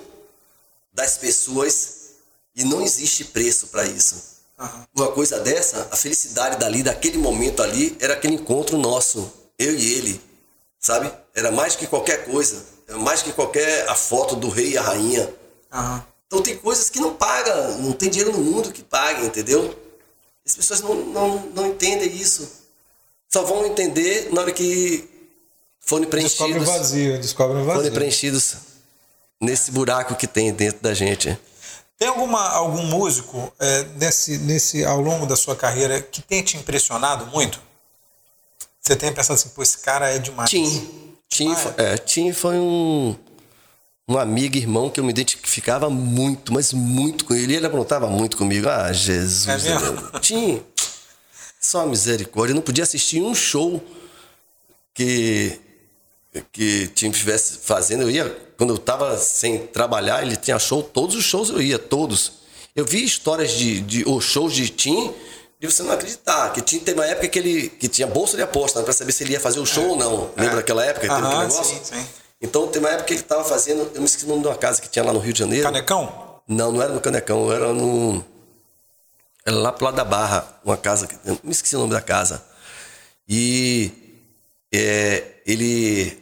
[0.93, 1.99] das pessoas
[2.55, 4.39] e não existe preço para isso.
[4.59, 4.83] Uhum.
[4.95, 9.93] Uma coisa dessa, a felicidade dali, daquele momento ali, era aquele encontro nosso, eu e
[9.93, 10.21] ele,
[10.79, 11.11] sabe?
[11.33, 14.81] Era mais que qualquer coisa, era mais que qualquer a foto do rei e a
[14.81, 15.33] rainha.
[15.73, 16.01] Uhum.
[16.27, 19.77] Então tem coisas que não paga, não tem dinheiro no mundo que pague, entendeu?
[20.45, 22.47] As pessoas não, não, não entendem isso.
[23.29, 25.07] Só vão entender na hora que
[25.79, 26.47] forem preenchidos.
[26.47, 27.81] Descobre o vazio, descobre o vazio.
[27.81, 28.68] Forem preenchidos
[29.39, 31.37] nesse buraco que tem dentro da gente.
[31.97, 36.57] Tem alguma, algum músico é, nesse, nesse, ao longo da sua carreira que tenha te
[36.57, 37.61] impressionado muito?
[38.79, 40.49] Você tem pensado assim, pô, esse cara é demais.
[40.49, 41.15] Tim.
[41.27, 41.93] Tim, ah, é.
[41.93, 43.15] É, Tim foi um,
[44.07, 47.55] um amigo, irmão, que eu me identificava muito, mas muito com ele.
[47.55, 48.67] Ele aprontava muito comigo.
[48.69, 49.47] Ah, Jesus.
[49.47, 50.19] É mesmo?
[50.21, 50.63] Tim,
[51.59, 52.53] só misericórdia.
[52.53, 53.83] Eu não podia assistir um show
[54.93, 55.59] que
[56.51, 61.15] que Tim estivesse fazendo, eu ia, quando eu estava sem trabalhar, ele tinha show, todos
[61.15, 62.33] os shows eu ia, todos.
[62.75, 65.13] Eu vi histórias de, de ou shows de Tim,
[65.59, 68.43] de você não acreditar, que Tim teve uma época que ele que tinha bolsa de
[68.43, 69.87] aposta, né, para saber se ele ia fazer o show é.
[69.87, 70.29] ou não.
[70.37, 70.55] Lembra é.
[70.57, 71.07] daquela época?
[71.07, 71.75] Aham, aquele negócio?
[71.75, 72.05] Sim, sim.
[72.41, 74.55] Então tem uma época que ele estava fazendo, eu me esqueci o nome de uma
[74.55, 75.63] casa que tinha lá no Rio de Janeiro.
[75.63, 76.39] Canecão?
[76.47, 78.23] Não, não era no Canecão, era no.
[79.45, 82.43] Era lá pro lado da Barra, uma casa, eu me esqueci o nome da casa.
[83.27, 83.91] E
[84.73, 86.17] é, ele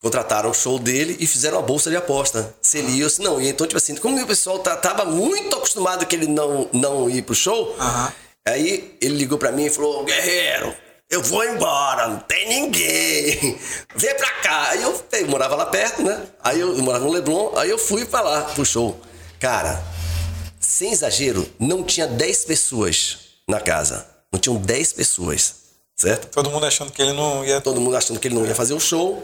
[0.00, 2.54] contrataram o show dele e fizeram uma bolsa de aposta.
[2.60, 3.50] Se ele ia ou se não ia.
[3.50, 7.22] Então, tipo assim, como o pessoal tá, tava muito acostumado que ele não, não ir
[7.22, 8.12] pro show, Uhum.
[8.46, 10.74] aí ele ligou pra mim e falou: Guerreiro,
[11.10, 13.58] eu vou embora, não tem ninguém.
[13.96, 14.70] Vem pra cá.
[14.70, 16.22] Aí eu, eu morava lá perto, né?
[16.42, 19.00] Aí eu, eu morava no Leblon, aí eu fui pra lá pro show.
[19.40, 19.82] Cara,
[20.60, 23.18] sem exagero, não tinha 10 pessoas
[23.48, 24.06] na casa.
[24.32, 25.54] Não tinham 10 pessoas,
[25.96, 26.28] certo?
[26.30, 27.60] Todo mundo achando que ele não ia.
[27.60, 29.22] todo mundo achando que ele não ia fazer o show.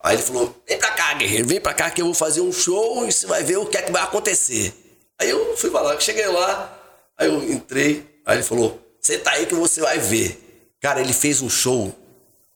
[0.00, 2.52] Aí ele falou: Vem pra cá, guerreiro, vem pra cá que eu vou fazer um
[2.52, 4.72] show e você vai ver o que é que vai acontecer.
[5.18, 6.78] Aí eu fui pra lá, cheguei lá,
[7.16, 10.44] aí eu entrei, aí ele falou: Senta aí que você vai ver.
[10.80, 11.92] Cara, ele fez um show,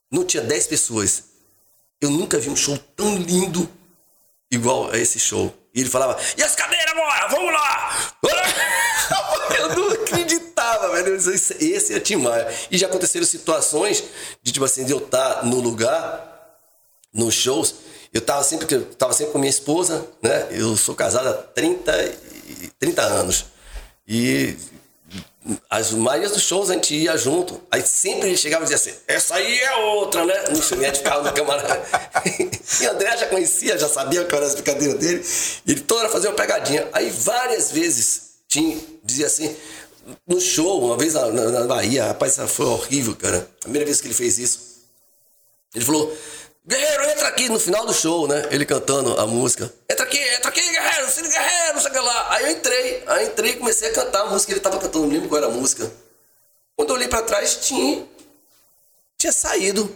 [0.09, 1.23] não tinha 10 pessoas.
[1.99, 3.69] Eu nunca vi um show tão lindo
[4.51, 5.53] igual a esse show.
[5.73, 7.27] E ele falava: E as cadeiras agora?
[7.27, 8.13] Vamos lá!
[9.57, 11.15] Eu não acreditava, velho.
[11.15, 12.47] Esse, esse é Tim Maia.
[12.69, 14.03] E já aconteceram situações
[14.41, 16.57] de, tipo assim, de eu estar no lugar,
[17.13, 17.75] nos shows.
[18.13, 20.47] Eu tava sempre, eu tava sempre com minha esposa, né?
[20.51, 23.45] Eu sou casado há 30, e- 30 anos.
[24.07, 24.55] E
[25.69, 27.61] as maiores dos shows a gente ia junto.
[27.69, 30.33] Aí sempre ele chegava e dizia assim: essa aí é outra, né?
[30.49, 31.81] No gente ficava no camarada.
[32.81, 35.25] e André já conhecia, já sabia qual era as brincadeiras dele.
[35.65, 36.87] E ele toda hora fazia uma pegadinha.
[36.93, 39.55] Aí várias vezes tinha, dizia assim:
[40.27, 43.47] no show, uma vez na, na- Bahia, rapaz, foi horrível, cara.
[43.59, 44.59] A primeira vez que ele fez isso.
[45.75, 46.15] Ele falou:
[46.65, 48.47] Guerreiro, entra aqui no final do show, né?
[48.51, 49.71] Ele cantando a música.
[49.89, 52.33] Entra aqui, entra aqui, guerreiro, se guerreiro, sei lá.
[52.33, 54.51] Aí eu entrei, aí eu entrei e comecei a cantar a música.
[54.53, 55.91] Ele tava cantando, não lembro qual era a música.
[56.75, 58.05] Quando eu olhei pra trás, tinha.
[59.17, 59.93] Tinha saído.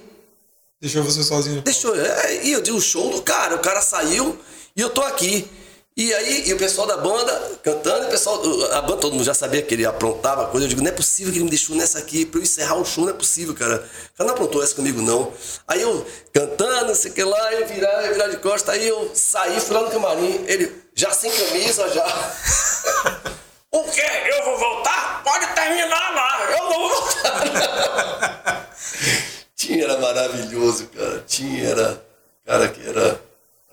[0.79, 1.61] Deixou você sozinho.
[1.61, 1.95] Deixou.
[1.99, 3.55] É, e eu dei o show do cara.
[3.55, 4.37] O cara saiu
[4.75, 5.49] e eu tô aqui.
[5.97, 8.39] E aí, e o pessoal da banda cantando, o pessoal,
[8.73, 10.67] a banda, todo mundo já sabia que ele aprontava coisa.
[10.67, 12.85] Eu digo, não é possível que ele me deixou nessa aqui, pra eu encerrar o
[12.85, 13.77] show, não é possível, cara.
[14.13, 15.33] O cara não aprontou essa comigo, não.
[15.67, 18.87] Aí eu cantando, não sei o que lá, eu virar, eu virar de costa, aí
[18.87, 22.05] eu saí, fui lá no camarim, ele já sem camisa, já.
[23.71, 24.05] o quê?
[24.37, 25.23] Eu vou voltar?
[25.23, 28.69] Pode terminar lá, eu não vou voltar.
[29.57, 31.23] Tinha era maravilhoso, cara.
[31.25, 32.05] Tinha era.
[32.45, 33.19] Cara que era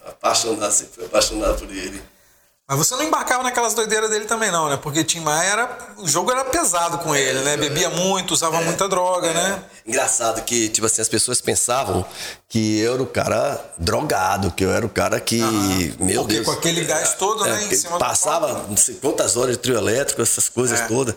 [0.06, 2.13] apaixonado, sempre foi apaixonado por ele.
[2.66, 4.78] Mas você não embarcava naquelas doideiras dele também, não, né?
[4.78, 5.78] Porque Tim Maia era.
[5.98, 7.58] O jogo era pesado com ele, né?
[7.58, 9.62] Bebia muito, usava muita droga, né?
[9.86, 12.06] Engraçado que, tipo assim, as pessoas pensavam
[12.48, 15.42] que eu era o cara drogado, que eu era o cara que.
[16.00, 16.46] Meu Porque Deus.
[16.46, 20.22] com aquele gás todo, né, em cima Passava não sei quantas horas de trio elétrico,
[20.22, 20.86] essas coisas É.
[20.86, 21.14] todas.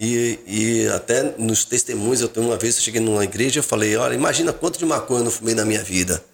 [0.00, 3.96] E, e até nos testemunhos, eu tenho uma vez eu cheguei numa igreja eu falei,
[3.96, 6.24] olha, imagina quanto de maconha eu não fumei na minha vida.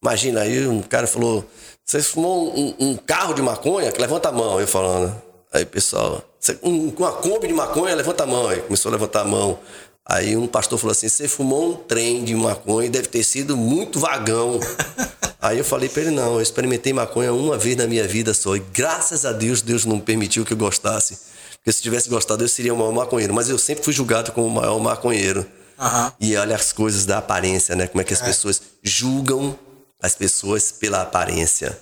[0.00, 1.44] Imagina, aí um cara falou,
[1.90, 3.92] você fumou um, um carro de maconha?
[3.98, 5.12] Levanta a mão, eu falando.
[5.52, 8.46] Aí pessoal, "Você- um, com uma Kombi de maconha, levanta a mão.
[8.48, 9.58] Aí começou a levantar a mão.
[10.06, 13.56] Aí um pastor falou assim, você fumou um trem de maconha e deve ter sido
[13.56, 14.60] muito vagão.
[15.42, 18.54] Aí eu falei pra ele, não, eu experimentei maconha uma vez na minha vida só.
[18.54, 21.18] E graças a Deus, Deus não permitiu que eu gostasse.
[21.56, 23.34] Porque se tivesse gostado, eu seria o maior maconheiro.
[23.34, 25.44] Mas eu sempre fui julgado como o maior maconheiro.
[25.78, 26.12] Aham.
[26.20, 27.86] E olha as coisas da aparência, né?
[27.86, 29.58] Como é que as pessoas julgam
[30.02, 31.78] as pessoas pela aparência.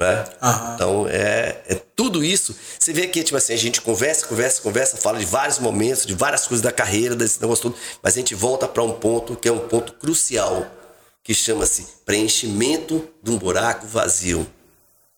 [0.00, 0.24] Né?
[0.40, 0.74] Aham.
[0.74, 2.56] Então, é, é tudo isso.
[2.78, 6.14] Você vê que, tipo assim, a gente conversa, conversa, conversa, fala de vários momentos, de
[6.14, 9.46] várias coisas da carreira, desse negócio todo, mas a gente volta para um ponto que
[9.46, 10.66] é um ponto crucial,
[11.22, 14.46] que chama-se preenchimento de um buraco vazio.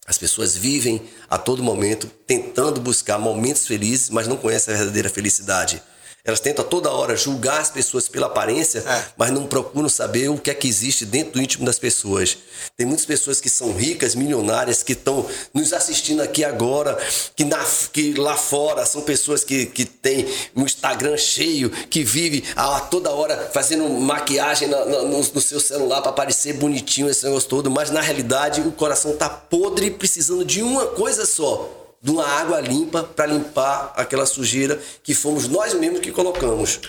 [0.05, 5.09] As pessoas vivem a todo momento tentando buscar momentos felizes, mas não conhecem a verdadeira
[5.09, 5.81] felicidade.
[6.25, 9.05] Elas tentam a toda hora julgar as pessoas pela aparência, É.
[9.17, 12.39] mas não procuram saber o que é que existe dentro do íntimo das pessoas.
[12.77, 16.97] Tem muitas pessoas que são ricas, milionárias, que estão nos assistindo aqui agora,
[17.35, 17.59] que, na,
[17.93, 23.11] que lá fora são pessoas que, que têm um Instagram cheio, que vive a toda
[23.11, 27.69] hora fazendo maquiagem na- na- no, no seu celular para parecer bonitinho esse negócio todo,
[27.69, 32.61] mas na realidade o coração tá podre, precisando de uma coisa só de uma água
[32.61, 36.81] limpa para limpar aquela sujeira que fomos nós mesmos que colocamos.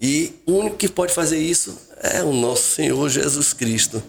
[0.00, 4.02] E o único que pode fazer isso é o nosso Senhor Jesus Cristo.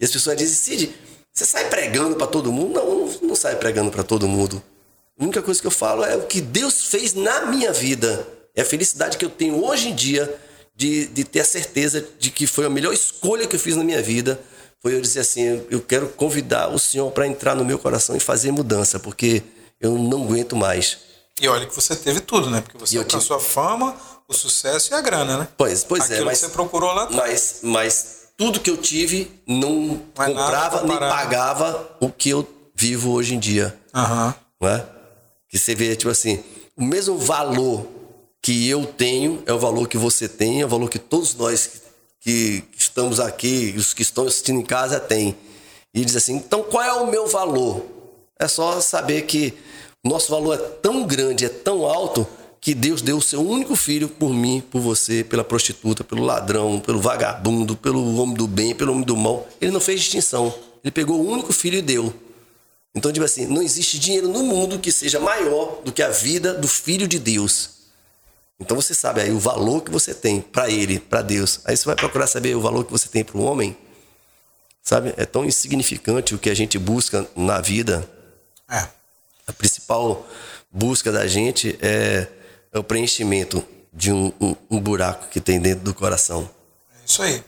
[0.00, 0.94] E as pessoas dizem, Cid,
[1.32, 2.74] você sai pregando para todo mundo?
[2.74, 4.60] Não, não, não sai pregando para todo mundo.
[5.18, 8.26] A única coisa que eu falo é o que Deus fez na minha vida.
[8.56, 10.36] É a felicidade que eu tenho hoje em dia
[10.74, 13.84] de, de ter a certeza de que foi a melhor escolha que eu fiz na
[13.84, 14.40] minha vida.
[14.80, 18.20] Foi eu dizer assim, eu quero convidar o Senhor para entrar no meu coração e
[18.20, 19.42] fazer mudança, porque
[19.80, 20.98] eu não aguento mais.
[21.40, 22.60] E olha que você teve tudo, né?
[22.60, 23.96] Porque você E eu alcançou a fama,
[24.28, 25.48] o sucesso e a grana, né?
[25.56, 27.20] Pois, pois Aquilo é, mas, que você procurou lá atrás.
[27.22, 29.70] mas, mas tudo que eu tive não,
[30.16, 33.76] Não é comprava nem pagava o que eu vivo hoje em dia.
[33.94, 34.34] Aham.
[34.60, 34.84] Não é?
[35.48, 36.42] Que você vê, tipo assim,
[36.76, 37.86] o mesmo valor
[38.40, 41.82] que eu tenho é o valor que você tem, é o valor que todos nós
[42.28, 45.34] que estamos aqui, os que estão assistindo em casa têm.
[45.94, 47.82] E diz assim: então qual é o meu valor?
[48.38, 49.54] É só saber que
[50.04, 52.26] o nosso valor é tão grande, é tão alto,
[52.60, 56.78] que Deus deu o seu único filho por mim, por você, pela prostituta, pelo ladrão,
[56.78, 59.48] pelo vagabundo, pelo homem do bem, pelo homem do mal.
[59.58, 60.54] Ele não fez distinção.
[60.84, 62.12] Ele pegou o único filho e deu.
[62.94, 66.52] Então, tipo assim, não existe dinheiro no mundo que seja maior do que a vida
[66.52, 67.77] do filho de Deus.
[68.60, 71.60] Então você sabe aí o valor que você tem para ele, para Deus.
[71.64, 73.76] Aí você vai procurar saber o valor que você tem para o homem.
[74.82, 75.14] Sabe?
[75.16, 78.08] É tão insignificante o que a gente busca na vida.
[78.68, 78.88] É.
[79.46, 80.26] A principal
[80.70, 82.26] busca da gente é,
[82.72, 86.48] é o preenchimento de um, um, um, buraco que tem dentro do coração.
[87.00, 87.42] É isso aí.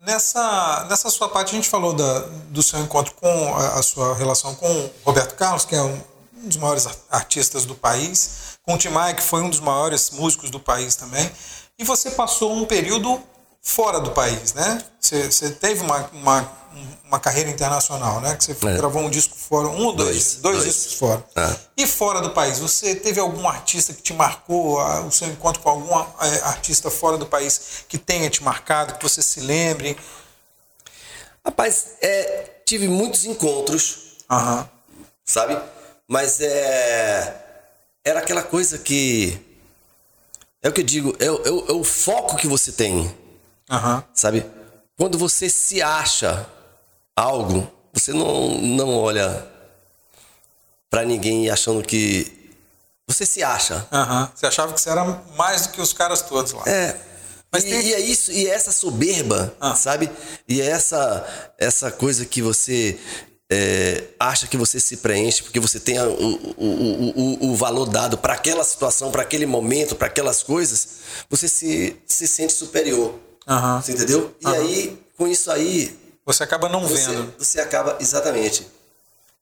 [0.00, 4.14] Nessa, nessa sua parte, a gente falou da, do seu encontro com a, a sua
[4.14, 6.00] relação com Roberto Carlos, que é um,
[6.42, 10.10] um dos maiores artistas do país, com o Tim Maia, que foi um dos maiores
[10.10, 11.30] músicos do país também,
[11.78, 13.22] e você passou um período
[13.62, 14.82] fora do país, né?
[14.98, 16.52] Você, você teve uma, uma,
[17.04, 18.36] uma, carreira internacional, né?
[18.36, 18.76] Que você é.
[18.76, 21.24] gravou um disco fora, um ou dois, dois, dois, discos fora.
[21.36, 21.56] É.
[21.76, 25.70] E fora do país, você teve algum artista que te marcou, o seu encontro com
[25.70, 29.96] algum é, artista fora do país que tenha te marcado, que você se lembre?
[31.44, 34.64] Rapaz, é, tive muitos encontros, uhum.
[35.24, 35.58] sabe?
[36.10, 37.40] Mas é,
[38.04, 39.40] era aquela coisa que.
[40.60, 43.02] É o que eu digo, é, é, é o foco que você tem.
[43.70, 44.02] Uhum.
[44.12, 44.44] Sabe?
[44.98, 46.44] Quando você se acha
[47.14, 49.46] algo, você não, não olha
[50.90, 52.50] para ninguém achando que.
[53.06, 53.86] Você se acha.
[53.92, 54.28] Uhum.
[54.34, 55.04] Você achava que você era
[55.36, 56.64] mais do que os caras todos lá.
[56.66, 56.96] É.
[57.52, 57.86] Mas e, tem...
[57.86, 59.76] e é isso, e é essa soberba, ah.
[59.76, 60.10] sabe?
[60.48, 62.98] E é essa, essa coisa que você
[63.50, 66.12] é, acha que você se preenche porque você tem o,
[66.56, 70.88] o, o, o valor dado para aquela situação, para aquele momento, para aquelas coisas,
[71.28, 73.18] você se, se sente superior.
[73.48, 73.82] Uhum.
[73.82, 74.34] Você entendeu?
[74.40, 74.52] E uhum.
[74.52, 75.98] aí, com isso aí.
[76.24, 77.34] Você acaba não você, vendo.
[77.38, 78.66] Você acaba, exatamente.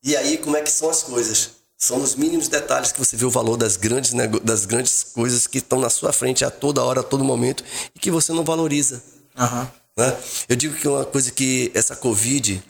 [0.03, 1.51] E aí, como é que são as coisas?
[1.77, 4.13] São nos mínimos detalhes que você vê o valor das grandes,
[4.43, 7.63] das grandes coisas que estão na sua frente a toda hora, a todo momento
[7.95, 9.03] e que você não valoriza.
[9.39, 9.69] Uhum.
[9.97, 10.17] Né?
[10.49, 12.63] Eu digo que uma coisa que essa Covid,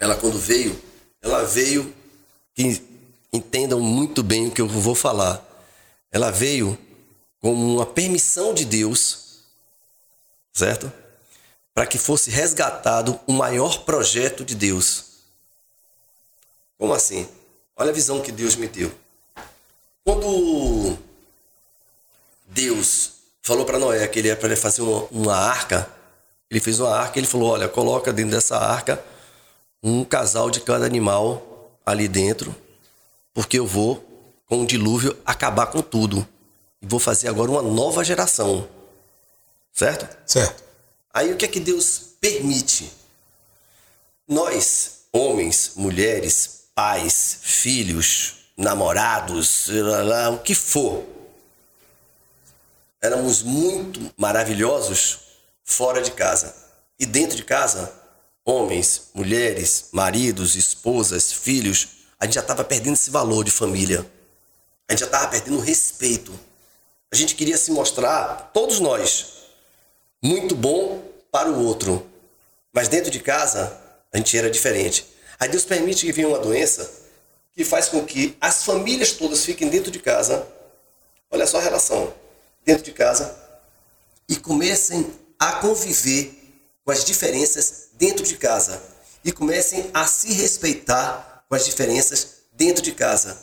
[0.00, 0.76] ela quando veio,
[1.22, 1.94] ela veio,
[2.54, 2.82] que
[3.32, 5.46] entendam muito bem o que eu vou falar.
[6.10, 6.76] Ela veio
[7.40, 9.20] como uma permissão de Deus
[10.52, 10.92] certo?
[11.74, 15.04] Para que fosse resgatado o maior projeto de Deus.
[16.78, 17.28] Como assim?
[17.76, 18.92] Olha a visão que Deus me deu.
[20.04, 20.98] Quando
[22.46, 23.12] Deus
[23.42, 25.88] falou para Noé que ele ia para fazer uma, uma arca,
[26.50, 29.02] ele fez uma arca, ele falou: Olha, coloca dentro dessa arca
[29.82, 32.54] um casal de cada animal ali dentro,
[33.32, 34.04] porque eu vou,
[34.46, 36.26] com o dilúvio, acabar com tudo.
[36.82, 38.68] E vou fazer agora uma nova geração.
[39.72, 40.08] Certo?
[40.26, 40.62] Certo.
[41.12, 42.92] Aí o que é que Deus permite?
[44.26, 49.68] Nós, homens, mulheres, pais, filhos, namorados,
[50.32, 51.04] o que for,
[53.00, 55.20] éramos muito maravilhosos
[55.64, 56.54] fora de casa.
[56.98, 57.99] E dentro de casa,
[58.50, 64.04] homens, mulheres, maridos, esposas, filhos, a gente já estava perdendo esse valor de família.
[64.88, 66.32] A gente já estava perdendo o respeito.
[67.12, 69.26] A gente queria se mostrar, todos nós,
[70.22, 72.04] muito bom para o outro.
[72.72, 73.80] Mas dentro de casa,
[74.12, 75.06] a gente era diferente.
[75.38, 76.90] Aí Deus permite que venha uma doença
[77.54, 80.46] que faz com que as famílias todas fiquem dentro de casa.
[81.30, 82.12] Olha só a relação.
[82.64, 83.36] Dentro de casa.
[84.28, 85.06] E comecem
[85.38, 86.39] a conviver
[86.84, 88.80] com as diferenças dentro de casa.
[89.24, 93.36] E comecem a se respeitar com as diferenças dentro de casa.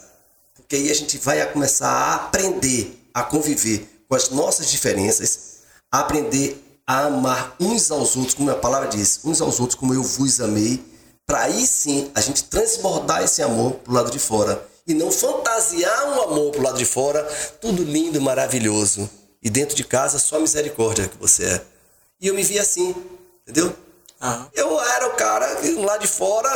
[0.56, 5.58] Porque aí a gente vai começar a aprender a conviver com as nossas diferenças,
[5.92, 9.94] a aprender a amar uns aos outros, como a palavra diz, uns aos outros como
[9.94, 10.84] eu vos amei,
[11.26, 16.08] para aí sim a gente transbordar esse amor pro lado de fora e não fantasiar
[16.10, 17.24] um amor pro lado de fora,
[17.60, 19.10] tudo lindo, maravilhoso.
[19.44, 21.62] E dentro de casa só misericórdia que você é.
[22.22, 22.96] E eu me vi assim,
[23.48, 23.74] entendeu?
[24.22, 24.49] Uhum.
[24.53, 25.48] Eu era o cara
[25.80, 26.49] lá de fora,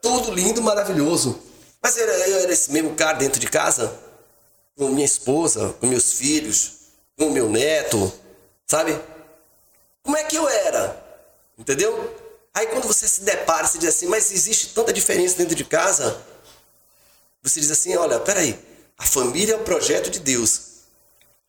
[0.00, 1.38] tudo lindo, maravilhoso.
[1.82, 3.92] Mas eu era, eu era esse mesmo cara dentro de casa,
[4.76, 6.72] com minha esposa, com meus filhos,
[7.16, 8.12] com meu neto,
[8.66, 8.98] sabe?
[10.02, 11.04] Como é que eu era?
[11.58, 12.16] Entendeu?
[12.54, 16.20] Aí quando você se depara, você diz assim, mas existe tanta diferença dentro de casa.
[17.42, 18.58] Você diz assim, olha, peraí,
[18.96, 20.68] a família é o projeto de Deus.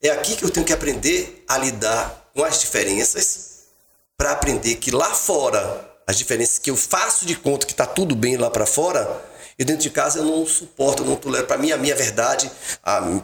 [0.02, 3.49] É aqui que eu tenho que aprender a lidar com as diferenças
[4.20, 8.18] para aprender que lá fora, as diferenças que eu faço de conta que está tudo
[8.18, 11.46] bem lá para fora, E dentro de casa eu não suporto, eu não tolero.
[11.46, 12.50] Para mim, a minha verdade,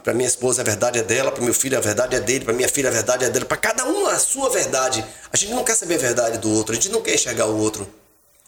[0.04, 2.54] para minha esposa, a verdade é dela, para meu filho, a verdade é dele, para
[2.54, 3.46] minha filha, a verdade é dela.
[3.46, 5.06] Para cada um, a sua verdade.
[5.32, 7.58] A gente não quer saber a verdade do outro, a gente não quer enxergar o
[7.58, 7.88] outro.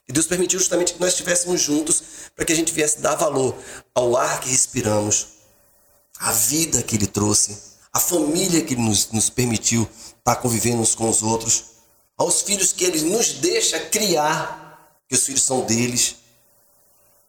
[0.05, 2.03] E Deus permitiu justamente que nós estivéssemos juntos
[2.35, 3.55] para que a gente viesse dar valor
[3.95, 5.27] ao ar que respiramos,
[6.19, 7.57] à vida que Ele trouxe,
[7.93, 9.87] à família que Ele nos, nos permitiu
[10.19, 11.76] estar convivendo uns com os outros,
[12.17, 16.17] aos filhos que Ele nos deixa criar, que os filhos são deles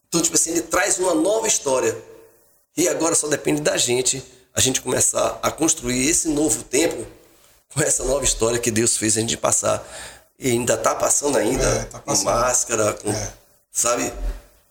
[0.09, 1.97] então, tipo assim, ele traz uma nova história.
[2.77, 4.23] E agora só depende da gente,
[4.55, 7.07] a gente começar a construir esse novo tempo
[7.73, 9.87] com essa nova história que Deus fez a gente passar.
[10.39, 12.25] E ainda está passando ainda, é, tá passando.
[12.25, 13.33] com máscara, com, é.
[13.71, 14.13] sabe?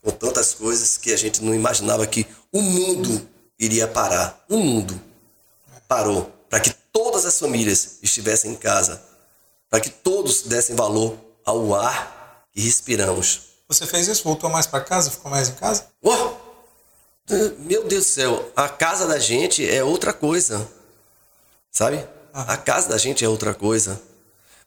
[0.02, 3.27] Com tantas coisas que a gente não imaginava que o mundo
[3.60, 4.44] iria parar.
[4.49, 4.99] O mundo
[5.88, 9.02] parou para que todas as famílias estivessem em casa,
[9.69, 13.41] para que todos dessem valor ao ar que respiramos.
[13.68, 14.23] Você fez isso?
[14.23, 15.11] Voltou mais para casa?
[15.11, 15.88] Ficou mais em casa?
[16.02, 16.31] Oh,
[17.60, 20.68] meu Deus do céu, a casa da gente é outra coisa.
[21.72, 22.06] Sabe?
[22.34, 22.53] Ah.
[22.53, 24.02] A casa da gente é outra coisa.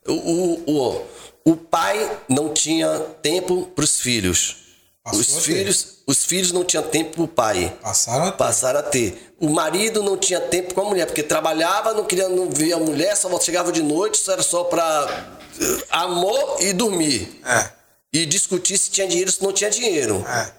[0.06, 1.06] O, o, o,
[1.44, 4.56] o pai não tinha tempo para os filhos.
[5.02, 7.76] Passou os filhos, os filhos não tinham tempo para o pai.
[7.80, 8.36] Passaram a, ter.
[8.36, 9.34] Passaram a ter.
[9.40, 12.78] O marido não tinha tempo com a mulher, porque trabalhava, não queria não ver a
[12.78, 15.28] mulher, só chegava de noite, só era só para
[15.58, 17.40] eh, amor e dormir.
[17.44, 17.80] É
[18.12, 20.24] e discutir se tinha dinheiro se não tinha dinheiro.
[20.26, 20.52] É.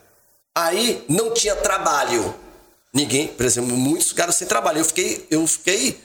[0.55, 2.33] Aí não tinha trabalho.
[2.93, 4.79] Ninguém, por exemplo, muitos ficaram sem trabalho.
[4.79, 6.01] Eu fiquei, eu fiquei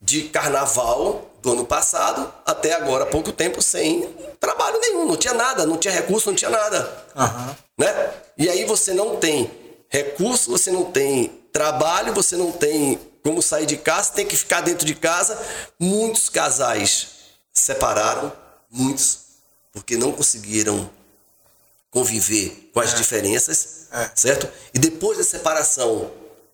[0.00, 4.08] de carnaval do ano passado até agora, há pouco tempo, sem
[4.40, 5.06] trabalho nenhum.
[5.06, 7.06] Não tinha nada, não tinha recurso, não tinha nada.
[7.14, 7.54] Uhum.
[7.78, 8.12] Né?
[8.38, 9.50] E aí você não tem
[9.88, 14.60] recurso, você não tem trabalho, você não tem como sair de casa, tem que ficar
[14.60, 15.38] dentro de casa.
[15.78, 17.08] Muitos casais
[17.52, 18.32] separaram,
[18.70, 19.26] muitos
[19.72, 20.88] porque não conseguiram
[21.90, 22.96] conviver com as é.
[22.96, 24.10] diferenças, é.
[24.14, 24.48] certo?
[24.72, 26.10] E depois da separação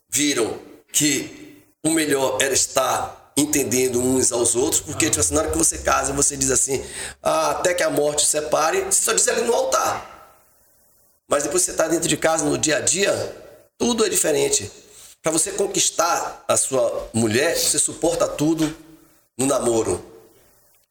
[0.09, 0.59] viram
[0.93, 5.57] que o melhor era estar entendendo uns aos outros, porque tipo assim, na hora que
[5.57, 6.85] você casa, você diz assim,
[7.23, 10.12] ah, até que a morte separe, você só diz ali no altar.
[11.33, 13.11] Mas depois você está dentro de casa, no dia a dia,
[13.79, 14.71] tudo é diferente.
[15.23, 18.77] Para você conquistar a sua mulher, você suporta tudo
[19.39, 20.05] no namoro.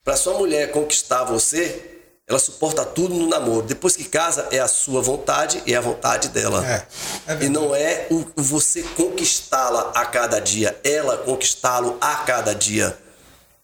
[0.04, 3.68] Para sua mulher conquistar você, ela suporta tudo no namoro.
[3.68, 6.66] Depois que casa, é a sua vontade e é a vontade dela.
[6.68, 6.88] É,
[7.34, 12.98] é e não é o, você conquistá-la a cada dia, ela conquistá-lo a cada dia.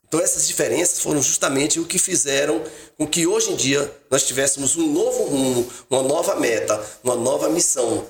[0.08, 2.64] Então essas diferenças foram justamente o que fizeram
[2.98, 7.50] com que hoje em dia nós tivéssemos um novo rumo, uma nova meta, uma nova
[7.50, 8.06] missão.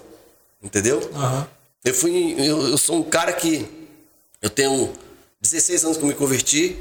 [0.61, 0.99] Entendeu?
[0.99, 1.45] Uhum.
[1.83, 3.67] Eu fui, eu, eu sou um cara que
[4.41, 4.93] eu tenho
[5.41, 6.77] 16 anos que eu me converti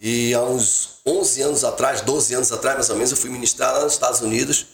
[0.00, 3.72] e há uns 11 anos atrás, 12 anos atrás mais ou menos, eu fui ministrar
[3.72, 4.66] lá nos Estados Unidos.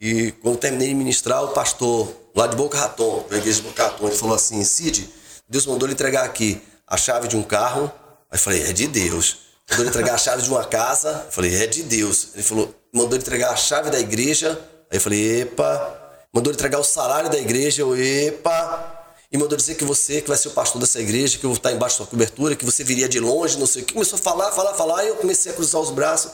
[0.00, 3.82] E quando terminei de ministrar, o pastor lá de Boca Raton, da igreja de Boca
[3.82, 5.10] Raton, ele falou assim: Cid,
[5.48, 7.90] Deus mandou lhe entregar aqui a chave de um carro.
[8.30, 9.38] Aí eu falei: é de Deus.
[9.70, 11.24] Mandou lhe entregar a chave de uma casa.
[11.26, 12.28] Eu falei: é de Deus.
[12.34, 14.58] Ele falou: mandou lhe entregar a chave da igreja.
[14.90, 16.04] Aí eu falei: epa.
[16.32, 17.82] Mandou lhe entregar o salário da igreja.
[17.82, 18.98] Eu, epa
[19.30, 21.56] e mandou dizer que você, que vai ser o pastor dessa igreja, que eu vou
[21.56, 23.92] estar embaixo da sua cobertura, que você viria de longe, não sei o que.
[23.92, 26.32] Começou a falar, falar, falar, e eu comecei a cruzar os braços.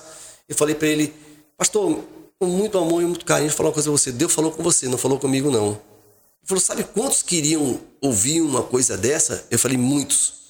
[0.48, 1.12] E falei para ele,
[1.58, 2.04] pastor,
[2.38, 4.12] com muito amor e muito carinho, falar uma coisa a você.
[4.12, 5.70] Deus falou com você, não falou comigo, não.
[5.70, 9.44] Ele falou, sabe quantos queriam ouvir uma coisa dessa?
[9.50, 10.43] Eu falei, muitos.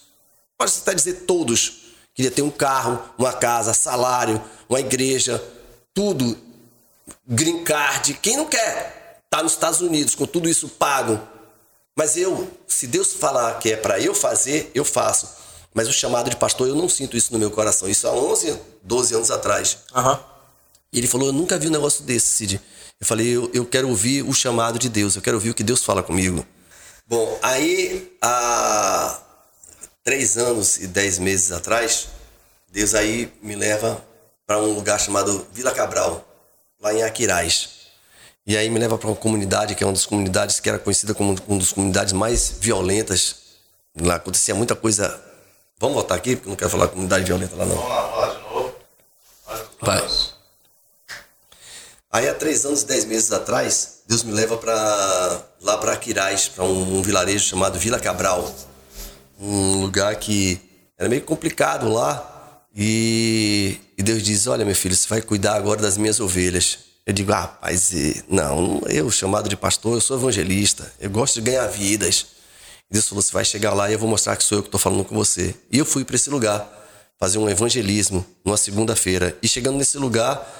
[0.58, 1.94] Pode até dizer todos.
[2.14, 5.42] Queria ter um carro, uma casa, salário, uma igreja,
[5.92, 6.38] tudo.
[7.26, 8.14] Green card.
[8.14, 9.20] Quem não quer?
[9.28, 11.20] Tá nos Estados Unidos, com tudo isso pago
[11.96, 15.28] mas eu, se Deus falar que é para eu fazer, eu faço.
[15.72, 17.88] Mas o chamado de pastor, eu não sinto isso no meu coração.
[17.88, 19.78] Isso há 11, 12 anos atrás.
[19.94, 20.18] Uhum.
[20.92, 22.60] E ele falou: Eu nunca vi um negócio desse, Cid.
[23.00, 25.62] Eu falei: eu, eu quero ouvir o chamado de Deus, eu quero ouvir o que
[25.62, 26.46] Deus fala comigo.
[27.06, 29.20] Bom, aí há
[30.04, 32.08] três anos e dez meses atrás,
[32.70, 34.04] Deus aí me leva
[34.46, 36.22] para um lugar chamado Vila Cabral,
[36.80, 37.70] lá em Aquiraz.
[38.46, 41.14] E aí me leva para uma comunidade que é uma das comunidades que era conhecida
[41.14, 43.36] como uma das comunidades mais violentas.
[43.98, 45.18] Lá acontecia muita coisa.
[45.78, 47.74] Vamos voltar aqui, porque eu não quero falar comunidade violenta lá não.
[47.74, 48.74] Vamos lá, falar de novo.
[49.80, 50.08] Vai.
[52.12, 56.48] Aí há três anos e dez meses atrás, Deus me leva para lá para Aquiraz,
[56.48, 58.54] para um, um vilarejo chamado Vila Cabral.
[59.44, 60.58] Um lugar que
[60.98, 62.62] era meio complicado lá.
[62.74, 66.78] E, e Deus diz: Olha, meu filho, você vai cuidar agora das minhas ovelhas.
[67.06, 67.92] Eu digo, ah, rapaz,
[68.26, 72.26] não, eu chamado de pastor, eu sou evangelista, eu gosto de ganhar vidas.
[72.90, 74.68] E Deus falou, você vai chegar lá e eu vou mostrar que sou eu que
[74.68, 75.54] estou falando com você.
[75.70, 76.66] E eu fui para esse lugar,
[77.20, 79.36] fazer um evangelismo numa segunda-feira.
[79.42, 80.50] E chegando nesse lugar,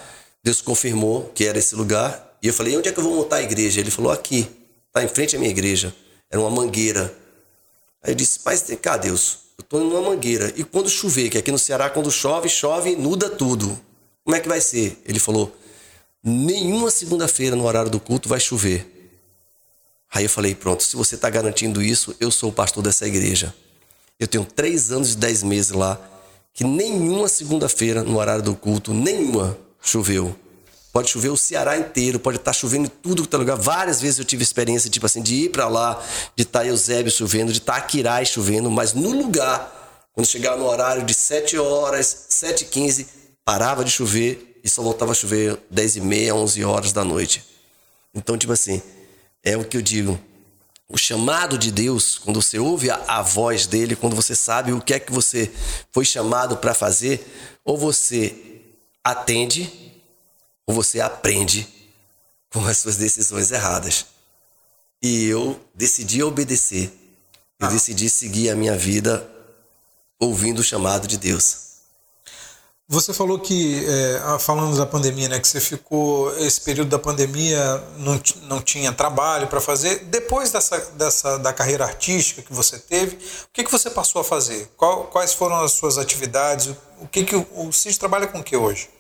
[0.43, 2.37] Deus confirmou que era esse lugar.
[2.43, 3.81] E eu falei, onde é que eu vou montar a igreja?
[3.81, 4.47] Ele falou, aqui.
[4.93, 5.95] tá em frente à minha igreja.
[6.31, 7.13] Era uma mangueira.
[8.05, 10.53] Aí eu disse, mas cá, Deus, eu tô numa mangueira.
[10.57, 13.81] E quando chover, que aqui no Ceará, quando chove, chove, nuda tudo.
[14.23, 15.03] Como é que vai ser?
[15.07, 15.57] Ele falou,
[16.23, 18.91] nenhuma segunda-feira no horário do culto vai chover.
[20.13, 23.55] Aí eu falei, pronto, se você está garantindo isso, eu sou o pastor dessa igreja.
[24.21, 25.99] Eu tenho três anos e dez meses lá,
[26.53, 30.37] que nenhuma segunda-feira no horário do culto, nenhuma, choveu.
[30.95, 33.57] Pode chover o Ceará inteiro, pode estar tá chovendo em tudo que é lugar.
[33.57, 36.01] Várias vezes eu tive experiência, tipo assim, de ir para lá,
[36.37, 40.67] de estar tá Eusébio chovendo, de estar tá chovendo, mas no lugar, quando chegava no
[40.67, 43.09] horário de 7 horas, 7 e 15,
[43.45, 47.45] parava de chover e só voltava a chover 10 e meia, 11 horas da noite.
[48.15, 48.81] Então, tipo assim,
[49.43, 50.17] é o que eu digo.
[50.89, 54.81] O chamado de Deus, quando você ouve a, a voz dele, quando você sabe o
[54.81, 55.51] que é que você
[55.91, 57.27] foi chamado para fazer,
[57.65, 58.33] ou você
[59.03, 59.84] atende,
[60.67, 61.69] ou você aprende
[62.53, 64.07] com as suas decisões erradas.
[65.03, 66.93] E eu decidi obedecer.
[67.61, 67.71] Eu ah.
[67.71, 69.29] decidi seguir a minha vida
[70.19, 71.65] ouvindo o chamado de Deus.
[72.87, 77.83] Você falou que, é, falando da pandemia, né, que você ficou, esse período da pandemia,
[77.97, 80.01] não, não tinha trabalho para fazer.
[80.05, 84.25] Depois dessa, dessa, da carreira artística que você teve, o que, que você passou a
[84.25, 84.71] fazer?
[84.77, 86.77] Qual, quais foram as suas atividades?
[87.01, 88.91] O que, que o, o CIS trabalha com o que hoje?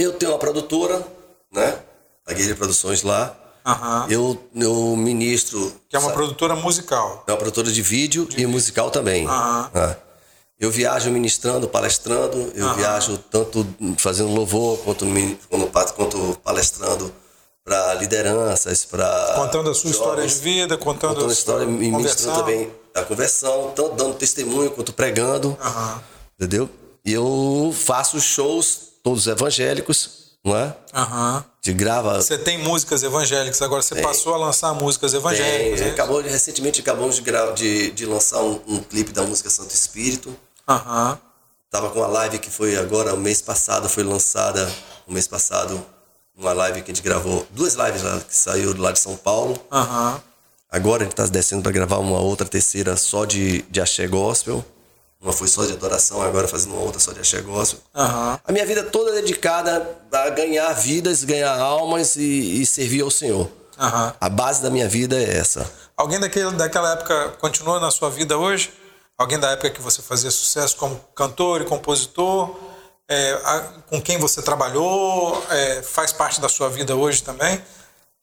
[0.00, 1.06] Eu tenho uma produtora,
[1.52, 1.78] né?
[2.26, 3.36] A Guerreira Produções lá.
[3.66, 4.10] Uhum.
[4.10, 5.74] Eu, eu ministro.
[5.90, 6.14] Que é uma sabe?
[6.14, 7.22] produtora musical.
[7.26, 8.48] É uma produtora de vídeo de e vídeo.
[8.48, 9.28] musical também.
[9.28, 9.94] Uhum.
[10.58, 13.66] Eu viajo ministrando, palestrando, eu viajo tanto
[13.98, 15.04] fazendo louvor quanto,
[15.94, 17.12] quanto palestrando
[17.62, 19.34] para lideranças, para.
[19.36, 23.02] Contando a sua jovens, história de vida, contando, contando a história, e ministrando também a
[23.02, 25.48] conversão, tanto dando testemunho quanto pregando.
[25.62, 26.00] Uhum.
[26.38, 26.70] Entendeu?
[27.04, 30.76] E eu faço shows, todos evangélicos, não é?
[30.94, 31.44] Uhum.
[31.62, 32.20] De grava.
[32.20, 34.04] Você tem músicas evangélicas, agora você tem.
[34.04, 35.80] passou a lançar músicas evangélicas.
[35.80, 35.88] Tem.
[35.88, 37.22] É acabou, recentemente acabamos de,
[37.54, 40.34] de, de lançar um, um clipe da música Santo Espírito.
[40.68, 41.18] Uhum.
[41.70, 44.68] Tava com uma live que foi agora, o mês passado, foi lançada,
[45.06, 45.80] o mês passado,
[46.36, 49.56] uma live que a gente gravou, duas lives lá, que saiu lá de São Paulo.
[49.70, 50.20] Uhum.
[50.70, 54.64] Agora a gente tá descendo para gravar uma outra terceira só de, de axé gospel.
[55.20, 57.80] Uma foi só de adoração, agora fazendo uma outra só de axé gospel.
[57.94, 58.38] Uhum.
[58.42, 63.10] A minha vida toda é dedicada a ganhar vidas, ganhar almas e, e servir ao
[63.10, 63.46] Senhor.
[63.78, 64.12] Uhum.
[64.18, 65.70] A base da minha vida é essa.
[65.94, 68.72] Alguém daquele, daquela época continua na sua vida hoje?
[69.18, 72.56] Alguém da época que você fazia sucesso como cantor e compositor,
[73.06, 73.60] é, a,
[73.90, 77.62] com quem você trabalhou, é, faz parte da sua vida hoje também?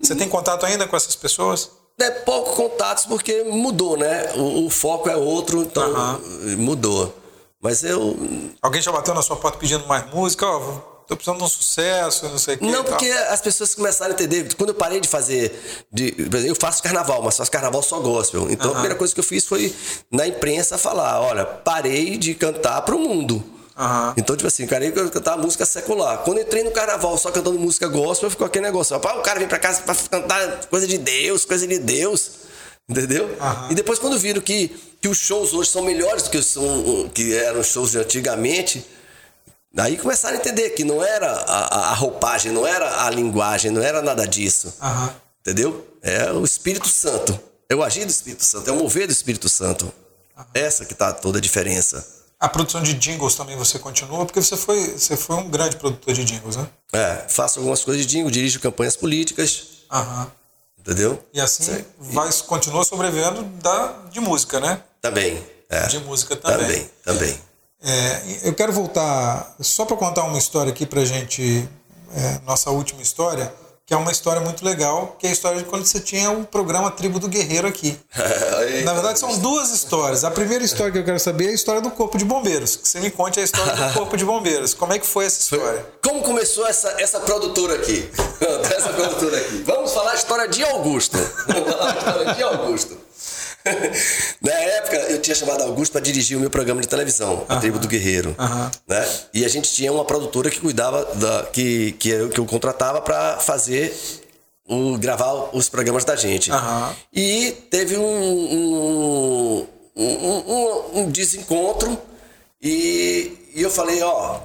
[0.02, 1.70] Você tem contato ainda com essas pessoas?
[2.00, 4.34] É pouco contatos porque mudou, né?
[4.36, 6.58] O, o foco é outro, então uhum.
[6.58, 7.14] mudou.
[7.60, 8.16] Mas eu.
[8.62, 10.46] Alguém já bateu na sua porta pedindo mais música?
[10.46, 10.60] Ó,
[11.08, 12.66] tô precisando de um sucesso, não sei o quê.
[12.66, 14.54] Não, porque as pessoas começaram a entender.
[14.56, 15.86] Quando eu parei de fazer.
[15.92, 16.14] De,
[16.46, 18.48] eu faço carnaval, mas faço carnaval só gospel.
[18.52, 18.72] Então uhum.
[18.74, 19.76] a primeira coisa que eu fiz foi
[20.12, 23.44] na imprensa falar: olha, parei de cantar pro mundo.
[23.78, 24.14] Uhum.
[24.18, 26.20] Então, tipo assim, cara, eu cantar música secular.
[26.20, 28.96] Quando eu entrei no carnaval só cantando música gospel, ficou aquele negócio.
[28.96, 32.32] o cara vem pra casa pra cantar coisa de Deus, coisa de Deus.
[32.90, 33.26] Entendeu?
[33.26, 33.72] Uhum.
[33.72, 37.36] E depois, quando viram que, que os shows hoje são melhores do que, são, que
[37.36, 38.86] eram os shows de antigamente,
[39.74, 43.84] Daí começaram a entender que não era a, a roupagem, não era a linguagem, não
[43.84, 44.74] era nada disso.
[44.82, 45.10] Uhum.
[45.42, 45.88] Entendeu?
[46.02, 47.40] É o Espírito Santo.
[47.70, 49.94] É o agir do Espírito Santo, é o mover do Espírito Santo.
[50.36, 50.46] Uhum.
[50.54, 52.17] Essa que está toda a diferença.
[52.40, 56.14] A produção de jingles também você continua, porque você foi, você foi um grande produtor
[56.14, 56.68] de jingles, né?
[56.94, 59.64] É, faço algumas coisas de jingle, dirijo campanhas políticas.
[59.92, 60.28] Uhum.
[60.78, 61.24] Entendeu?
[61.34, 64.82] E assim vai, continua sobrevivendo da, de música, né?
[65.02, 65.44] Também.
[65.70, 65.88] É.
[65.88, 66.60] De música também.
[66.60, 67.42] Também, também.
[67.82, 71.68] É, eu quero voltar só para contar uma história aqui para gente,
[72.14, 73.54] é, nossa última história,
[73.88, 76.46] que é uma história muito legal, que é a história de quando você tinha o
[76.46, 77.98] programa Tribo do Guerreiro aqui.
[78.84, 80.26] Na verdade, são duas histórias.
[80.26, 82.76] A primeira história que eu quero saber é a história do Corpo de Bombeiros.
[82.76, 84.74] Que você me conte a história do Corpo de Bombeiros.
[84.74, 85.86] Como é que foi essa história?
[86.04, 88.10] Como começou essa, essa produtora aqui?
[88.76, 89.64] essa produtora aqui.
[89.66, 91.18] Vamos falar a história de Augusto.
[91.48, 93.07] Vamos falar a história de Augusto.
[94.42, 97.80] Na época, eu tinha chamado Augusto para dirigir o meu programa de televisão, A Tribo
[97.80, 98.36] do Guerreiro.
[98.88, 99.08] Né?
[99.34, 103.02] E a gente tinha uma produtora que cuidava, da, que, que, eu, que eu contratava
[103.02, 103.96] para fazer
[104.68, 106.52] o, gravar os programas da gente.
[107.14, 111.98] E teve um, um, um, um desencontro
[112.62, 114.40] e, e eu falei, ó,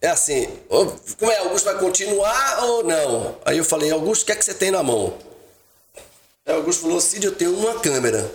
[0.00, 0.48] é assim,
[1.18, 3.36] como é, Augusto vai continuar ou não?
[3.44, 5.14] Aí eu falei, Augusto, o que é que você tem na mão?
[6.46, 8.30] Aí Augusto falou, Cid, eu tenho uma câmera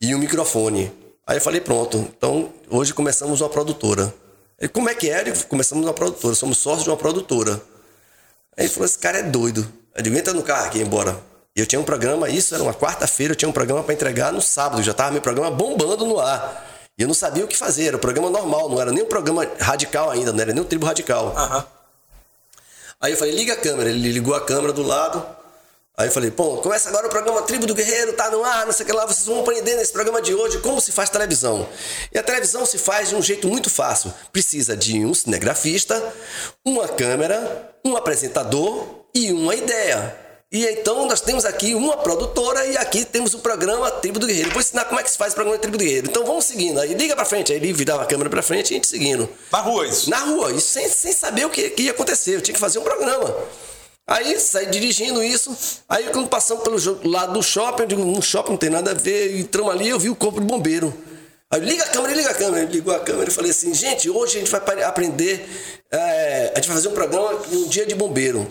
[0.00, 0.92] e um microfone.
[1.26, 4.12] Aí eu falei, pronto, então hoje começamos uma produtora.
[4.58, 5.20] Ele, como é que é?
[5.20, 7.60] Ele, começamos uma produtora, somos sócios de uma produtora.
[8.56, 9.70] Aí ele falou, esse cara é doido.
[9.94, 11.18] Eu digo, entra no carro aqui, embora.
[11.54, 14.40] Eu tinha um programa, isso era uma quarta-feira, eu tinha um programa para entregar no
[14.40, 16.66] sábado, já estava meu programa bombando no ar.
[16.96, 19.08] E eu não sabia o que fazer, era um programa normal, não era nem um
[19.08, 21.34] programa radical ainda, não era nem um tribo radical.
[21.36, 21.66] Aham.
[23.00, 23.88] Aí eu falei, liga a câmera.
[23.88, 25.24] Ele ligou a câmera do lado.
[25.96, 28.72] Aí eu falei, pô, começa agora o programa Tribo do Guerreiro, tá no ar, não
[28.72, 31.68] sei o que lá, vocês vão aprender nesse programa de hoje como se faz televisão.
[32.12, 34.12] E a televisão se faz de um jeito muito fácil.
[34.32, 36.02] Precisa de um cinegrafista,
[36.64, 40.16] uma câmera, um apresentador e uma ideia.
[40.52, 44.50] E então nós temos aqui uma produtora e aqui temos o programa Tribo do Guerreiro.
[44.50, 46.08] Vou ensinar como é que se faz o programa Tribo do Guerreiro.
[46.08, 46.80] Então vamos seguindo.
[46.80, 49.28] Aí liga pra frente, aí ele virava a câmera pra frente e a gente seguindo.
[49.52, 50.10] Na rua isso.
[50.10, 52.34] Na rua, isso sem, sem saber o que, que ia acontecer.
[52.34, 53.32] Eu tinha que fazer um programa.
[54.10, 55.56] Aí saí dirigindo isso.
[55.88, 58.94] Aí quando passamos pelo lado do shopping, eu digo, no shopping não tem nada a
[58.94, 59.38] ver.
[59.38, 60.92] Entramos ali, eu vi o corpo de bombeiro.
[61.48, 62.64] Aí liga a câmera, liga a câmera.
[62.64, 65.48] Ele ligou a câmera e falei assim, gente, hoje a gente vai aprender.
[65.92, 68.50] é, a gente vai fazer um programa um dia de bombeiro.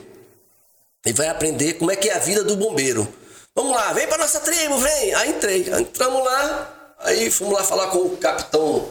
[1.06, 3.06] E vai aprender como é que é a vida do bombeiro.
[3.53, 5.14] Vamos lá, vem pra nossa tribo, vem.
[5.14, 5.69] Aí entrei.
[5.77, 8.88] Entramos lá, aí fomos lá falar com o capitão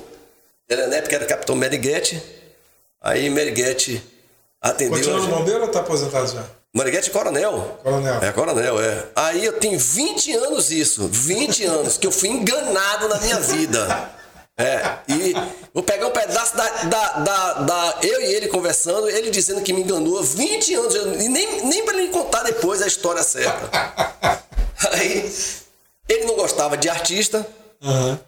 [0.69, 2.23] Elenep, que era o capitão Meriguete.
[3.01, 4.03] Aí Meriguete
[4.61, 4.99] atendeu.
[4.99, 6.58] Continua no bombeiro ou tá aposentado já?
[6.79, 7.79] Mariguete é coronel.
[7.83, 8.23] Coronel.
[8.23, 9.05] É, coronel, é.
[9.17, 14.11] Aí eu tenho 20 anos isso, 20 anos, que eu fui enganado na minha vida.
[14.57, 15.35] É, e
[15.75, 19.73] vou pegar um pedaço da, da, da, da- Eu e ele conversando, ele dizendo que
[19.73, 23.69] me enganou há 20 anos, e nem, nem pra ele contar depois a história certa.
[24.93, 25.33] Aí,
[26.09, 27.47] ele não gostava de artista,
[27.83, 28.19] Aham.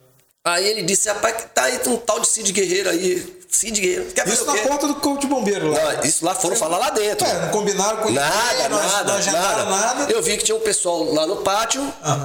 [0.44, 3.39] aí ele disse: rapaz, tá aí um tal de Cid Guerreiro aí.
[3.50, 5.94] Cid Guerreiro, quer Isso na porta do corpo de bombeiro lá.
[5.94, 7.26] Não, isso lá foram falar lá dentro.
[7.26, 9.64] É, não combinaram com Nada, ninguém, nada, nada.
[9.64, 10.12] nada.
[10.12, 11.82] Eu vi que tinha um pessoal lá no pátio.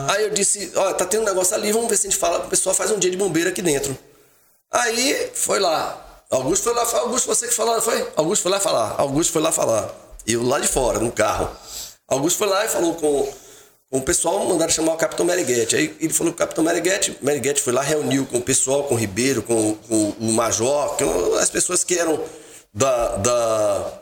[0.08, 2.40] Aí eu disse, ó, tá tendo um negócio ali, vamos ver se a gente fala.
[2.40, 3.98] O pessoal faz um dia de bombeiro aqui dentro.
[4.72, 6.02] Aí foi lá.
[6.30, 8.08] Augusto foi lá, Augusto, você que falou, foi?
[8.16, 8.96] Augusto foi lá falar.
[8.98, 9.90] Augusto foi lá falar.
[10.28, 11.50] Eu lá de fora, no carro.
[12.08, 13.34] Augusto foi lá e falou com,
[13.90, 15.76] com o pessoal, mandaram chamar o Capitão Meriguete.
[15.76, 18.96] Aí ele falou com o Capitão Meriguete, Meriguete foi lá, reuniu com o pessoal, com
[18.96, 22.22] o Ribeiro, com, com o Major, com as pessoas que eram
[22.74, 24.00] da, da,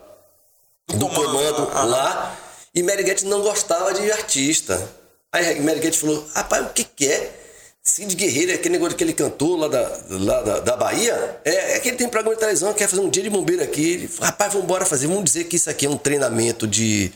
[0.87, 2.39] do comando, lá.
[2.73, 4.89] E Meriguete não gostava de artista.
[5.31, 7.39] Aí Meriguete falou: rapaz, o que, que é?
[7.83, 11.41] Cid Guerreiro, é aquele negócio que ele cantou lá da, lá da, da Bahia.
[11.43, 13.93] É, é que ele tem programa de televisão, quer fazer um dia de bombeiro aqui.
[13.93, 15.07] Ele falou, rapaz, vamos embora fazer.
[15.07, 17.11] Vamos dizer que isso aqui é um treinamento de.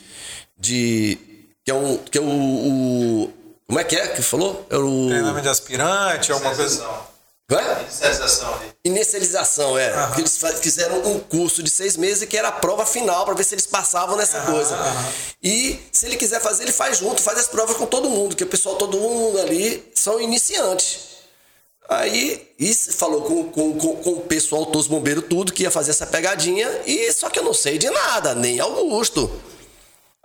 [0.60, 1.18] de
[1.68, 1.98] que é um.
[1.98, 3.34] Que é o, o-
[3.68, 4.66] como é que é que falou?
[4.70, 5.08] É o.
[5.10, 6.88] Treinamento de aspirante, alguma coisa.
[7.52, 7.82] É?
[7.84, 8.72] Inicialização ali.
[8.86, 9.90] Inicialização, é.
[10.08, 13.44] Porque Eles fizeram um curso de seis meses que era a prova final para ver
[13.44, 14.78] se eles passavam nessa coisa.
[15.44, 18.44] E se ele quiser fazer, ele faz junto, faz as provas com todo mundo, que
[18.46, 21.00] o pessoal, todo mundo ali são iniciantes.
[21.90, 25.72] Aí, isso falou com, com, com, com o pessoal, todos os bombeiros, tudo, que ia
[25.72, 29.30] fazer essa pegadinha, e só que eu não sei de nada, nem Augusto.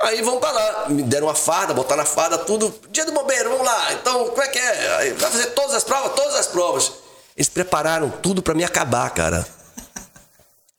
[0.02, 0.86] Aí vamos pra lá.
[0.88, 2.74] Me deram uma farda, botaram na farda, tudo.
[2.90, 3.92] Dia do bombeiro, vamos lá.
[3.92, 4.96] Então, como é que é?
[4.96, 6.12] Aí, vai fazer todas as provas?
[6.14, 6.92] Todas as provas.
[7.36, 9.46] Eles prepararam tudo pra me acabar, cara.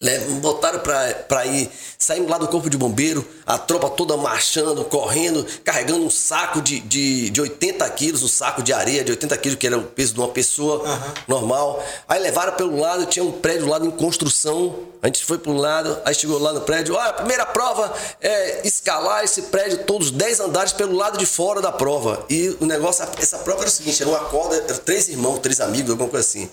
[0.04, 5.46] Le- Botaram pra ir, saímos lá do corpo de bombeiro, a tropa toda marchando, correndo,
[5.64, 9.58] carregando um saco de, de, de 80 quilos, um saco de areia de 80 quilos,
[9.58, 10.84] que era o peso de uma pessoa
[11.28, 11.82] normal.
[12.08, 14.76] Aí levaram pelo lado, tinha um prédio lá em construção.
[15.02, 16.96] A gente foi pro lado, aí chegou lá no prédio.
[16.96, 21.62] Olha, a primeira prova é escalar esse prédio, todos 10 andares pelo lado de fora
[21.62, 22.26] da prova.
[22.30, 25.62] E o negócio, essa prova era o seguinte: era uma corda, eram três irmãos, três
[25.62, 26.50] amigos, alguma coisa assim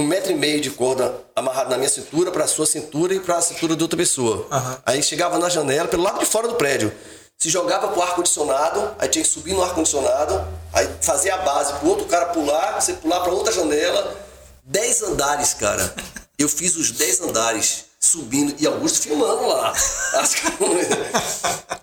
[0.00, 3.20] um metro e meio de corda amarrado na minha cintura, para a sua cintura e
[3.20, 4.46] para a cintura de outra pessoa.
[4.84, 6.92] Aí chegava na janela, pelo lado de fora do prédio.
[7.38, 11.88] Se jogava pro ar-condicionado, aí tinha que subir no ar-condicionado, aí fazia a base pro
[11.88, 14.16] outro cara pular, você pular para outra janela.
[14.62, 15.94] Dez andares, cara.
[16.38, 19.72] Eu fiz os dez andares subindo e Augusto filmando lá.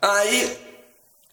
[0.01, 0.67] Aí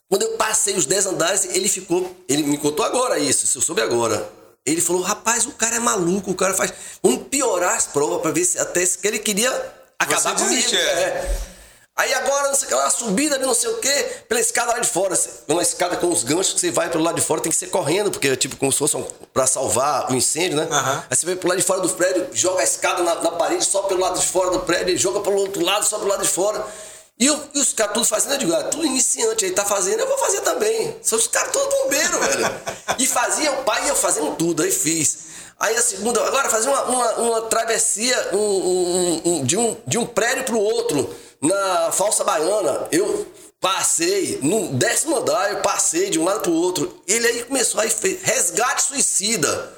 [0.08, 2.14] quando eu passei os 10 andares, ele ficou.
[2.28, 4.30] Ele me contou agora isso, se eu soube agora.
[4.66, 6.72] Ele falou: rapaz, o cara é maluco, o cara faz.
[7.02, 9.50] Vamos piorar as provas pra ver se até se que ele queria
[9.98, 10.74] acabar Você comigo.
[10.74, 10.78] é.
[10.78, 11.40] é.
[11.96, 13.88] Aí agora, não sei o que lá, subida não sei o que,
[14.28, 15.16] pela escada lá de fora.
[15.46, 17.68] Uma escada com os ganchos que você vai pelo lado de fora, tem que ser
[17.68, 20.66] correndo, porque é tipo como se fosse um, pra salvar o incêndio, né?
[20.68, 21.04] Aham.
[21.08, 23.64] Aí você vai pro lado de fora do prédio, joga a escada na, na parede,
[23.64, 26.28] só pelo lado de fora do prédio, joga pelo outro lado, só pelo lado de
[26.28, 26.66] fora.
[27.18, 30.00] E, eu- e os caras tudo fazendo, eu digo, ah, tudo iniciante aí, tá fazendo,
[30.00, 30.96] eu vou fazer também.
[31.02, 32.44] São os caras todos bombeiros, velho.
[32.98, 35.18] E fazia, o pai ia fazendo tudo, aí fiz.
[35.58, 39.96] Aí a segunda, agora fazer uma, uma, uma travessia um- um- um- de, um, de
[39.98, 42.88] um prédio pro outro, na falsa baiana.
[42.90, 43.26] Eu
[43.60, 47.00] passei, no décimo andar, eu passei de um lado pro outro.
[47.06, 49.72] Ele aí começou, aí fez resgate suicida.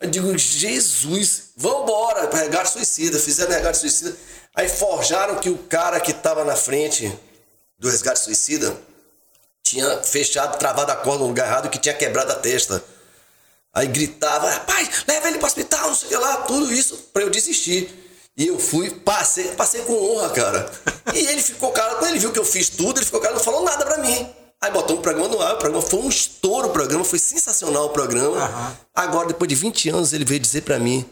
[0.00, 3.18] Eu digo, Jesus, vambora, resgate suicida.
[3.18, 4.16] Fizeram resgate suicida.
[4.54, 7.12] Aí forjaram que o cara que estava na frente
[7.78, 8.76] do resgate suicida
[9.62, 12.82] tinha fechado, travado a corda no lugar errado que tinha quebrado a testa.
[13.72, 17.22] Aí gritava, rapaz, leva ele pro hospital, não sei o que lá, tudo isso pra
[17.22, 17.88] eu desistir.
[18.36, 20.72] E eu fui, passei, passei com honra, cara.
[21.14, 23.42] E ele ficou, cara, quando ele viu que eu fiz tudo, ele ficou, cara, não
[23.42, 24.28] falou nada pra mim.
[24.60, 27.86] Aí botou um programa no ar, o programa foi um estouro o programa, foi sensacional
[27.86, 28.46] o programa.
[28.46, 28.76] Uhum.
[28.94, 31.08] Agora, depois de 20 anos, ele veio dizer pra mim,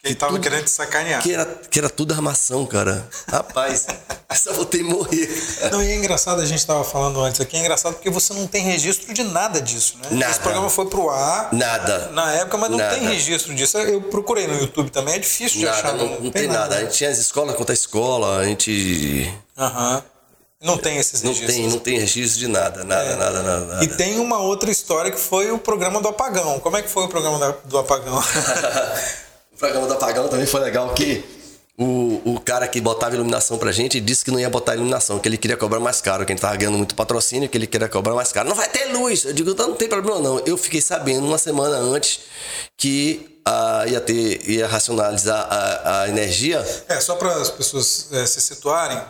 [0.00, 1.22] que ele tava tudo, querendo te sacanear.
[1.22, 3.08] Que era, que era tudo armação, cara.
[3.28, 3.86] Rapaz,
[4.32, 5.28] só voltei morrer.
[5.72, 8.46] Não, e é engraçado, a gente tava falando antes aqui, é engraçado porque você não
[8.46, 10.08] tem registro de nada disso, né?
[10.12, 10.30] Nada.
[10.30, 11.48] Esse programa foi pro ar.
[11.52, 12.10] Nada.
[12.12, 12.94] Na época, mas não nada.
[12.94, 13.76] tem registro disso.
[13.76, 15.92] Eu procurei no YouTube também, é difícil de nada, achar.
[15.94, 16.60] Não, não, não tem, nada.
[16.60, 16.76] nada.
[16.76, 19.32] A gente tinha as escolas contra a escola, a gente.
[19.56, 19.96] Aham.
[19.96, 20.02] Uhum.
[20.60, 21.48] Não tem esses registros.
[21.48, 23.14] Não tem, não tem registro de nada, nada, é.
[23.16, 26.58] nada, nada, nada, E tem uma outra história que foi o programa do apagão.
[26.58, 28.20] Como é que foi o programa do apagão?
[29.58, 31.24] Programa do apagão também foi legal que
[31.76, 35.28] o, o cara que botava iluminação pra gente disse que não ia botar iluminação, que
[35.28, 37.88] ele queria cobrar mais caro, que a gente tava ganhando muito patrocínio, que ele queria
[37.88, 38.48] cobrar mais caro.
[38.48, 39.24] Não vai ter luz.
[39.24, 40.38] Eu digo, não tem problema não.
[40.40, 42.20] Eu fiquei sabendo uma semana antes
[42.76, 46.64] que ah, ia ter, ia racionalizar a, a energia.
[46.88, 49.00] É, só para as pessoas é, se situarem,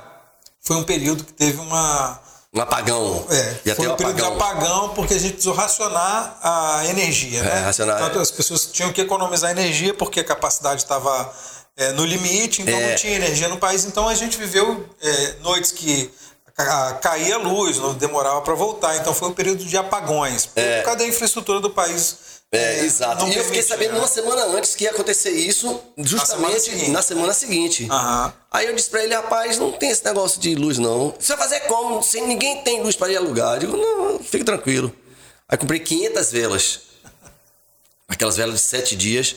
[0.60, 2.20] foi um período que teve uma
[2.58, 3.26] um apagão.
[3.30, 4.36] É, Ia foi um, um período apagão.
[4.36, 7.40] de apagão porque a gente precisou racionar a energia.
[7.40, 7.60] É, né?
[7.60, 8.02] racionar.
[8.08, 11.32] Então, as pessoas tinham que economizar energia porque a capacidade estava
[11.76, 12.90] é, no limite, então é.
[12.90, 13.84] não tinha energia no país.
[13.84, 16.10] Então a gente viveu é, noites que
[17.00, 18.96] caía a luz, não demorava para voltar.
[18.96, 20.46] Então foi um período de apagões.
[20.46, 20.82] Por é.
[20.82, 22.16] causa da infraestrutura do país
[22.50, 23.26] é, é, exato.
[23.28, 23.98] E eu fiquei sabendo né?
[23.98, 27.84] uma semana antes que ia acontecer isso, justamente na semana seguinte.
[27.84, 28.32] Uhum.
[28.50, 31.14] Aí eu disse pra ele, rapaz, não tem esse negócio de luz, não.
[31.18, 32.02] Você vai fazer como?
[32.02, 33.54] Sem ninguém tem luz para ir alugar.
[33.54, 34.90] Eu digo, não, fique tranquilo.
[35.46, 36.80] Aí comprei 500 velas.
[38.08, 39.36] Aquelas velas de sete dias.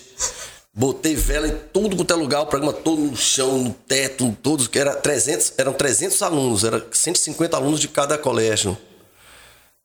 [0.73, 4.69] Botei vela em tudo quanto é lugar, o programa todo no chão, no teto, todos,
[4.69, 8.77] que era 300, eram 300 alunos, era 150 alunos de cada colégio.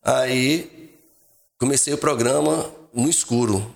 [0.01, 0.95] Aí
[1.59, 3.75] comecei o programa, no escuro.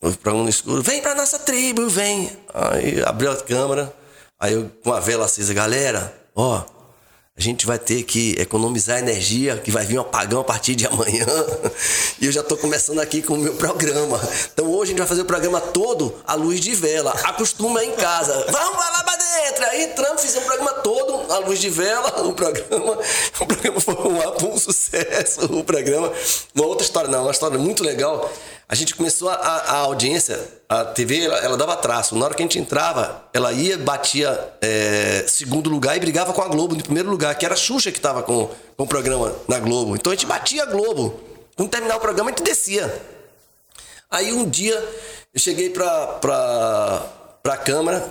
[0.00, 2.30] Um no escuro, vem para nossa tribo, vem.
[2.54, 3.92] Aí abriu a câmera,
[4.38, 6.64] aí eu com a vela acesa, galera, ó,
[7.38, 10.86] a gente vai ter que economizar energia, que vai vir um apagão a partir de
[10.86, 11.26] amanhã.
[12.20, 14.20] E eu já estou começando aqui com o meu programa.
[14.52, 17.12] Então hoje a gente vai fazer o programa todo à luz de vela.
[17.22, 18.44] Acostuma em casa.
[18.50, 19.64] Vamos lá para dentro.
[19.66, 22.24] Aí entramos, fizemos o programa todo à luz de vela.
[22.24, 22.98] O programa,
[23.40, 25.44] o programa foi um, um sucesso.
[25.44, 26.12] O programa.
[26.52, 28.28] Uma outra história, não, uma história muito legal
[28.68, 30.38] a gente começou a, a audiência,
[30.68, 32.14] a TV, ela, ela, dava traço.
[32.14, 36.42] Na hora que a gente entrava, ela ia, batia é, segundo lugar e brigava com
[36.42, 39.34] a Globo em primeiro lugar, que era a Xuxa que estava com, com o programa
[39.48, 39.96] na Globo.
[39.96, 41.18] Então a gente batia a Globo.
[41.56, 42.94] Quando terminar o programa, a gente descia.
[44.10, 44.76] Aí um dia
[45.32, 46.06] eu cheguei pra,
[47.42, 48.06] pra, câmera,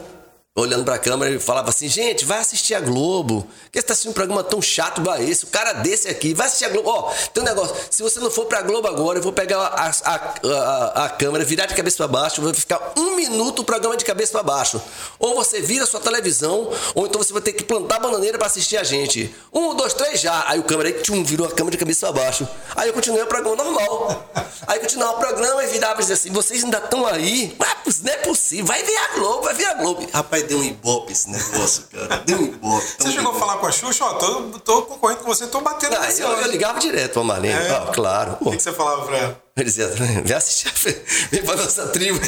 [0.58, 3.48] olhando pra câmera, ele falava assim: gente, vai assistir a Globo.
[3.64, 5.46] Porque você tá assistindo um programa tão chato igual esse.
[5.46, 6.90] O cara desse aqui, vai assistir a Globo.
[6.90, 9.92] Ó, tem um negócio: se você não for pra Globo agora, eu vou pegar a,
[10.04, 13.96] a, a, a câmera, virar de cabeça para baixo, vai ficar um minuto o programa
[13.96, 14.82] de cabeça para baixo.
[15.20, 18.48] Ou você vira a sua televisão, ou então você vai ter que plantar bananeira para
[18.48, 19.34] assistir a gente.
[19.54, 20.46] Um, dois, três, já.
[20.48, 22.48] Aí o câmera aí, tchum, virou a câmera de cabeça para baixo.
[22.76, 24.32] Aí eu continuei o programa normal.
[24.66, 27.56] Aí continuava o programa e virava e dizia assim: vocês ainda estão aí?
[28.04, 30.08] Não é possível, vai ver a Globo, vai ver a Globo.
[30.14, 32.24] Rapaz, deu um ibope esse negócio, cara.
[32.26, 32.86] Deu um ibope.
[32.98, 34.04] Você chegou a falar com a Xuxa?
[34.06, 37.54] Ó, tô, tô concorrendo com você, tô batendo Não, eu, eu, ligava direto pra Marlene.
[37.54, 37.70] É.
[37.70, 38.38] Ah, claro.
[38.42, 39.42] O que, que, você falava pra ela?
[39.56, 39.88] Ele dizia,
[40.24, 40.72] vem assistir,
[41.30, 42.20] vem pra nossa tribo.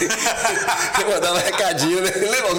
[0.99, 2.11] Eu mandava um recadinho, né?
[2.11, 2.49] Lembra?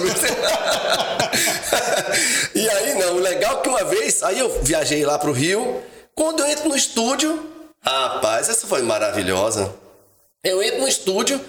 [2.55, 5.81] e aí, não, o legal é que uma vez, aí eu viajei lá pro Rio,
[6.15, 7.39] quando eu entro no estúdio,
[7.81, 9.73] rapaz, essa foi maravilhosa.
[10.43, 11.39] Eu entro no estúdio,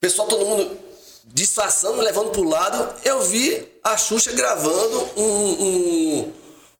[0.00, 0.87] pessoal, todo mundo
[1.32, 6.32] disfarçando, levando pro lado, eu vi a Xuxa gravando um, um,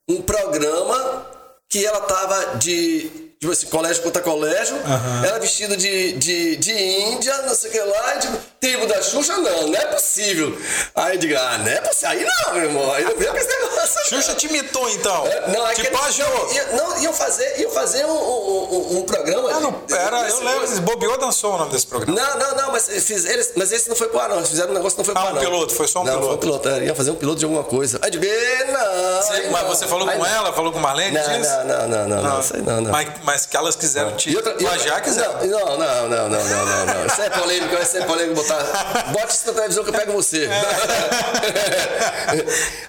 [0.09, 1.27] um programa
[1.69, 4.77] que ela tava de tipo assim, colégio contra colégio.
[4.77, 5.25] Uhum.
[5.25, 9.01] Ela vestida de, de, de índia, não sei o que lá, e tipo, tribo da
[9.01, 10.57] Xuxa, não, não é possível.
[10.95, 12.09] Aí eu digo, ah, não é possível.
[12.09, 14.05] Aí não, meu irmão, aí não veio com esse negócio.
[14.09, 15.27] Xuxa te imitou, então.
[15.27, 19.03] É, não, é tipo, que não, ia, não, iam fazer, iam fazer um, um, um
[19.03, 19.51] programa.
[19.53, 22.21] Ah, não, pera, eu lembro, eles bobeou dançou o nome desse programa.
[22.21, 24.39] Não, não, não, mas, fiz, eles, mas esse não foi pro ar, não.
[24.39, 26.15] Eles fizeram um negócio não foi pro ah, ar, um piloto, foi só um não,
[26.15, 26.27] piloto.
[26.27, 27.99] Foi um piloto, é, ia fazer um piloto de alguma coisa.
[28.03, 29.23] Aí eu digo, não.
[29.23, 29.69] Sim, mas não.
[29.69, 31.17] você falou com ela, falou com Marlene?
[31.17, 32.91] Não, não, não, não, não, não, sei não, não.
[32.91, 34.35] Mas, mas que elas quiseram te.
[34.35, 35.47] outra, plagiar, quiseram.
[35.47, 37.07] Não, não, não, não, não, não, não.
[37.07, 39.13] Isso é polêmico, isso é polêmico botar.
[39.13, 40.47] Bote isso na televisão que eu pego você.
[40.47, 40.63] É.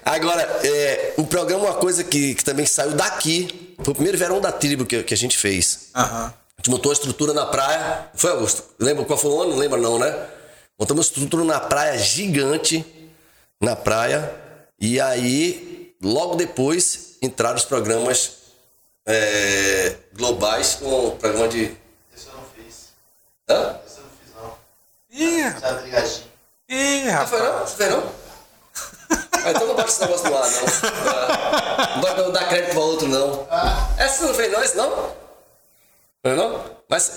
[0.02, 4.40] Agora, é, o programa, uma coisa que, que também saiu daqui, foi o primeiro verão
[4.40, 5.90] da tribo que, que a gente fez.
[5.94, 6.02] Uhum.
[6.04, 8.08] A gente montou a estrutura na praia.
[8.14, 8.64] Foi, Augusto?
[8.78, 9.50] Lembra qual foi o ano?
[9.50, 10.10] Não lembra não, né?
[10.78, 12.82] Montamos uma estrutura na praia gigante,
[13.60, 14.34] na praia.
[14.80, 18.39] E aí, logo depois, entraram os programas
[19.10, 21.76] é, globais com programa de.
[22.16, 22.88] Esse eu não fiz.
[23.48, 23.76] Hã?
[23.86, 24.54] Esse eu não fiz, não.
[25.10, 26.24] Ih, Já brigadinho.
[26.68, 27.52] ih, Não foi rapaz.
[27.54, 27.66] não?
[27.66, 28.12] Você fez não?
[29.42, 30.62] Ah, então não bate esse negócio no ar, não.
[31.08, 33.46] Ah, Não vai dar crédito pra outro, não.
[33.96, 35.16] Essa você não fez não, esse não?
[36.22, 36.76] Foi não?
[36.88, 37.10] Mas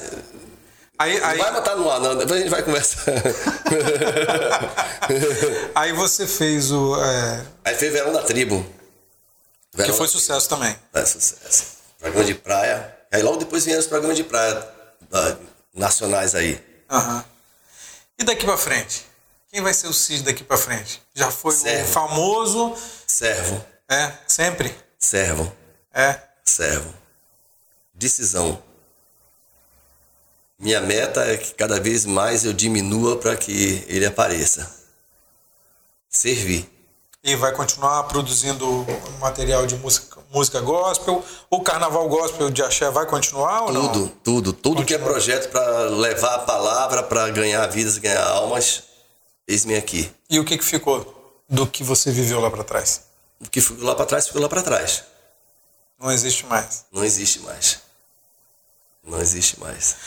[0.98, 2.16] Aí, aí, vai botar no ar, não.
[2.16, 3.04] Depois a gente vai conversar.
[5.76, 6.96] aí você fez o.
[7.04, 8.64] é, Aí fez Verão da Tribo.
[9.72, 10.76] que Verão foi da- sucesso também.
[10.94, 11.73] É sucesso.
[12.04, 12.98] Programa de praia.
[13.12, 14.68] Aí logo depois vieram os programas de praia
[15.12, 15.38] ah,
[15.74, 16.62] nacionais aí.
[16.90, 17.24] Aham.
[18.20, 19.06] E daqui pra frente?
[19.50, 21.02] Quem vai ser o Cid daqui pra frente?
[21.14, 21.94] Já foi o Servo.
[21.94, 22.76] famoso.
[23.08, 24.76] Servo, É, sempre.
[25.00, 25.50] servo,
[25.94, 26.20] É.
[26.44, 26.94] servo.
[27.94, 28.62] Decisão.
[30.60, 34.70] Minha meta é que cada vez mais eu diminua para que ele apareça.
[36.10, 36.70] Servir.
[37.24, 38.86] E vai continuar produzindo
[39.20, 41.24] material de música, música gospel.
[41.50, 43.88] O carnaval gospel de axé vai continuar ou não?
[43.90, 48.84] Tudo, tudo, tudo que é projeto para levar a palavra, para ganhar vidas, ganhar almas,
[49.48, 50.12] eis-me aqui.
[50.30, 53.04] E o que, que ficou do que você viveu lá pra trás?
[53.40, 55.04] O que ficou lá para trás, ficou lá para trás.
[56.00, 56.86] Não existe mais.
[56.92, 57.80] Não existe mais.
[59.06, 59.98] Não existe mais.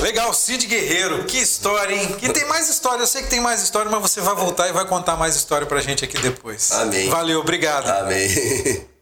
[0.00, 2.16] Legal, Cid Guerreiro, que história, hein?
[2.22, 4.72] E tem mais história, eu sei que tem mais história, mas você vai voltar e
[4.72, 6.70] vai contar mais história pra gente aqui depois.
[6.72, 7.10] Amém.
[7.10, 7.88] Valeu, obrigado.
[7.90, 8.28] Amém.